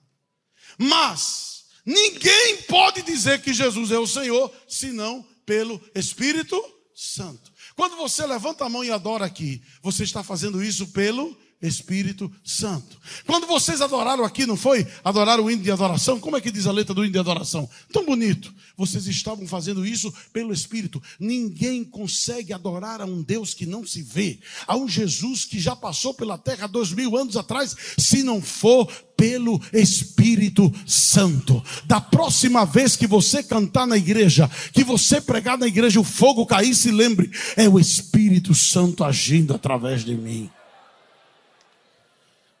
Mas 0.77 1.65
ninguém 1.85 2.61
pode 2.63 3.01
dizer 3.01 3.41
que 3.41 3.53
Jesus 3.53 3.89
é 3.91 3.97
o 3.97 4.07
Senhor 4.07 4.53
senão 4.67 5.27
pelo 5.45 5.81
Espírito 5.95 6.61
Santo. 6.93 7.52
Quando 7.75 7.95
você 7.95 8.25
levanta 8.25 8.65
a 8.65 8.69
mão 8.69 8.83
e 8.83 8.91
adora 8.91 9.25
aqui, 9.25 9.61
você 9.81 10.03
está 10.03 10.23
fazendo 10.23 10.63
isso 10.63 10.87
pelo 10.87 11.35
Espírito 11.63 12.31
Santo. 12.43 12.97
Quando 13.25 13.47
vocês 13.47 13.81
adoraram 13.81 14.23
aqui, 14.23 14.45
não 14.45 14.57
foi? 14.57 14.85
Adoraram 15.03 15.45
o 15.45 15.51
hino 15.51 15.63
de 15.63 15.71
adoração? 15.71 16.19
Como 16.19 16.35
é 16.35 16.41
que 16.41 16.51
diz 16.51 16.67
a 16.67 16.71
letra 16.71 16.93
do 16.93 17.03
hino 17.03 17.13
de 17.13 17.19
adoração? 17.19 17.69
Tão 17.91 18.05
bonito. 18.05 18.53
Vocês 18.75 19.07
estavam 19.07 19.47
fazendo 19.47 19.85
isso 19.85 20.13
pelo 20.31 20.53
Espírito. 20.53 21.01
Ninguém 21.19 21.83
consegue 21.83 22.53
adorar 22.53 23.01
a 23.01 23.05
um 23.05 23.21
Deus 23.21 23.53
que 23.53 23.65
não 23.65 23.85
se 23.85 24.01
vê, 24.01 24.39
a 24.67 24.75
um 24.75 24.87
Jesus 24.87 25.45
que 25.45 25.59
já 25.59 25.75
passou 25.75 26.13
pela 26.13 26.37
terra 26.37 26.67
dois 26.67 26.91
mil 26.91 27.15
anos 27.17 27.37
atrás, 27.37 27.75
se 27.97 28.23
não 28.23 28.41
for 28.41 28.91
pelo 29.15 29.61
Espírito 29.71 30.73
Santo. 30.85 31.63
Da 31.85 32.01
próxima 32.01 32.65
vez 32.65 32.95
que 32.95 33.07
você 33.07 33.41
cantar 33.41 33.87
na 33.87 33.97
igreja, 33.97 34.49
que 34.73 34.83
você 34.83 35.21
pregar 35.21 35.57
na 35.57 35.67
igreja, 35.67 35.99
o 35.99 36.03
fogo 36.03 36.45
cair, 36.45 36.75
se 36.75 36.91
lembre, 36.91 37.31
é 37.55 37.69
o 37.69 37.79
Espírito 37.79 38.53
Santo 38.53 39.03
agindo 39.03 39.53
através 39.53 40.03
de 40.03 40.15
mim. 40.15 40.49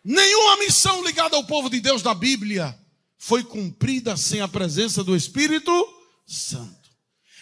Nenhuma 0.03 0.57
missão 0.57 1.03
ligada 1.03 1.35
ao 1.35 1.45
povo 1.45 1.69
de 1.69 1.79
Deus 1.79 2.03
na 2.03 2.13
Bíblia 2.13 2.77
foi 3.17 3.43
cumprida 3.43 4.17
sem 4.17 4.41
a 4.41 4.47
presença 4.47 5.03
do 5.03 5.15
Espírito 5.15 5.71
Santo. 6.25 6.89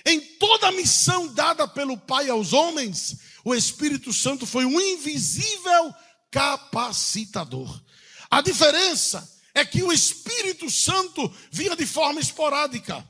Em 0.06 0.20
toda 0.20 0.68
a 0.68 0.72
missão 0.72 1.28
dada 1.28 1.68
pelo 1.68 1.98
Pai 1.98 2.30
aos 2.30 2.54
homens, 2.54 3.18
o 3.44 3.56
Espírito 3.56 4.14
Santo 4.14 4.46
foi 4.46 4.66
um 4.66 4.80
invisível 4.80 5.94
capacitador. 6.30 7.82
A 8.30 8.42
diferença 8.42 9.28
é 9.54 9.66
que 9.66 9.84
o 9.84 9.92
Espírito 9.92 10.70
Santo 10.70 11.34
vinha 11.52 11.76
de 11.76 11.86
forma 11.86 12.20
esporádica. 12.20 13.04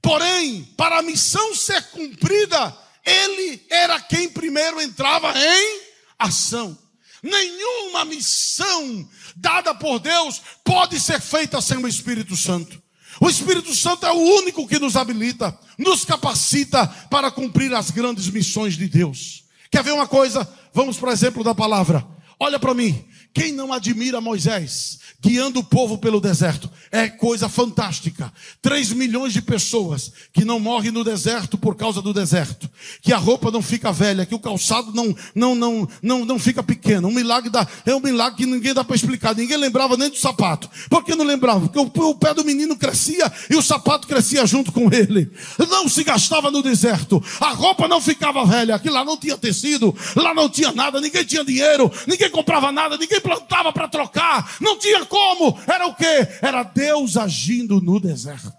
Porém, 0.00 0.64
para 0.76 0.98
a 0.98 1.02
missão 1.02 1.54
ser 1.54 1.82
cumprida, 1.90 2.76
ele 3.04 3.64
era 3.70 4.00
quem 4.00 4.28
primeiro 4.28 4.80
entrava 4.80 5.32
em 5.38 5.80
ação. 6.18 6.78
Nenhuma 7.24 8.04
missão 8.04 9.08
dada 9.34 9.74
por 9.74 9.98
Deus 9.98 10.42
pode 10.62 11.00
ser 11.00 11.18
feita 11.22 11.58
sem 11.62 11.78
o 11.78 11.88
Espírito 11.88 12.36
Santo. 12.36 12.82
O 13.18 13.30
Espírito 13.30 13.74
Santo 13.74 14.04
é 14.04 14.12
o 14.12 14.36
único 14.36 14.68
que 14.68 14.78
nos 14.78 14.94
habilita, 14.94 15.58
nos 15.78 16.04
capacita 16.04 16.86
para 17.08 17.30
cumprir 17.30 17.72
as 17.72 17.90
grandes 17.90 18.28
missões 18.28 18.76
de 18.76 18.86
Deus. 18.86 19.44
Quer 19.70 19.82
ver 19.82 19.92
uma 19.92 20.06
coisa? 20.06 20.46
Vamos 20.74 20.98
para 20.98 21.08
o 21.08 21.12
exemplo 21.12 21.42
da 21.42 21.54
palavra. 21.54 22.06
Olha 22.38 22.58
para 22.58 22.74
mim. 22.74 23.02
Quem 23.34 23.52
não 23.52 23.72
admira 23.72 24.20
Moisés 24.20 25.00
guiando 25.20 25.58
o 25.58 25.64
povo 25.64 25.98
pelo 25.98 26.20
deserto? 26.20 26.70
É 26.92 27.08
coisa 27.08 27.48
fantástica. 27.48 28.32
Três 28.62 28.92
milhões 28.92 29.32
de 29.32 29.42
pessoas 29.42 30.12
que 30.32 30.44
não 30.44 30.60
morrem 30.60 30.92
no 30.92 31.02
deserto 31.02 31.58
por 31.58 31.74
causa 31.74 32.00
do 32.00 32.12
deserto. 32.12 32.70
Que 33.02 33.12
a 33.12 33.16
roupa 33.16 33.50
não 33.50 33.60
fica 33.60 33.90
velha, 33.90 34.24
que 34.24 34.34
o 34.34 34.38
calçado 34.38 34.92
não, 34.92 35.16
não, 35.34 35.54
não, 35.56 35.88
não, 36.00 36.24
não 36.24 36.38
fica 36.38 36.62
pequeno. 36.62 37.08
Um 37.08 37.12
milagre 37.12 37.50
da, 37.50 37.66
é 37.84 37.92
um 37.92 38.00
milagre 38.00 38.36
que 38.36 38.46
ninguém 38.46 38.72
dá 38.72 38.84
para 38.84 38.94
explicar. 38.94 39.34
Ninguém 39.34 39.56
lembrava 39.56 39.96
nem 39.96 40.10
do 40.10 40.16
sapato. 40.16 40.70
Por 40.88 41.02
que 41.02 41.16
não 41.16 41.24
lembrava? 41.24 41.68
Porque 41.68 42.00
o, 42.00 42.10
o 42.10 42.14
pé 42.14 42.32
do 42.34 42.44
menino 42.44 42.76
crescia 42.76 43.32
e 43.50 43.56
o 43.56 43.62
sapato 43.62 44.06
crescia 44.06 44.46
junto 44.46 44.70
com 44.70 44.92
ele. 44.92 45.32
Não 45.58 45.88
se 45.88 46.04
gastava 46.04 46.52
no 46.52 46.62
deserto. 46.62 47.20
A 47.40 47.50
roupa 47.50 47.88
não 47.88 48.00
ficava 48.00 48.44
velha. 48.44 48.76
Aqui 48.76 48.90
lá 48.90 49.04
não 49.04 49.16
tinha 49.16 49.36
tecido, 49.36 49.92
lá 50.14 50.32
não 50.32 50.48
tinha 50.48 50.70
nada, 50.70 51.00
ninguém 51.00 51.24
tinha 51.24 51.44
dinheiro, 51.44 51.90
ninguém 52.06 52.30
comprava 52.30 52.70
nada, 52.70 52.96
ninguém 52.96 53.20
plantava 53.24 53.72
para 53.72 53.88
trocar, 53.88 54.56
não 54.60 54.78
tinha 54.78 55.06
como. 55.06 55.58
Era 55.66 55.86
o 55.86 55.94
que? 55.94 56.04
Era 56.42 56.62
Deus 56.62 57.16
agindo 57.16 57.80
no 57.80 57.98
deserto. 57.98 58.52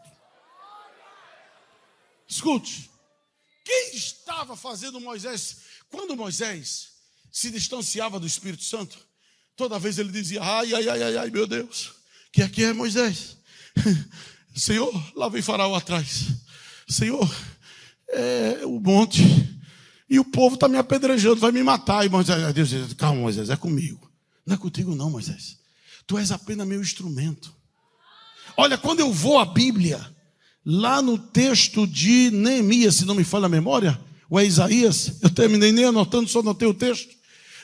Escute, 2.27 2.89
quem 3.63 3.95
estava 3.95 4.57
fazendo 4.57 4.99
Moisés? 4.99 5.57
Quando 5.89 6.17
Moisés 6.17 6.89
se 7.31 7.51
distanciava 7.51 8.19
do 8.19 8.25
Espírito 8.25 8.63
Santo, 8.63 8.97
toda 9.55 9.79
vez 9.79 9.99
ele 9.99 10.11
dizia: 10.11 10.41
Ai, 10.41 10.73
ai, 10.73 10.89
ai, 10.89 11.03
ai, 11.03 11.17
ai 11.17 11.29
meu 11.29 11.45
Deus, 11.45 11.93
que 12.31 12.41
aqui 12.41 12.63
é 12.63 12.73
Moisés. 12.73 13.37
Senhor, 14.55 14.91
lá 15.15 15.29
vem 15.29 15.41
Faraó 15.41 15.75
atrás. 15.75 16.27
Senhor, 16.87 17.29
é 18.09 18.65
o 18.65 18.79
monte. 18.79 19.21
E 20.09 20.19
o 20.19 20.25
povo 20.25 20.55
está 20.55 20.67
me 20.67 20.77
apedrejando, 20.77 21.37
vai 21.37 21.51
me 21.51 21.63
matar. 21.63 22.05
E 22.05 22.09
Moisés, 22.09 22.53
Deus 22.53 22.93
calma, 22.93 23.21
Moisés, 23.21 23.49
é 23.49 23.55
comigo. 23.55 24.14
Não 24.45 24.55
é 24.55 24.57
contigo, 24.57 24.95
não, 24.95 25.09
Moisés. 25.09 25.57
Tu 26.05 26.17
és 26.17 26.31
apenas 26.31 26.67
meu 26.67 26.81
instrumento. 26.81 27.53
Olha, 28.55 28.77
quando 28.77 28.99
eu 28.99 29.11
vou 29.11 29.39
à 29.39 29.45
Bíblia, 29.45 30.05
lá 30.63 31.01
no 31.01 31.17
texto 31.17 31.87
de 31.87 32.29
Neemias, 32.31 32.95
se 32.95 33.05
não 33.05 33.15
me 33.15 33.23
falha 33.23 33.47
a 33.47 33.49
memória, 33.49 33.99
ou 34.29 34.39
é 34.39 34.45
Isaías, 34.45 35.19
eu 35.21 35.29
terminei 35.29 35.71
nem 35.71 35.85
anotando, 35.85 36.29
só 36.29 36.39
anotei 36.39 36.67
o 36.67 36.73
texto. 36.73 37.13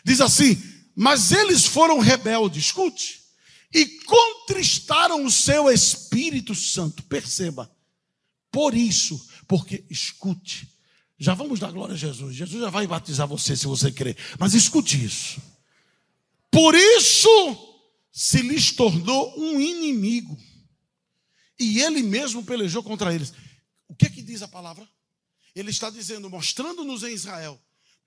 Diz 0.04 0.20
assim: 0.22 0.62
Mas 0.96 1.32
eles 1.32 1.66
foram 1.66 2.00
rebeldes, 2.00 2.66
escute, 2.66 3.22
e 3.74 3.86
contristaram 3.86 5.24
o 5.26 5.32
seu 5.32 5.70
Espírito 5.72 6.54
Santo. 6.56 7.04
Perceba, 7.04 7.72
por 8.52 8.76
isso, 8.76 9.24
porque, 9.48 9.84
escute, 9.90 10.68
já 11.18 11.34
vamos 11.36 11.60
dar 11.60 11.72
glória 11.72 11.94
a 11.94 11.98
Jesus. 11.98 12.36
Jesus 12.36 12.62
já 12.62 12.70
vai 12.70 12.88
batizar 12.88 13.28
você 13.28 13.56
se 13.56 13.68
você 13.68 13.92
crer. 13.92 14.18
Mas 14.40 14.56
escute 14.56 15.04
isso. 15.04 15.40
Por 16.52 16.76
isso 16.76 17.30
se 18.12 18.42
lhes 18.42 18.72
tornou 18.74 19.40
um 19.40 19.60
inimigo. 19.60 20.38
E 21.58 21.82
ele 21.82 22.04
mesmo 22.04 22.44
pelejou 22.44 22.84
contra 22.84 23.14
eles. 23.14 23.34
O 23.88 23.96
que 23.96 24.06
é 24.06 24.10
que 24.10 24.22
diz 24.22 24.42
a 24.42 24.48
palavra? 24.48 24.88
Ele 25.56 25.70
está 25.70 25.90
dizendo, 25.90 26.30
mostrando-nos 26.30 27.04
em 27.04 27.14
Israel, 27.14 27.60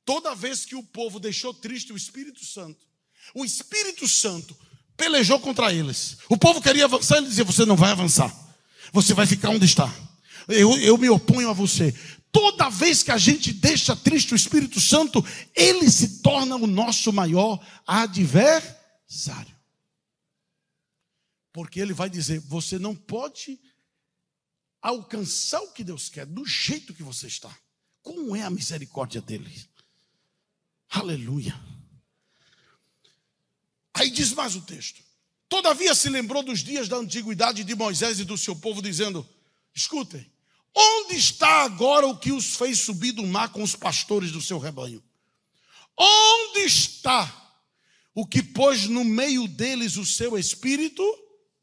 toda 0.05 0.35
vez 0.35 0.65
que 0.65 0.75
o 0.75 0.83
povo 0.83 1.19
deixou 1.19 1.55
triste 1.55 1.93
o 1.93 1.97
Espírito 1.97 2.45
Santo, 2.45 2.87
o 3.35 3.45
Espírito 3.45 4.07
Santo 4.09 4.57
pelejou 4.97 5.39
contra 5.41 5.73
eles. 5.73 6.19
O 6.29 6.37
povo 6.37 6.61
queria 6.61 6.85
avançar, 6.85 7.19
ele 7.19 7.29
dizia: 7.29 7.45
Você 7.45 7.65
não 7.65 7.77
vai 7.77 7.91
avançar, 7.91 8.33
você 8.93 9.15
vai 9.15 9.27
ficar 9.27 9.51
onde 9.51 9.65
está. 9.65 9.93
Eu, 10.49 10.77
eu 10.79 10.99
me 10.99 11.09
oponho 11.09 11.49
a 11.49 11.53
você. 11.53 11.95
Toda 12.35 12.69
vez 12.69 13.05
que 13.05 13.13
a 13.13 13.17
gente 13.17 13.53
deixa 13.53 13.95
triste 13.95 14.33
o 14.33 14.37
Espírito 14.37 14.81
Santo, 14.81 15.25
ele 15.55 15.89
se 15.89 16.21
torna 16.21 16.57
o 16.57 16.67
nosso 16.67 17.13
maior 17.13 17.65
adversário. 17.87 19.55
Porque 21.53 21.79
ele 21.79 21.93
vai 21.93 22.11
dizer: 22.11 22.41
você 22.41 22.77
não 22.77 22.93
pode 22.93 23.61
alcançar 24.83 25.61
o 25.61 25.71
que 25.71 25.85
Deus 25.85 26.09
quer 26.09 26.27
do 26.27 26.45
jeito 26.45 26.93
que 26.93 27.05
você 27.05 27.29
está. 27.29 27.57
Como 28.03 28.35
é 28.35 28.43
a 28.43 28.51
misericórdia 28.51 29.21
dele? 29.21 29.57
Aleluia. 30.91 31.55
Aí 33.95 34.11
diz 34.11 34.33
mais 34.33 34.57
o 34.57 34.61
texto: 34.63 35.01
Todavia 35.49 35.95
se 35.95 36.09
lembrou 36.09 36.43
dos 36.43 36.65
dias 36.65 36.89
da 36.89 36.97
antiguidade 36.97 37.63
de 37.63 37.77
Moisés 37.77 38.19
e 38.19 38.25
do 38.25 38.37
seu 38.37 38.57
povo, 38.57 38.83
dizendo: 38.83 39.25
Escutem, 39.73 40.34
Onde 40.77 41.15
está 41.15 41.63
agora 41.63 42.07
o 42.07 42.19
que 42.19 42.33
os 42.33 42.57
fez 42.57 42.81
subir 42.81 43.13
do 43.13 43.27
mar 43.27 43.53
com 43.53 43.63
os 43.63 43.77
pastores 43.77 44.33
do 44.33 44.41
seu 44.41 44.59
rebanho? 44.59 45.03
Onde 45.97 46.61
está 46.61 47.33
o 48.15 48.27
que 48.27 48.43
pôs 48.43 48.89
no 48.89 49.05
meio 49.05 49.47
deles 49.47 49.97
o 49.97 50.05
seu 50.05 50.37
Espírito 50.37 51.03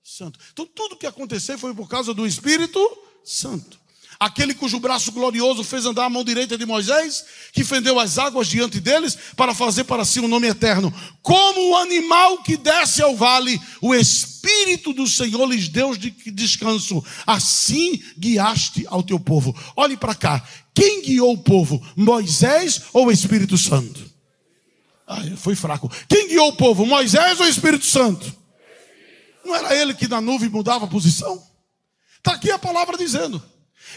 Santo? 0.01 0.39
Então, 0.53 0.66
tudo 0.66 0.97
que 0.97 1.07
aconteceu 1.07 1.57
foi 1.57 1.74
por 1.74 1.89
causa 1.89 2.14
do 2.14 2.26
Espírito 2.26 2.80
Santo 3.24 3.80
aquele 4.22 4.53
cujo 4.53 4.80
braço 4.80 5.11
glorioso 5.11 5.63
fez 5.63 5.84
andar 5.84 6.05
a 6.05 6.09
mão 6.09 6.24
direita 6.24 6.55
de 6.55 6.63
Moisés, 6.63 7.26
que 7.51 7.63
fendeu 7.63 7.99
as 7.99 8.19
águas 8.19 8.47
diante 8.47 8.80
deles, 8.80 9.17
para 9.36 9.51
fazer 9.51 9.86
para 9.86 10.05
si 10.05 10.19
um 10.19 10.28
nome 10.28 10.47
eterno. 10.47 10.93
Como 11.24 11.72
o 11.72 11.78
animal 11.78 12.43
que 12.43 12.55
desce 12.55 13.01
ao 13.01 13.17
vale, 13.17 13.59
o 13.82 13.95
Espírito 13.95 14.93
do 14.93 15.07
Senhor 15.07 15.43
lhes 15.47 15.67
deu 15.67 15.97
de 15.97 16.11
descanso. 16.32 17.03
Assim 17.26 17.99
guiaste 18.15 18.86
ao 18.88 19.01
teu 19.01 19.19
povo. 19.19 19.59
Olhe 19.76 19.97
para 19.97 20.13
cá. 20.13 20.47
Quem 20.72 21.01
guiou 21.01 21.34
o 21.34 21.43
povo? 21.43 21.82
Moisés 21.95 22.84
ou 22.93 23.07
o 23.07 23.11
Espírito 23.11 23.57
Santo? 23.57 24.07
Ah, 25.07 25.22
foi 25.36 25.55
fraco. 25.55 25.91
Quem 26.07 26.28
guiou 26.28 26.49
o 26.49 26.55
povo? 26.55 26.86
Moisés 26.86 27.39
ou 27.39 27.47
o 27.47 27.49
Espírito 27.49 27.88
Santo? 27.88 28.32
Não 29.43 29.55
era 29.55 29.76
ele 29.76 29.95
que 29.95 30.07
na 30.07 30.22
nuvem 30.22 30.47
mudava 30.47 30.86
a 30.86 30.88
posição? 30.88 31.41
Está 32.19 32.34
aqui 32.34 32.51
a 32.51 32.59
palavra 32.59 32.95
dizendo. 32.95 33.41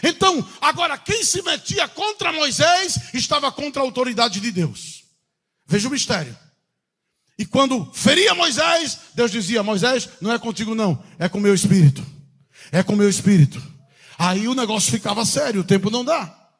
Então, 0.03 0.47
agora, 0.61 0.97
quem 0.97 1.23
se 1.23 1.41
metia 1.41 1.87
contra 1.87 2.31
Moisés 2.31 3.13
estava 3.13 3.51
contra 3.51 3.81
a 3.81 3.85
autoridade 3.85 4.39
de 4.39 4.51
Deus. 4.51 5.03
Veja 5.65 5.87
o 5.87 5.91
mistério. 5.91 6.37
E 7.37 7.45
quando 7.45 7.91
feria 7.93 8.33
Moisés, 8.33 8.99
Deus 9.13 9.31
dizia: 9.31 9.63
Moisés, 9.63 10.09
não 10.21 10.31
é 10.31 10.39
contigo, 10.39 10.73
não, 10.73 11.03
é 11.19 11.27
com 11.27 11.37
o 11.37 11.41
meu 11.41 11.53
espírito. 11.53 12.05
É 12.71 12.81
com 12.81 12.93
o 12.93 12.97
meu 12.97 13.09
espírito. 13.09 13.61
Aí 14.17 14.47
o 14.47 14.55
negócio 14.55 14.91
ficava 14.91 15.25
sério, 15.25 15.61
o 15.61 15.65
tempo 15.65 15.89
não 15.89 16.03
dá. 16.03 16.51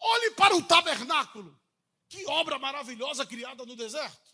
Olhe 0.00 0.30
para 0.32 0.54
o 0.56 0.62
tabernáculo. 0.62 1.58
Que 2.08 2.24
obra 2.26 2.58
maravilhosa 2.58 3.26
criada 3.26 3.66
no 3.66 3.76
deserto. 3.76 4.28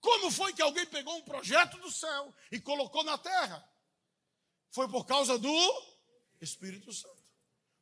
Como 0.00 0.30
foi 0.30 0.52
que 0.52 0.62
alguém 0.62 0.86
pegou 0.86 1.16
um 1.16 1.22
projeto 1.22 1.78
do 1.78 1.90
céu 1.90 2.34
e 2.50 2.60
colocou 2.60 3.04
na 3.04 3.18
terra? 3.18 3.62
Foi 4.70 4.88
por 4.88 5.04
causa 5.04 5.38
do 5.38 5.82
Espírito 6.40 6.92
Santo. 6.92 7.17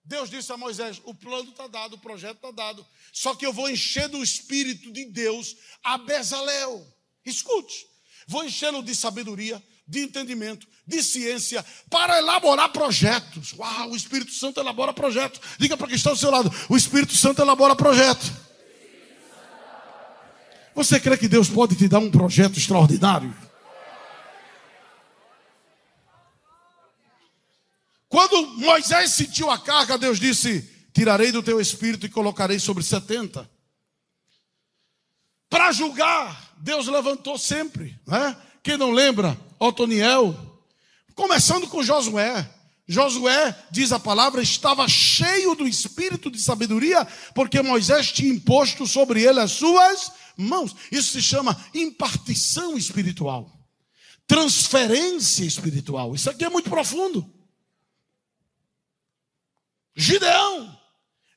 Deus 0.06 0.30
disse 0.30 0.52
a 0.52 0.56
Moisés: 0.56 1.00
o 1.04 1.12
plano 1.12 1.50
está 1.50 1.66
dado, 1.66 1.94
o 1.96 1.98
projeto 1.98 2.36
está 2.36 2.50
dado. 2.52 2.86
Só 3.12 3.34
que 3.34 3.44
eu 3.44 3.52
vou 3.52 3.68
encher 3.68 4.08
do 4.08 4.22
Espírito 4.22 4.92
de 4.92 5.04
Deus 5.06 5.56
a 5.82 5.98
Bezalel. 5.98 6.86
Escute, 7.24 7.86
vou 8.28 8.44
enchê-lo 8.44 8.82
de 8.82 8.94
sabedoria, 8.94 9.60
de 9.86 10.00
entendimento, 10.00 10.66
de 10.86 11.02
ciência, 11.02 11.64
para 11.90 12.18
elaborar 12.18 12.68
projetos. 12.68 13.52
Uau, 13.54 13.90
o 13.90 13.96
Espírito 13.96 14.32
Santo 14.32 14.60
elabora 14.60 14.92
projetos. 14.92 15.40
Diga 15.58 15.76
para 15.76 15.88
quem 15.88 15.96
está 15.96 16.10
ao 16.10 16.16
seu 16.16 16.30
lado: 16.30 16.52
o 16.68 16.76
Espírito 16.76 17.16
Santo 17.16 17.42
elabora 17.42 17.74
projetos. 17.74 18.30
Você 20.72 21.00
crê 21.00 21.16
que 21.16 21.26
Deus 21.26 21.48
pode 21.48 21.74
te 21.74 21.88
dar 21.88 21.98
um 21.98 22.10
projeto 22.10 22.58
extraordinário? 22.58 23.34
Quando 28.16 28.46
Moisés 28.46 29.10
sentiu 29.10 29.50
a 29.50 29.58
carga, 29.58 29.98
Deus 29.98 30.18
disse: 30.18 30.66
Tirarei 30.94 31.30
do 31.30 31.42
teu 31.42 31.60
espírito 31.60 32.06
e 32.06 32.08
colocarei 32.08 32.58
sobre 32.58 32.82
setenta. 32.82 33.46
Para 35.50 35.70
julgar, 35.70 36.54
Deus 36.56 36.86
levantou 36.86 37.36
sempre. 37.36 37.94
Né? 38.06 38.34
Quem 38.62 38.78
não 38.78 38.90
lembra? 38.90 39.38
Otoniel. 39.58 40.34
Começando 41.14 41.68
com 41.68 41.82
Josué. 41.82 42.50
Josué, 42.88 43.54
diz 43.70 43.92
a 43.92 44.00
palavra, 44.00 44.40
estava 44.40 44.88
cheio 44.88 45.54
do 45.54 45.68
espírito 45.68 46.30
de 46.30 46.40
sabedoria, 46.40 47.06
porque 47.34 47.60
Moisés 47.60 48.12
tinha 48.12 48.32
imposto 48.32 48.86
sobre 48.86 49.24
ele 49.24 49.40
as 49.40 49.50
suas 49.50 50.10
mãos. 50.38 50.74
Isso 50.90 51.10
se 51.12 51.20
chama 51.20 51.54
impartição 51.74 52.78
espiritual, 52.78 53.52
transferência 54.26 55.44
espiritual. 55.44 56.14
Isso 56.14 56.30
aqui 56.30 56.46
é 56.46 56.48
muito 56.48 56.70
profundo. 56.70 57.35
Gideão. 59.96 60.76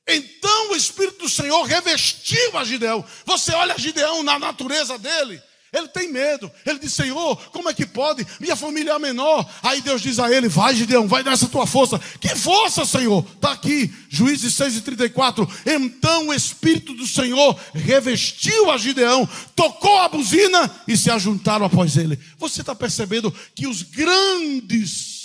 Então 0.06 0.72
o 0.72 0.76
Espírito 0.76 1.20
do 1.20 1.28
Senhor 1.28 1.62
revestiu 1.62 2.56
a 2.58 2.64
Gideão. 2.64 3.04
Você 3.24 3.52
olha 3.52 3.78
Gideão 3.78 4.22
na 4.22 4.38
natureza 4.38 4.98
dele. 4.98 5.40
Ele 5.72 5.86
tem 5.86 6.10
medo. 6.10 6.50
Ele 6.66 6.80
diz: 6.80 6.92
Senhor, 6.92 7.36
como 7.50 7.68
é 7.68 7.74
que 7.74 7.86
pode? 7.86 8.26
Minha 8.40 8.56
família 8.56 8.92
é 8.92 8.98
menor. 8.98 9.48
Aí 9.62 9.80
Deus 9.80 10.02
diz 10.02 10.18
a 10.18 10.30
ele: 10.30 10.48
Vai, 10.48 10.74
Gideão, 10.74 11.06
vai 11.06 11.22
nessa 11.22 11.46
tua 11.46 11.64
força. 11.64 11.98
Que 12.20 12.34
força, 12.34 12.84
Senhor? 12.84 13.24
Está 13.34 13.52
aqui, 13.52 13.92
Juízes 14.08 14.54
6 14.54 14.76
e 14.76 14.80
34. 14.80 15.48
Então 15.64 16.28
o 16.28 16.34
Espírito 16.34 16.92
do 16.92 17.06
Senhor 17.06 17.58
revestiu 17.72 18.70
a 18.70 18.76
Gideão, 18.76 19.28
tocou 19.54 19.98
a 19.98 20.08
buzina 20.08 20.68
e 20.88 20.96
se 20.96 21.08
ajuntaram 21.08 21.66
após 21.66 21.96
ele. 21.96 22.18
Você 22.36 22.62
está 22.62 22.74
percebendo 22.74 23.32
que 23.54 23.68
os 23.68 23.82
grandes 23.82 25.20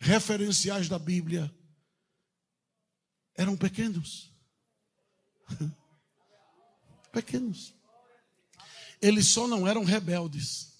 referenciais 0.00 0.88
da 0.88 0.98
Bíblia 0.98 1.52
eram 3.38 3.56
pequenos. 3.56 4.30
pequenos. 7.12 7.72
Eles 9.00 9.28
só 9.28 9.46
não 9.46 9.66
eram 9.66 9.84
rebeldes. 9.84 10.72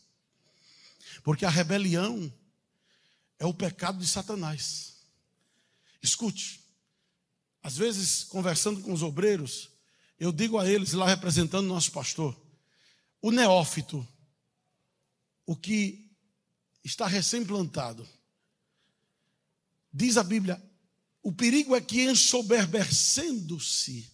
Porque 1.22 1.44
a 1.44 1.50
rebelião 1.50 2.32
é 3.38 3.46
o 3.46 3.54
pecado 3.54 3.98
de 4.00 4.08
Satanás. 4.08 4.96
Escute, 6.02 6.60
às 7.62 7.76
vezes, 7.76 8.24
conversando 8.24 8.80
com 8.82 8.92
os 8.92 9.02
obreiros, 9.02 9.70
eu 10.18 10.32
digo 10.32 10.58
a 10.58 10.68
eles, 10.68 10.92
lá 10.92 11.06
representando 11.06 11.64
o 11.64 11.68
nosso 11.68 11.92
pastor, 11.92 12.36
o 13.22 13.30
neófito, 13.30 14.06
o 15.46 15.54
que 15.54 16.10
está 16.82 17.06
recém-plantado, 17.06 18.08
diz 19.92 20.16
a 20.16 20.24
Bíblia, 20.24 20.67
o 21.28 21.32
perigo 21.32 21.76
é 21.76 21.80
que 21.82 22.04
ensoberbecendo-se, 22.04 24.10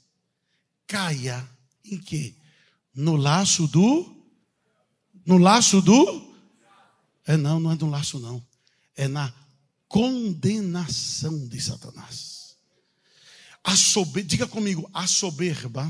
caia 0.85 1.49
em 1.85 1.97
quê? 1.97 2.35
No 2.93 3.15
laço 3.15 3.69
do. 3.69 4.21
No 5.25 5.39
laço 5.39 5.81
do. 5.81 6.35
É 7.25 7.37
não, 7.37 7.61
não 7.61 7.71
é 7.71 7.77
no 7.77 7.89
laço, 7.89 8.19
não. 8.19 8.45
É 8.97 9.07
na 9.07 9.33
condenação 9.87 11.47
de 11.47 11.61
Satanás. 11.61 12.57
A 13.63 13.75
diga 14.25 14.49
comigo, 14.49 14.91
a 14.93 15.07
soberba 15.07 15.89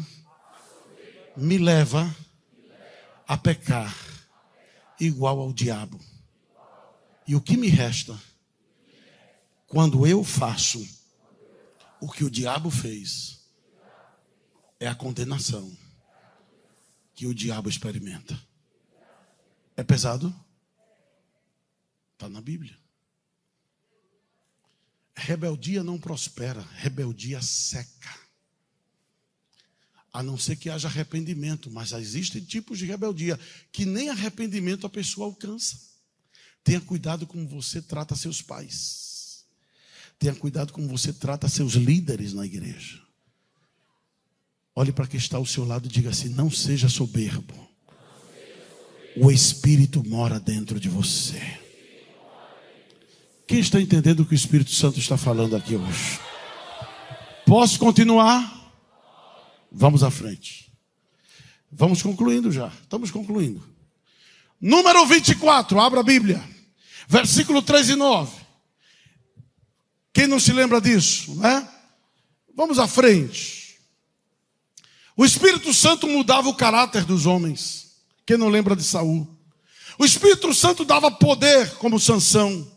me 1.35 1.57
leva 1.57 2.15
a 3.27 3.39
pecar 3.39 3.97
igual 5.01 5.41
ao 5.41 5.55
diabo. 5.55 5.99
E 7.27 7.35
o 7.35 7.41
que 7.41 7.57
me 7.57 7.69
resta 7.69 8.15
quando 9.67 10.07
eu 10.07 10.23
faço 10.23 10.87
o 12.01 12.11
que 12.11 12.25
o 12.25 12.31
diabo 12.31 12.71
fez 12.71 13.45
é 14.79 14.87
a 14.87 14.95
condenação 14.95 15.77
que 17.15 17.27
o 17.27 17.35
diabo 17.35 17.69
experimenta. 17.69 18.39
É 19.77 19.83
pesado? 19.83 20.35
Está 22.13 22.29
na 22.29 22.41
Bíblia. 22.41 22.77
Rebeldia 25.15 25.83
não 25.83 25.99
prospera, 25.99 26.61
rebeldia 26.75 27.41
seca. 27.41 28.19
A 30.13 30.23
não 30.23 30.37
ser 30.37 30.57
que 30.57 30.71
haja 30.71 30.89
arrependimento, 30.89 31.71
mas 31.71 31.93
existem 31.93 32.43
tipos 32.43 32.79
de 32.79 32.87
rebeldia 32.87 33.39
que 33.73 33.85
nem 33.85 34.11
arrependimento 34.11 34.87
a 34.87 34.91
pessoa 34.91 35.27
alcança. 35.27 35.81
Tenha 36.63 36.81
cuidado 36.81 37.27
como 37.27 37.49
você 37.49 37.83
trata 37.83 38.17
seus 38.17 38.41
pais. 38.41 39.14
Tenha 40.19 40.35
cuidado 40.35 40.73
como 40.73 40.89
você 40.89 41.13
trata 41.13 41.49
seus 41.49 41.75
líderes 41.75 42.33
na 42.33 42.47
igreja. 42.47 43.01
Olhe 44.75 44.93
para 44.93 45.07
quem 45.07 45.19
está 45.19 45.37
ao 45.37 45.47
seu 45.47 45.65
lado 45.65 45.87
e 45.87 45.89
diga 45.89 46.11
assim: 46.11 46.29
não 46.29 46.51
seja 46.51 46.89
soberbo. 46.89 47.55
O 49.17 49.31
Espírito 49.31 50.03
mora 50.09 50.41
dentro 50.41 50.81
de 50.81 50.89
você. 50.89 51.41
Quem 53.47 53.61
está 53.61 53.81
entendendo 53.81 54.21
o 54.21 54.27
que 54.27 54.35
o 54.35 54.35
Espírito 54.35 54.71
Santo 54.71 54.99
está 54.99 55.17
falando 55.17 55.55
aqui 55.55 55.77
hoje? 55.77 56.19
Posso 57.47 57.79
continuar? 57.79 58.73
Vamos 59.71 60.03
à 60.03 60.11
frente. 60.11 60.73
Vamos 61.71 62.03
concluindo 62.03 62.51
já. 62.51 62.69
Estamos 62.83 63.11
concluindo. 63.11 63.63
Número 64.61 65.05
24, 65.07 65.79
abra 65.79 66.01
a 66.01 66.05
Bíblia. 66.05 66.43
Versículo 67.07 67.61
3 67.61 67.91
e 67.91 67.95
9. 67.97 68.44
Quem 70.15 70.29
não 70.29 70.39
se 70.39 70.53
lembra 70.53 70.81
disso, 70.81 71.35
né? 71.35 71.69
Vamos 72.55 72.79
à 72.79 72.87
frente. 72.87 73.81
O 75.17 75.25
Espírito 75.25 75.75
Santo 75.75 76.07
mudava 76.07 76.49
o 76.49 76.55
caráter 76.55 77.05
dos 77.05 77.27
homens. 77.27 77.97
Quem 78.25 78.37
não 78.37 78.49
lembra 78.49 78.77
de 78.77 78.85
Saul? 78.85 79.29
O 79.99 80.05
Espírito 80.05 80.55
Santo 80.55 80.85
dava 80.85 81.11
poder, 81.11 81.75
como 81.75 81.99
Sansão. 81.99 82.71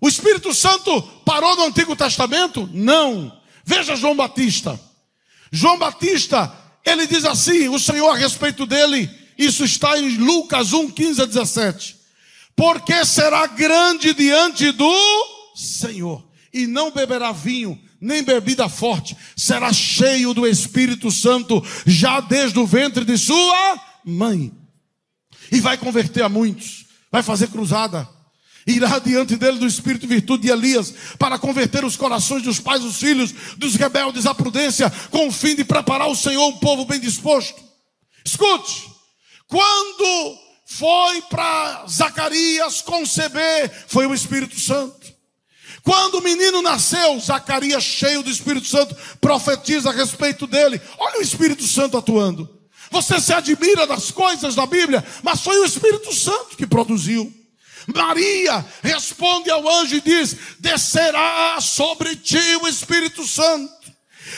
O 0.00 0.08
Espírito 0.08 0.54
Santo 0.54 1.02
parou 1.24 1.54
no 1.54 1.64
Antigo 1.64 1.94
Testamento? 1.94 2.68
Não. 2.72 3.38
Veja 3.62 3.94
João 3.94 4.16
Batista. 4.16 4.80
João 5.50 5.78
Batista, 5.78 6.50
ele 6.84 7.06
diz 7.06 7.26
assim: 7.26 7.68
o 7.68 7.78
Senhor 7.78 8.08
a 8.08 8.16
respeito 8.16 8.64
dele, 8.64 9.08
isso 9.36 9.64
está 9.64 9.98
em 9.98 10.16
Lucas 10.16 10.72
1, 10.72 10.90
15 10.90 11.22
a 11.22 11.24
17. 11.26 11.96
Porque 12.56 13.04
será 13.04 13.46
grande 13.46 14.14
diante 14.14 14.72
do 14.72 15.31
Senhor, 15.54 16.24
e 16.52 16.66
não 16.66 16.90
beberá 16.90 17.32
vinho, 17.32 17.80
nem 18.00 18.22
bebida 18.22 18.68
forte, 18.68 19.16
será 19.36 19.72
cheio 19.72 20.34
do 20.34 20.46
Espírito 20.46 21.10
Santo, 21.10 21.64
já 21.86 22.20
desde 22.20 22.58
o 22.58 22.66
ventre 22.66 23.04
de 23.04 23.16
sua 23.16 23.80
mãe. 24.04 24.52
E 25.50 25.60
vai 25.60 25.76
converter 25.76 26.22
a 26.22 26.28
muitos, 26.28 26.86
vai 27.10 27.22
fazer 27.22 27.48
cruzada. 27.48 28.08
Irá 28.66 28.98
diante 28.98 29.36
dele 29.36 29.58
do 29.58 29.66
Espírito 29.66 30.06
virtude 30.06 30.44
de 30.44 30.50
Elias, 30.50 30.94
para 31.18 31.38
converter 31.38 31.84
os 31.84 31.96
corações 31.96 32.42
dos 32.42 32.60
pais, 32.60 32.82
dos 32.82 32.96
filhos, 32.96 33.32
dos 33.56 33.74
rebeldes 33.74 34.26
à 34.26 34.34
prudência, 34.34 34.90
com 35.10 35.28
o 35.28 35.32
fim 35.32 35.54
de 35.54 35.64
preparar 35.64 36.08
o 36.08 36.14
Senhor 36.14 36.46
um 36.46 36.58
povo 36.58 36.84
bem 36.84 37.00
disposto. 37.00 37.60
Escute, 38.24 38.88
quando 39.48 40.38
foi 40.66 41.22
para 41.22 41.86
Zacarias 41.88 42.80
conceber, 42.82 43.70
foi 43.88 44.06
o 44.06 44.14
Espírito 44.14 44.58
Santo. 44.58 45.01
Quando 45.82 46.16
o 46.16 46.22
menino 46.22 46.62
nasceu, 46.62 47.18
Zacarias, 47.18 47.82
cheio 47.82 48.22
do 48.22 48.30
Espírito 48.30 48.66
Santo, 48.66 48.96
profetiza 49.20 49.90
a 49.90 49.92
respeito 49.92 50.46
dele. 50.46 50.80
Olha 50.98 51.18
o 51.18 51.22
Espírito 51.22 51.66
Santo 51.66 51.96
atuando. 51.96 52.48
Você 52.90 53.20
se 53.20 53.32
admira 53.32 53.86
das 53.86 54.10
coisas 54.10 54.54
da 54.54 54.66
Bíblia, 54.66 55.04
mas 55.22 55.40
foi 55.40 55.58
o 55.58 55.64
Espírito 55.64 56.14
Santo 56.14 56.56
que 56.56 56.66
produziu. 56.66 57.32
Maria 57.92 58.64
responde 58.82 59.50
ao 59.50 59.68
anjo 59.68 59.96
e 59.96 60.00
diz: 60.00 60.36
Descerá 60.60 61.58
sobre 61.60 62.14
ti 62.14 62.38
o 62.62 62.68
Espírito 62.68 63.26
Santo. 63.26 63.81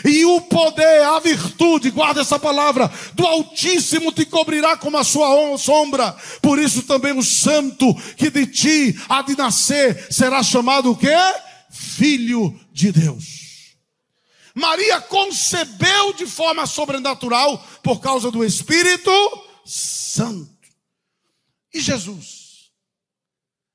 E 0.05 0.25
o 0.25 0.41
poder, 0.41 1.03
a 1.03 1.21
virtude, 1.21 1.91
guarda 1.91 2.21
essa 2.23 2.39
palavra, 2.39 2.91
do 3.15 3.27
Altíssimo 3.27 4.13
te 4.13 4.25
cobrirá 4.25 4.77
como 4.77 4.97
a 4.97 5.05
sua 5.05 5.59
sombra. 5.59 6.13
Por 6.41 6.59
isso 6.59 6.83
também 6.83 7.17
o 7.17 7.23
santo 7.23 7.95
que 8.17 8.31
de 8.31 8.47
ti 8.47 8.99
há 9.09 9.23
de 9.23 9.37
nascer 9.37 10.13
será 10.13 10.43
chamado 10.43 10.93
o 10.93 10.97
quê? 10.97 11.17
Filho 11.71 12.59
de 12.73 12.93
Deus. 12.93 13.45
Maria 14.55 15.01
concebeu 15.01 16.13
de 16.13 16.27
forma 16.27 16.65
sobrenatural 16.65 17.59
por 17.83 18.01
causa 18.01 18.31
do 18.31 18.45
Espírito 18.45 19.11
Santo. 19.65 20.55
E 21.73 21.81
Jesus? 21.81 22.71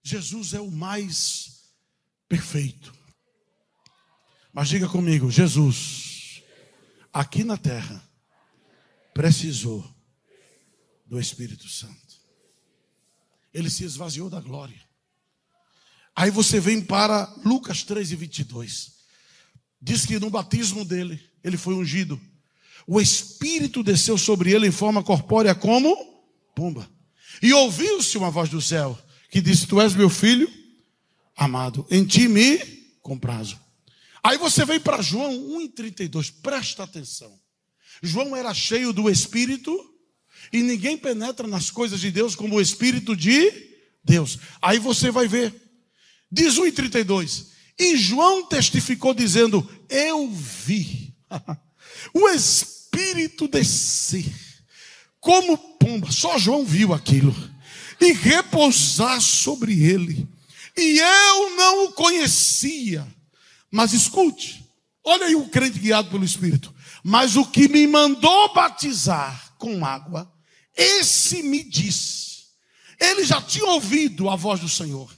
Jesus 0.02 0.54
é 0.54 0.62
o 0.62 0.72
mais 0.72 1.74
perfeito. 2.30 2.94
Mas 4.54 4.70
diga 4.70 4.88
comigo, 4.88 5.30
Jesus, 5.30 6.09
aqui 7.20 7.44
na 7.44 7.58
terra, 7.58 8.02
precisou 9.14 9.84
do 11.06 11.20
Espírito 11.20 11.68
Santo. 11.68 12.16
Ele 13.54 13.70
se 13.70 13.84
esvaziou 13.84 14.30
da 14.30 14.40
glória. 14.40 14.80
Aí 16.16 16.32
você 16.32 16.62
vem 16.62 16.82
para 16.82 17.26
Lucas 17.44 17.84
13, 17.84 18.16
22. 18.16 18.94
Diz 19.82 20.06
que 20.06 20.18
no 20.18 20.30
batismo 20.30 20.86
dele, 20.86 21.22
ele 21.44 21.58
foi 21.58 21.74
ungido. 21.74 22.20
O 22.88 23.02
Espírito 23.02 23.84
desceu 23.84 24.18
sobre 24.18 24.54
ele 24.54 24.68
em 24.68 24.72
forma 24.72 25.04
corpórea 25.04 25.54
como 25.54 25.94
pomba. 26.56 26.90
E 27.42 27.52
ouviu-se 27.52 28.18
uma 28.18 28.32
voz 28.32 28.50
do 28.50 28.62
céu 28.62 28.98
que 29.30 29.42
disse: 29.42 29.68
Tu 29.68 29.82
és 29.82 29.94
meu 29.94 30.10
filho 30.10 30.50
amado, 31.36 31.86
em 31.92 32.06
ti 32.06 32.30
me 32.30 32.60
comprazo. 33.02 33.60
Aí 34.24 34.38
você 34.38 34.66
vem 34.66 34.80
para 34.80 35.02
João 35.02 35.32
1,32, 35.32 36.34
presta 36.42 36.84
atenção. 36.84 37.40
João 38.02 38.36
era 38.36 38.54
cheio 38.54 38.94
do 38.94 39.10
Espírito 39.10 39.74
e 40.52 40.62
ninguém 40.62 40.98
penetra 40.98 41.48
nas 41.48 41.70
coisas 41.70 42.00
de 42.00 42.12
Deus 42.12 42.36
como 42.36 42.56
o 42.56 42.62
Espírito 42.62 43.16
de 43.16 43.52
Deus. 44.04 44.40
Aí 44.62 44.80
você 44.80 45.12
vai 45.12 45.28
ver. 45.28 45.54
Diz 46.32 46.56
1,32: 46.56 47.50
e 47.80 47.96
João 47.96 48.46
testificou 48.46 49.14
dizendo: 49.14 49.68
Eu 49.88 50.30
vi 50.30 51.16
o 52.14 52.28
Espírito 52.28 53.48
descer 53.48 54.26
como 55.22 55.58
pomba. 55.58 56.12
Só 56.12 56.38
João 56.38 56.66
viu 56.66 56.94
aquilo 56.94 57.34
e 58.02 58.12
repousar 58.12 59.22
sobre 59.22 59.82
ele. 59.82 60.28
E 60.76 61.00
eu 61.00 61.56
não 61.56 61.86
o 61.86 61.94
conhecia. 61.94 63.08
Mas 63.72 63.94
escute, 63.94 64.66
olha 65.04 65.26
aí 65.26 65.36
o 65.36 65.48
crente 65.50 65.80
guiado 65.80 66.10
pelo 66.10 66.26
Espírito. 66.26 66.74
Mas 67.04 67.36
o 67.36 67.46
que 67.46 67.68
me 67.68 67.88
mandou 67.88 68.54
batizar 68.54 69.54
com 69.58 69.86
água, 69.86 70.32
esse 70.76 71.44
me 71.44 71.64
disse. 71.64 72.30
Ele 73.00 73.24
já 73.24 73.42
tinha 73.42 73.66
ouvido 73.66 74.30
a 74.30 74.36
voz 74.36 74.60
do 74.60 74.70
Senhor. 74.70 75.10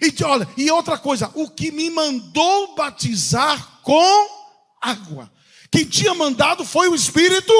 E 0.00 0.24
olha, 0.24 0.48
e 0.56 0.68
outra 0.70 0.98
coisa, 0.98 1.30
o 1.34 1.48
que 1.48 1.70
me 1.70 1.88
mandou 1.90 2.74
batizar 2.74 3.80
com 3.82 4.28
água. 4.80 5.32
Quem 5.70 5.84
tinha 5.84 6.14
mandado 6.14 6.64
foi 6.64 6.88
o 6.88 6.94
Espírito 6.94 7.52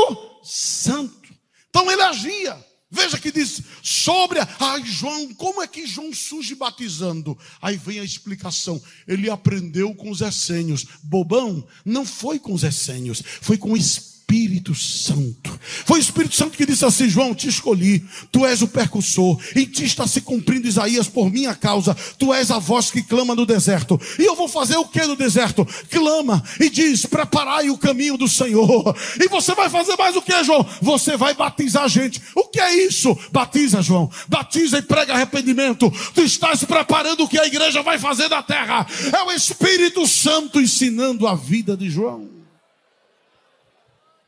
Santo. 0.42 1.32
Então 1.70 1.90
ele 1.90 2.02
agia. 2.02 2.71
Veja 2.94 3.18
que 3.18 3.32
diz 3.32 3.62
sobre. 3.82 4.38
Ai, 4.60 4.84
João, 4.84 5.32
como 5.32 5.62
é 5.62 5.66
que 5.66 5.86
João 5.86 6.12
surge 6.12 6.54
batizando? 6.54 7.36
Aí 7.60 7.78
vem 7.78 7.98
a 7.98 8.04
explicação. 8.04 8.80
Ele 9.08 9.30
aprendeu 9.30 9.94
com 9.94 10.10
os 10.10 10.20
essênios. 10.20 10.84
Bobão, 11.02 11.66
não 11.86 12.04
foi 12.04 12.38
com 12.38 12.52
os 12.52 12.62
essênios, 12.62 13.22
foi 13.40 13.56
com 13.56 13.72
o 13.72 13.76
Espírito 13.76 14.11
Espírito 14.32 14.74
Santo. 14.74 15.60
Foi 15.84 15.98
o 15.98 16.00
Espírito 16.00 16.34
Santo 16.34 16.56
que 16.56 16.64
disse 16.64 16.86
assim: 16.86 17.06
João, 17.06 17.34
te 17.34 17.48
escolhi, 17.48 18.02
tu 18.30 18.46
és 18.46 18.62
o 18.62 18.68
percussor, 18.68 19.38
em 19.54 19.66
ti 19.66 19.84
está 19.84 20.06
se 20.06 20.22
cumprindo 20.22 20.66
Isaías 20.66 21.06
por 21.06 21.30
minha 21.30 21.54
causa, 21.54 21.94
tu 22.18 22.32
és 22.32 22.50
a 22.50 22.58
voz 22.58 22.90
que 22.90 23.02
clama 23.02 23.34
no 23.34 23.44
deserto. 23.44 24.00
E 24.18 24.24
eu 24.24 24.34
vou 24.34 24.48
fazer 24.48 24.76
o 24.76 24.86
que 24.86 25.02
no 25.02 25.16
deserto? 25.16 25.68
Clama 25.90 26.42
e 26.58 26.70
diz: 26.70 27.04
preparai 27.04 27.68
o 27.68 27.76
caminho 27.76 28.16
do 28.16 28.26
Senhor. 28.26 28.96
E 29.20 29.28
você 29.28 29.54
vai 29.54 29.68
fazer 29.68 29.96
mais 29.96 30.16
o 30.16 30.22
que, 30.22 30.44
João? 30.44 30.66
Você 30.80 31.14
vai 31.14 31.34
batizar 31.34 31.84
a 31.84 31.88
gente. 31.88 32.22
O 32.34 32.48
que 32.48 32.58
é 32.58 32.86
isso? 32.86 33.16
Batiza, 33.30 33.82
João. 33.82 34.10
Batiza 34.28 34.78
e 34.78 34.82
prega 34.82 35.12
arrependimento. 35.12 35.92
Tu 36.14 36.22
estás 36.22 36.64
preparando 36.64 37.24
o 37.24 37.28
que 37.28 37.38
a 37.38 37.46
igreja 37.46 37.82
vai 37.82 37.98
fazer 37.98 38.28
na 38.28 38.42
terra. 38.42 38.86
É 39.12 39.22
o 39.24 39.32
Espírito 39.32 40.06
Santo 40.06 40.58
ensinando 40.58 41.26
a 41.26 41.34
vida 41.34 41.76
de 41.76 41.90
João. 41.90 42.31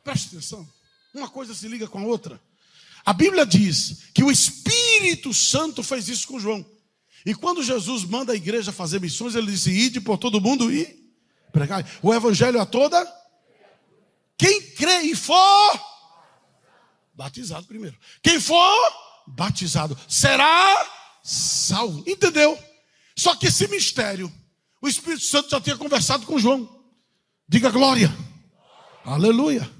Preste 0.05 0.29
atenção. 0.29 0.69
Uma 1.15 1.29
coisa 1.29 1.55
se 1.55 1.67
liga 1.67 1.89
com 1.89 1.99
a 1.99 2.05
outra. 2.05 2.41
A 3.05 3.13
Bíblia 3.13 3.47
diz 3.47 4.05
que 4.15 4.23
o 4.23 4.31
Espírito 4.31 5.33
Santo 5.33 5.83
fez 5.83 6.09
isso 6.09 6.29
com 6.29 6.39
João. 6.39 6.65
E 7.25 7.35
quando 7.35 7.63
Jesus 7.63 8.05
manda 8.05 8.33
a 8.33 8.37
igreja 8.37 8.71
fazer 8.71 9.01
missões, 9.01 9.35
ele 9.35 9.51
disse: 9.51 9.71
Ide 9.71 10.01
por 10.01 10.19
todo 10.19 10.41
mundo 10.41 10.71
e 10.71 11.11
pregar 11.51 11.87
o 12.03 12.13
evangelho 12.13 12.61
a 12.61 12.67
toda. 12.67 13.11
Quem 14.37 14.61
crê 14.73 15.03
e 15.03 15.17
for 15.17 15.81
batizado 17.15 17.67
primeiro. 17.67 17.97
Quem 18.23 18.41
for 18.41 18.93
batizado 19.27 19.97
será 20.09 20.91
salvo. 21.23 22.05
Entendeu? 22.07 22.59
Só 23.17 23.35
que 23.37 23.47
esse 23.47 23.69
mistério, 23.69 24.33
o 24.83 24.89
Espírito 24.89 25.25
Santo 25.25 25.51
já 25.51 25.61
tinha 25.61 25.77
conversado 25.77 26.27
com 26.27 26.39
João. 26.39 26.69
Diga 27.49 27.71
glória. 27.71 28.15
Aleluia. 29.05 29.71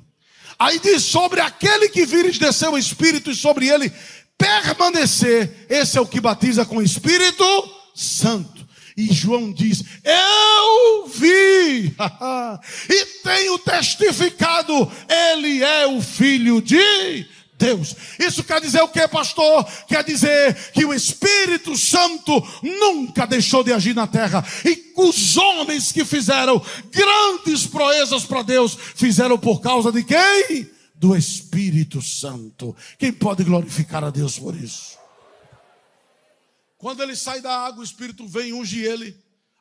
Aí 0.59 0.79
diz: 0.79 1.03
sobre 1.03 1.41
aquele 1.41 1.89
que 1.89 2.07
vires 2.07 2.39
descer 2.39 2.69
o 2.69 2.79
Espírito 2.79 3.31
e 3.31 3.35
sobre 3.35 3.69
ele 3.69 3.93
permanecer. 4.39 5.67
Esse 5.69 5.99
é 5.99 6.01
o 6.01 6.07
que 6.07 6.21
batiza 6.21 6.65
com 6.65 6.79
o 6.79 6.83
Espírito 6.83 7.45
Santo. 7.95 8.65
E 8.97 9.13
João 9.13 9.53
diz: 9.53 9.83
Eu 10.05 11.07
vi 11.09 11.95
e 12.89 13.07
tenho 13.23 13.59
testificado, 13.59 14.91
ele 15.09 15.63
é 15.63 15.87
o 15.87 16.01
filho 16.01 16.63
de 16.63 17.27
Deus. 17.65 17.97
Isso 18.19 18.45
quer 18.45 18.61
dizer 18.61 18.83
o 18.83 18.89
que, 18.89 19.09
pastor? 19.09 19.65
Quer 19.89 20.05
dizer 20.05 20.55
que 20.73 20.85
o 20.85 20.93
Espírito 20.93 21.77
Santo 21.79 22.33
nunca 22.63 23.27
deixou 23.27 23.65
de 23.65 23.73
agir 23.73 23.95
na 23.95 24.07
terra. 24.07 24.45
E 24.65 24.93
os 24.97 25.39
homens 25.39 25.91
que 25.91 26.05
fizeram 26.05 26.63
grandes 26.91 27.67
proezas 27.67 28.25
para 28.25 28.43
Deus, 28.43 28.77
fizeram 28.95 29.39
por 29.39 29.63
causa 29.63 29.91
de 29.91 30.05
quem? 30.05 30.69
Do 30.95 31.17
Espírito 31.17 32.03
Santo. 32.03 32.77
Quem 32.99 33.13
pode 33.13 33.43
glorificar 33.45 34.05
a 34.05 34.11
Deus 34.11 34.39
por 34.39 34.55
isso? 34.55 34.99
Quando 36.77 37.03
ele 37.03 37.17
sai 37.17 37.41
da 37.41 37.65
água, 37.65 37.81
o 37.81 37.85
Espírito 37.85 38.29
vem 38.29 38.53
unge 38.53 38.85
ele. 38.85 39.17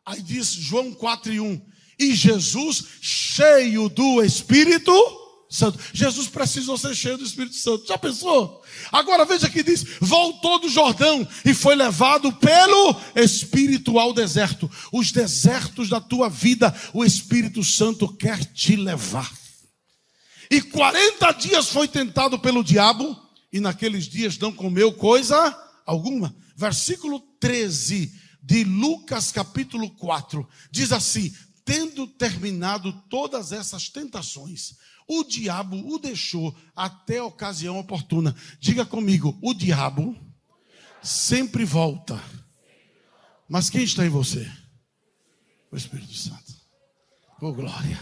Aí 0.05 0.21
diz 0.21 0.47
João 0.47 0.91
4 0.93 1.31
e 1.31 1.39
1. 1.39 1.61
E 1.97 2.13
Jesus, 2.13 2.83
cheio 2.99 3.87
do 3.87 4.21
Espírito 4.21 5.22
Santo. 5.53 5.79
Jesus 5.93 6.27
precisou 6.27 6.77
ser 6.77 6.95
cheio 6.95 7.17
do 7.17 7.23
Espírito 7.23 7.55
Santo. 7.55 7.87
Já 7.87 7.97
pensou? 7.97 8.63
Agora 8.91 9.25
veja 9.25 9.49
que 9.49 9.63
diz: 9.63 9.85
voltou 10.01 10.59
do 10.59 10.69
Jordão 10.69 11.27
e 11.45 11.53
foi 11.53 11.75
levado 11.75 12.31
pelo 12.33 12.95
Espírito 13.15 13.99
ao 13.99 14.13
deserto. 14.13 14.69
Os 14.91 15.11
desertos 15.11 15.89
da 15.89 16.01
tua 16.01 16.29
vida, 16.29 16.73
o 16.93 17.05
Espírito 17.05 17.63
Santo 17.63 18.07
quer 18.07 18.43
te 18.43 18.75
levar. 18.75 19.31
E 20.49 20.61
40 20.61 21.31
dias 21.33 21.69
foi 21.69 21.87
tentado 21.87 22.37
pelo 22.39 22.63
diabo, 22.63 23.17
e 23.51 23.59
naqueles 23.59 24.05
dias 24.05 24.37
não 24.37 24.51
comeu 24.51 24.93
coisa 24.93 25.57
alguma. 25.85 26.35
Versículo 26.55 27.19
13 27.39 28.13
de 28.41 28.63
Lucas 28.63 29.31
capítulo 29.31 29.89
4 29.91 30.47
diz 30.69 30.91
assim: 30.91 31.33
tendo 31.65 32.07
terminado 32.07 32.91
todas 33.09 33.51
essas 33.51 33.89
tentações, 33.89 34.75
o 35.07 35.23
diabo 35.23 35.77
o 35.93 35.99
deixou 35.99 36.55
até 36.75 37.17
a 37.17 37.25
ocasião 37.25 37.79
oportuna. 37.79 38.35
Diga 38.59 38.85
comigo: 38.85 39.37
o 39.41 39.53
diabo 39.53 40.15
sempre 41.01 41.65
volta. 41.65 42.21
Mas 43.47 43.69
quem 43.69 43.83
está 43.83 44.05
em 44.05 44.09
você? 44.09 44.49
O 45.71 45.75
Espírito 45.75 46.13
Santo. 46.13 46.53
Oh, 47.41 47.51
glória. 47.51 47.99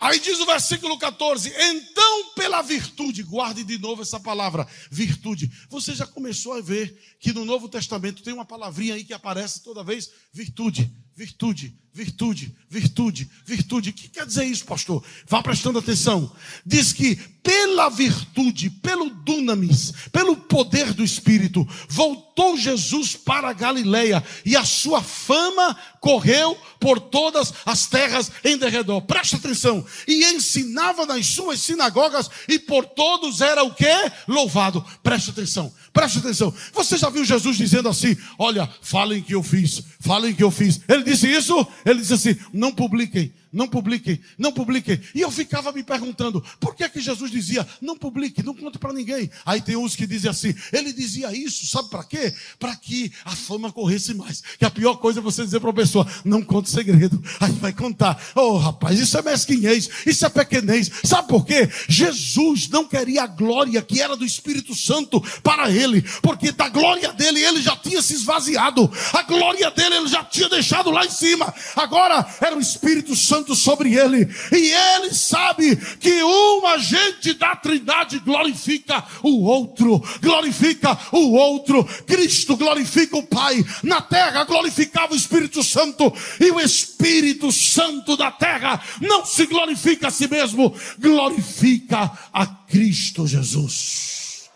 Aí 0.00 0.18
diz 0.18 0.40
o 0.40 0.46
versículo 0.46 0.98
14: 0.98 1.52
Então, 1.56 2.30
pela 2.34 2.60
virtude, 2.60 3.22
guarde 3.22 3.62
de 3.62 3.78
novo 3.78 4.02
essa 4.02 4.18
palavra, 4.18 4.66
virtude. 4.90 5.48
Você 5.70 5.94
já 5.94 6.04
começou 6.04 6.54
a 6.54 6.60
ver 6.60 7.16
que 7.20 7.32
no 7.32 7.44
Novo 7.44 7.68
Testamento 7.68 8.20
tem 8.20 8.34
uma 8.34 8.44
palavrinha 8.44 8.94
aí 8.94 9.04
que 9.04 9.14
aparece 9.14 9.62
toda 9.62 9.84
vez: 9.84 10.10
virtude, 10.32 10.92
virtude, 11.14 11.78
virtude, 11.92 12.54
virtude, 12.70 13.30
virtude. 13.44 13.90
O 13.90 13.92
que 13.92 14.08
quer 14.08 14.24
dizer 14.26 14.44
isso, 14.44 14.64
pastor? 14.64 15.04
Vá 15.26 15.42
prestando 15.42 15.78
atenção. 15.78 16.32
Diz 16.64 16.92
que 16.92 17.16
pela 17.42 17.88
virtude, 17.90 18.70
pelo 18.70 19.10
dunamis, 19.10 19.92
pelo 20.12 20.36
poder 20.36 20.94
do 20.94 21.02
Espírito, 21.02 21.68
voltou 21.88 22.56
Jesus 22.56 23.16
para 23.16 23.50
a 23.50 23.52
Galileia 23.52 24.22
e 24.44 24.56
a 24.56 24.64
sua 24.64 25.02
fama 25.02 25.76
correu 26.00 26.56
por 26.78 27.00
todas 27.00 27.52
as 27.66 27.86
terras 27.88 28.30
em 28.44 28.56
derredor. 28.56 29.02
Presta 29.02 29.36
atenção. 29.36 29.84
E 30.06 30.24
ensinava 30.32 31.04
nas 31.04 31.26
suas 31.26 31.60
sinagogas 31.60 32.30
e 32.48 32.58
por 32.58 32.86
todos 32.86 33.40
era 33.40 33.62
o 33.64 33.74
que? 33.74 33.84
Louvado. 34.28 34.84
Presta 35.02 35.32
atenção. 35.32 35.72
Presta 35.92 36.20
atenção. 36.20 36.54
Você 36.72 36.96
já 36.96 37.10
viu 37.10 37.24
Jesus 37.24 37.56
dizendo 37.56 37.88
assim: 37.88 38.16
Olha, 38.38 38.68
falem 38.80 39.20
que 39.20 39.34
eu 39.34 39.42
fiz, 39.42 39.82
falem 40.00 40.34
que 40.34 40.42
eu 40.42 40.50
fiz. 40.50 40.80
Ele 40.88 41.02
disse 41.02 41.26
isso? 41.28 41.66
Ele 41.84 42.00
disse 42.00 42.14
assim: 42.14 42.36
Não 42.52 42.72
publiquem 42.72 43.32
não 43.52 43.68
publiquem, 43.68 44.18
não 44.38 44.52
publiquem. 44.52 45.00
E 45.14 45.20
eu 45.20 45.30
ficava 45.30 45.70
me 45.72 45.82
perguntando, 45.82 46.42
por 46.58 46.74
que 46.74 46.88
que 46.88 47.00
Jesus 47.00 47.30
dizia, 47.30 47.66
não 47.80 47.96
publique, 47.96 48.42
não 48.42 48.54
conte 48.54 48.78
para 48.78 48.92
ninguém? 48.92 49.30
Aí 49.44 49.60
tem 49.60 49.76
uns 49.76 49.94
que 49.94 50.06
dizem 50.06 50.30
assim, 50.30 50.54
ele 50.72 50.92
dizia 50.92 51.32
isso, 51.36 51.66
sabe 51.66 51.90
para 51.90 52.04
quê? 52.04 52.34
Para 52.58 52.74
que 52.76 53.12
a 53.24 53.36
fama 53.36 53.70
corresse 53.70 54.14
mais. 54.14 54.42
Que 54.58 54.64
a 54.64 54.70
pior 54.70 54.94
coisa 54.96 55.20
é 55.20 55.22
você 55.22 55.44
dizer 55.44 55.60
para 55.60 55.68
uma 55.68 55.74
pessoa, 55.74 56.06
não 56.24 56.42
conte 56.42 56.70
segredo. 56.70 57.22
Aí 57.40 57.52
vai 57.52 57.72
contar. 57.72 58.20
Oh, 58.34 58.56
rapaz, 58.56 58.98
isso 58.98 59.18
é 59.18 59.22
mesquinhez, 59.22 59.88
isso 60.06 60.24
é 60.24 60.28
pequenez. 60.28 60.90
Sabe 61.04 61.28
por 61.28 61.44
quê? 61.44 61.68
Jesus 61.88 62.68
não 62.68 62.86
queria 62.86 63.24
a 63.24 63.26
glória 63.26 63.82
que 63.82 64.00
era 64.00 64.16
do 64.16 64.24
Espírito 64.24 64.74
Santo 64.74 65.20
para 65.42 65.70
ele, 65.70 66.02
porque 66.22 66.52
da 66.52 66.68
glória 66.68 67.12
dele 67.12 67.40
ele 67.40 67.60
já 67.60 67.76
tinha 67.76 68.00
se 68.00 68.14
esvaziado. 68.14 68.90
A 69.12 69.22
glória 69.22 69.70
dele 69.70 69.96
ele 69.96 70.08
já 70.08 70.24
tinha 70.24 70.48
deixado 70.48 70.90
lá 70.90 71.04
em 71.04 71.10
cima. 71.10 71.52
Agora 71.76 72.26
era 72.40 72.56
o 72.56 72.60
Espírito 72.60 73.14
Santo 73.14 73.41
Santo 73.42 73.56
sobre 73.56 73.94
ele, 73.94 74.28
e 74.52 74.72
ele 74.72 75.12
sabe 75.12 75.74
que 75.76 76.22
um 76.22 76.66
agente 76.66 77.34
da 77.34 77.56
Trindade 77.56 78.20
glorifica 78.20 79.04
o 79.22 79.42
outro, 79.42 79.98
glorifica 80.20 80.96
o 81.10 81.32
outro. 81.32 81.84
Cristo 82.06 82.56
glorifica 82.56 83.16
o 83.16 83.26
Pai, 83.26 83.64
na 83.82 84.00
terra 84.00 84.44
glorificava 84.44 85.12
o 85.12 85.16
Espírito 85.16 85.62
Santo, 85.62 86.12
e 86.40 86.50
o 86.52 86.60
Espírito 86.60 87.50
Santo 87.50 88.16
da 88.16 88.30
terra 88.30 88.82
não 89.00 89.26
se 89.26 89.46
glorifica 89.46 90.08
a 90.08 90.10
si 90.10 90.28
mesmo, 90.28 90.74
glorifica 90.98 92.10
a 92.32 92.46
Cristo 92.46 93.26
Jesus. 93.26 94.50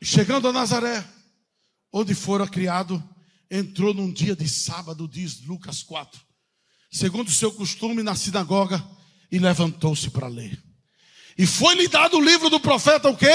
Chegando 0.00 0.48
a 0.48 0.52
Nazaré, 0.52 1.04
onde 1.92 2.14
fora 2.14 2.46
criado, 2.46 3.02
entrou 3.50 3.94
num 3.94 4.12
dia 4.12 4.34
de 4.34 4.48
sábado, 4.48 5.08
diz 5.08 5.40
Lucas 5.42 5.82
4, 5.82 6.20
segundo 6.90 7.28
o 7.28 7.32
seu 7.32 7.52
costume, 7.52 8.02
na 8.02 8.14
sinagoga 8.14 8.84
e 9.30 9.38
levantou-se 9.38 10.10
para 10.10 10.28
ler. 10.28 10.62
E 11.38 11.46
foi-lhe 11.46 11.88
dado 11.88 12.16
o 12.16 12.24
livro 12.24 12.48
do 12.48 12.58
profeta, 12.58 13.08
o 13.08 13.16
quê? 13.16 13.26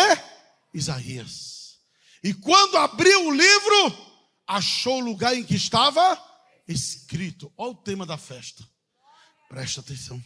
Isaías. 0.74 1.78
E 2.24 2.34
quando 2.34 2.78
abriu 2.78 3.28
o 3.28 3.32
livro, 3.32 4.12
achou 4.48 4.98
o 4.98 5.06
lugar 5.06 5.36
em 5.36 5.44
que 5.44 5.56
estava 5.56 6.20
escrito. 6.68 7.52
Olha 7.58 7.72
o 7.72 7.76
tema 7.76 8.06
da 8.06 8.18
festa. 8.18 8.68
Presta 9.50 9.82
atenção. 9.82 10.24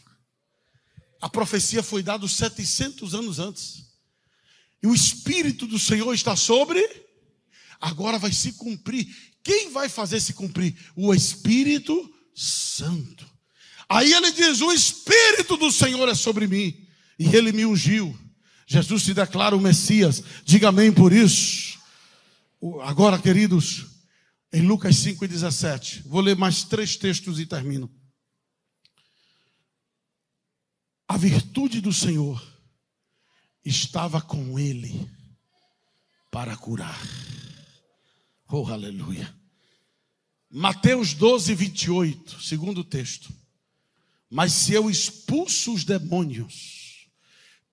A 1.22 1.30
profecia 1.30 1.82
foi 1.82 2.04
dada 2.04 2.28
700 2.28 3.14
anos 3.16 3.40
antes. 3.40 3.86
E 4.82 4.88
o 4.88 4.94
Espírito 4.94 5.66
do 5.66 5.80
Senhor 5.80 6.14
está 6.14 6.36
sobre. 6.36 6.82
Agora 7.80 8.20
vai 8.20 8.32
se 8.32 8.54
cumprir. 8.54 9.35
Quem 9.46 9.70
vai 9.70 9.88
fazer 9.88 10.20
se 10.20 10.34
cumprir? 10.34 10.76
O 10.96 11.14
Espírito 11.14 12.12
Santo. 12.34 13.24
Aí 13.88 14.12
ele 14.12 14.32
diz: 14.32 14.60
O 14.60 14.72
Espírito 14.72 15.56
do 15.56 15.72
Senhor 15.72 16.10
é 16.10 16.16
sobre 16.16 16.48
mim, 16.48 16.76
e 17.20 17.28
ele 17.28 17.52
me 17.52 17.64
ungiu. 17.64 18.18
Jesus 18.66 19.04
se 19.04 19.14
declara 19.14 19.56
o 19.56 19.62
Messias, 19.62 20.24
diga 20.44 20.70
amém 20.70 20.92
por 20.92 21.14
isso. 21.14 21.78
Agora, 22.82 23.20
queridos, 23.20 23.86
em 24.52 24.64
Lucas 24.64 24.96
5,17, 24.96 26.02
vou 26.08 26.22
ler 26.22 26.36
mais 26.36 26.64
três 26.64 26.96
textos 26.96 27.40
e 27.40 27.46
termino. 27.46 27.88
A 31.08 31.18
virtude 31.18 31.80
do 31.82 31.94
Senhor 31.94 32.44
estava 33.64 34.20
com 34.20 34.58
ele 34.58 35.08
para 36.32 36.58
curar. 36.58 37.00
Oh, 38.48 38.68
aleluia. 38.68 39.34
Mateus 40.50 41.14
12, 41.14 41.54
28, 41.56 42.42
segundo 42.42 42.84
texto. 42.84 43.34
Mas 44.30 44.54
se 44.54 44.74
eu 44.74 44.90
expulso 44.90 45.74
os 45.74 45.84
demônios 45.84 47.08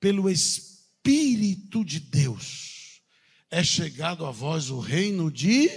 pelo 0.01 0.29
Espírito 0.29 1.85
de 1.85 2.01
Deus, 2.01 3.03
é 3.51 3.63
chegado 3.63 4.25
a 4.25 4.31
vós 4.31 4.71
o 4.71 4.79
reino 4.81 5.31
de 5.31 5.69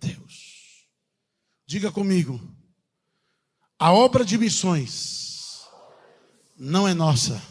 Deus. 0.00 0.86
Diga 1.66 1.90
comigo, 1.90 2.40
a 3.78 3.92
obra 3.92 4.24
de 4.24 4.36
missões 4.36 5.60
não 6.56 6.88
é 6.88 6.94
nossa, 6.94 7.42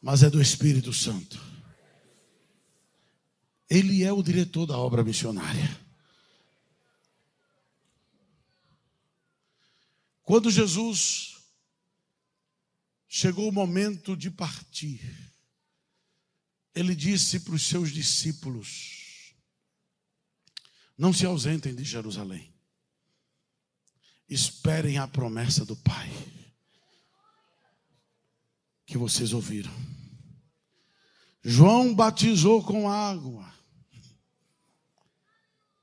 mas 0.00 0.22
é 0.22 0.30
do 0.30 0.40
Espírito 0.40 0.92
Santo. 0.92 1.47
Ele 3.68 4.02
é 4.02 4.12
o 4.12 4.22
diretor 4.22 4.66
da 4.66 4.78
obra 4.78 5.04
missionária. 5.04 5.88
Quando 10.22 10.50
Jesus 10.50 11.36
chegou 13.08 13.48
o 13.48 13.52
momento 13.52 14.14
de 14.16 14.30
partir, 14.30 15.00
ele 16.74 16.94
disse 16.94 17.40
para 17.40 17.54
os 17.54 17.62
seus 17.62 17.90
discípulos: 17.90 19.34
Não 20.96 21.12
se 21.12 21.24
ausentem 21.24 21.74
de 21.74 21.82
Jerusalém, 21.82 22.52
esperem 24.28 24.98
a 24.98 25.08
promessa 25.08 25.64
do 25.64 25.74
Pai, 25.74 26.10
que 28.86 28.98
vocês 28.98 29.32
ouviram. 29.32 29.72
João 31.42 31.94
batizou 31.94 32.62
com 32.62 32.90
água, 32.90 33.50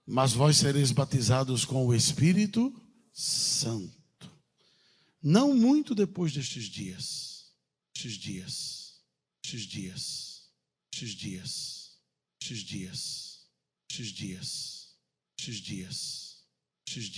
mas 0.06 0.34
vós 0.34 0.58
sereis 0.58 0.92
batizados 0.92 1.66
com 1.66 1.86
o 1.86 1.94
Espírito 1.94 2.74
Santo. 3.12 3.96
Não 5.22 5.56
muito 5.56 5.96
depois 5.96 6.34
destes 6.34 6.66
dias. 6.66 7.52
Estes 7.96 8.14
dias. 8.14 9.02
Estes 9.44 9.62
dias. 9.62 10.50
Estes 10.94 11.10
dias. 11.16 11.98
Estes 12.40 12.60
dias. 12.60 13.48
Estes 13.90 14.08
dias. 14.08 14.96
Estes 15.40 15.56
dias. 15.58 16.46
Estes 16.88 17.06
dias. 17.06 17.16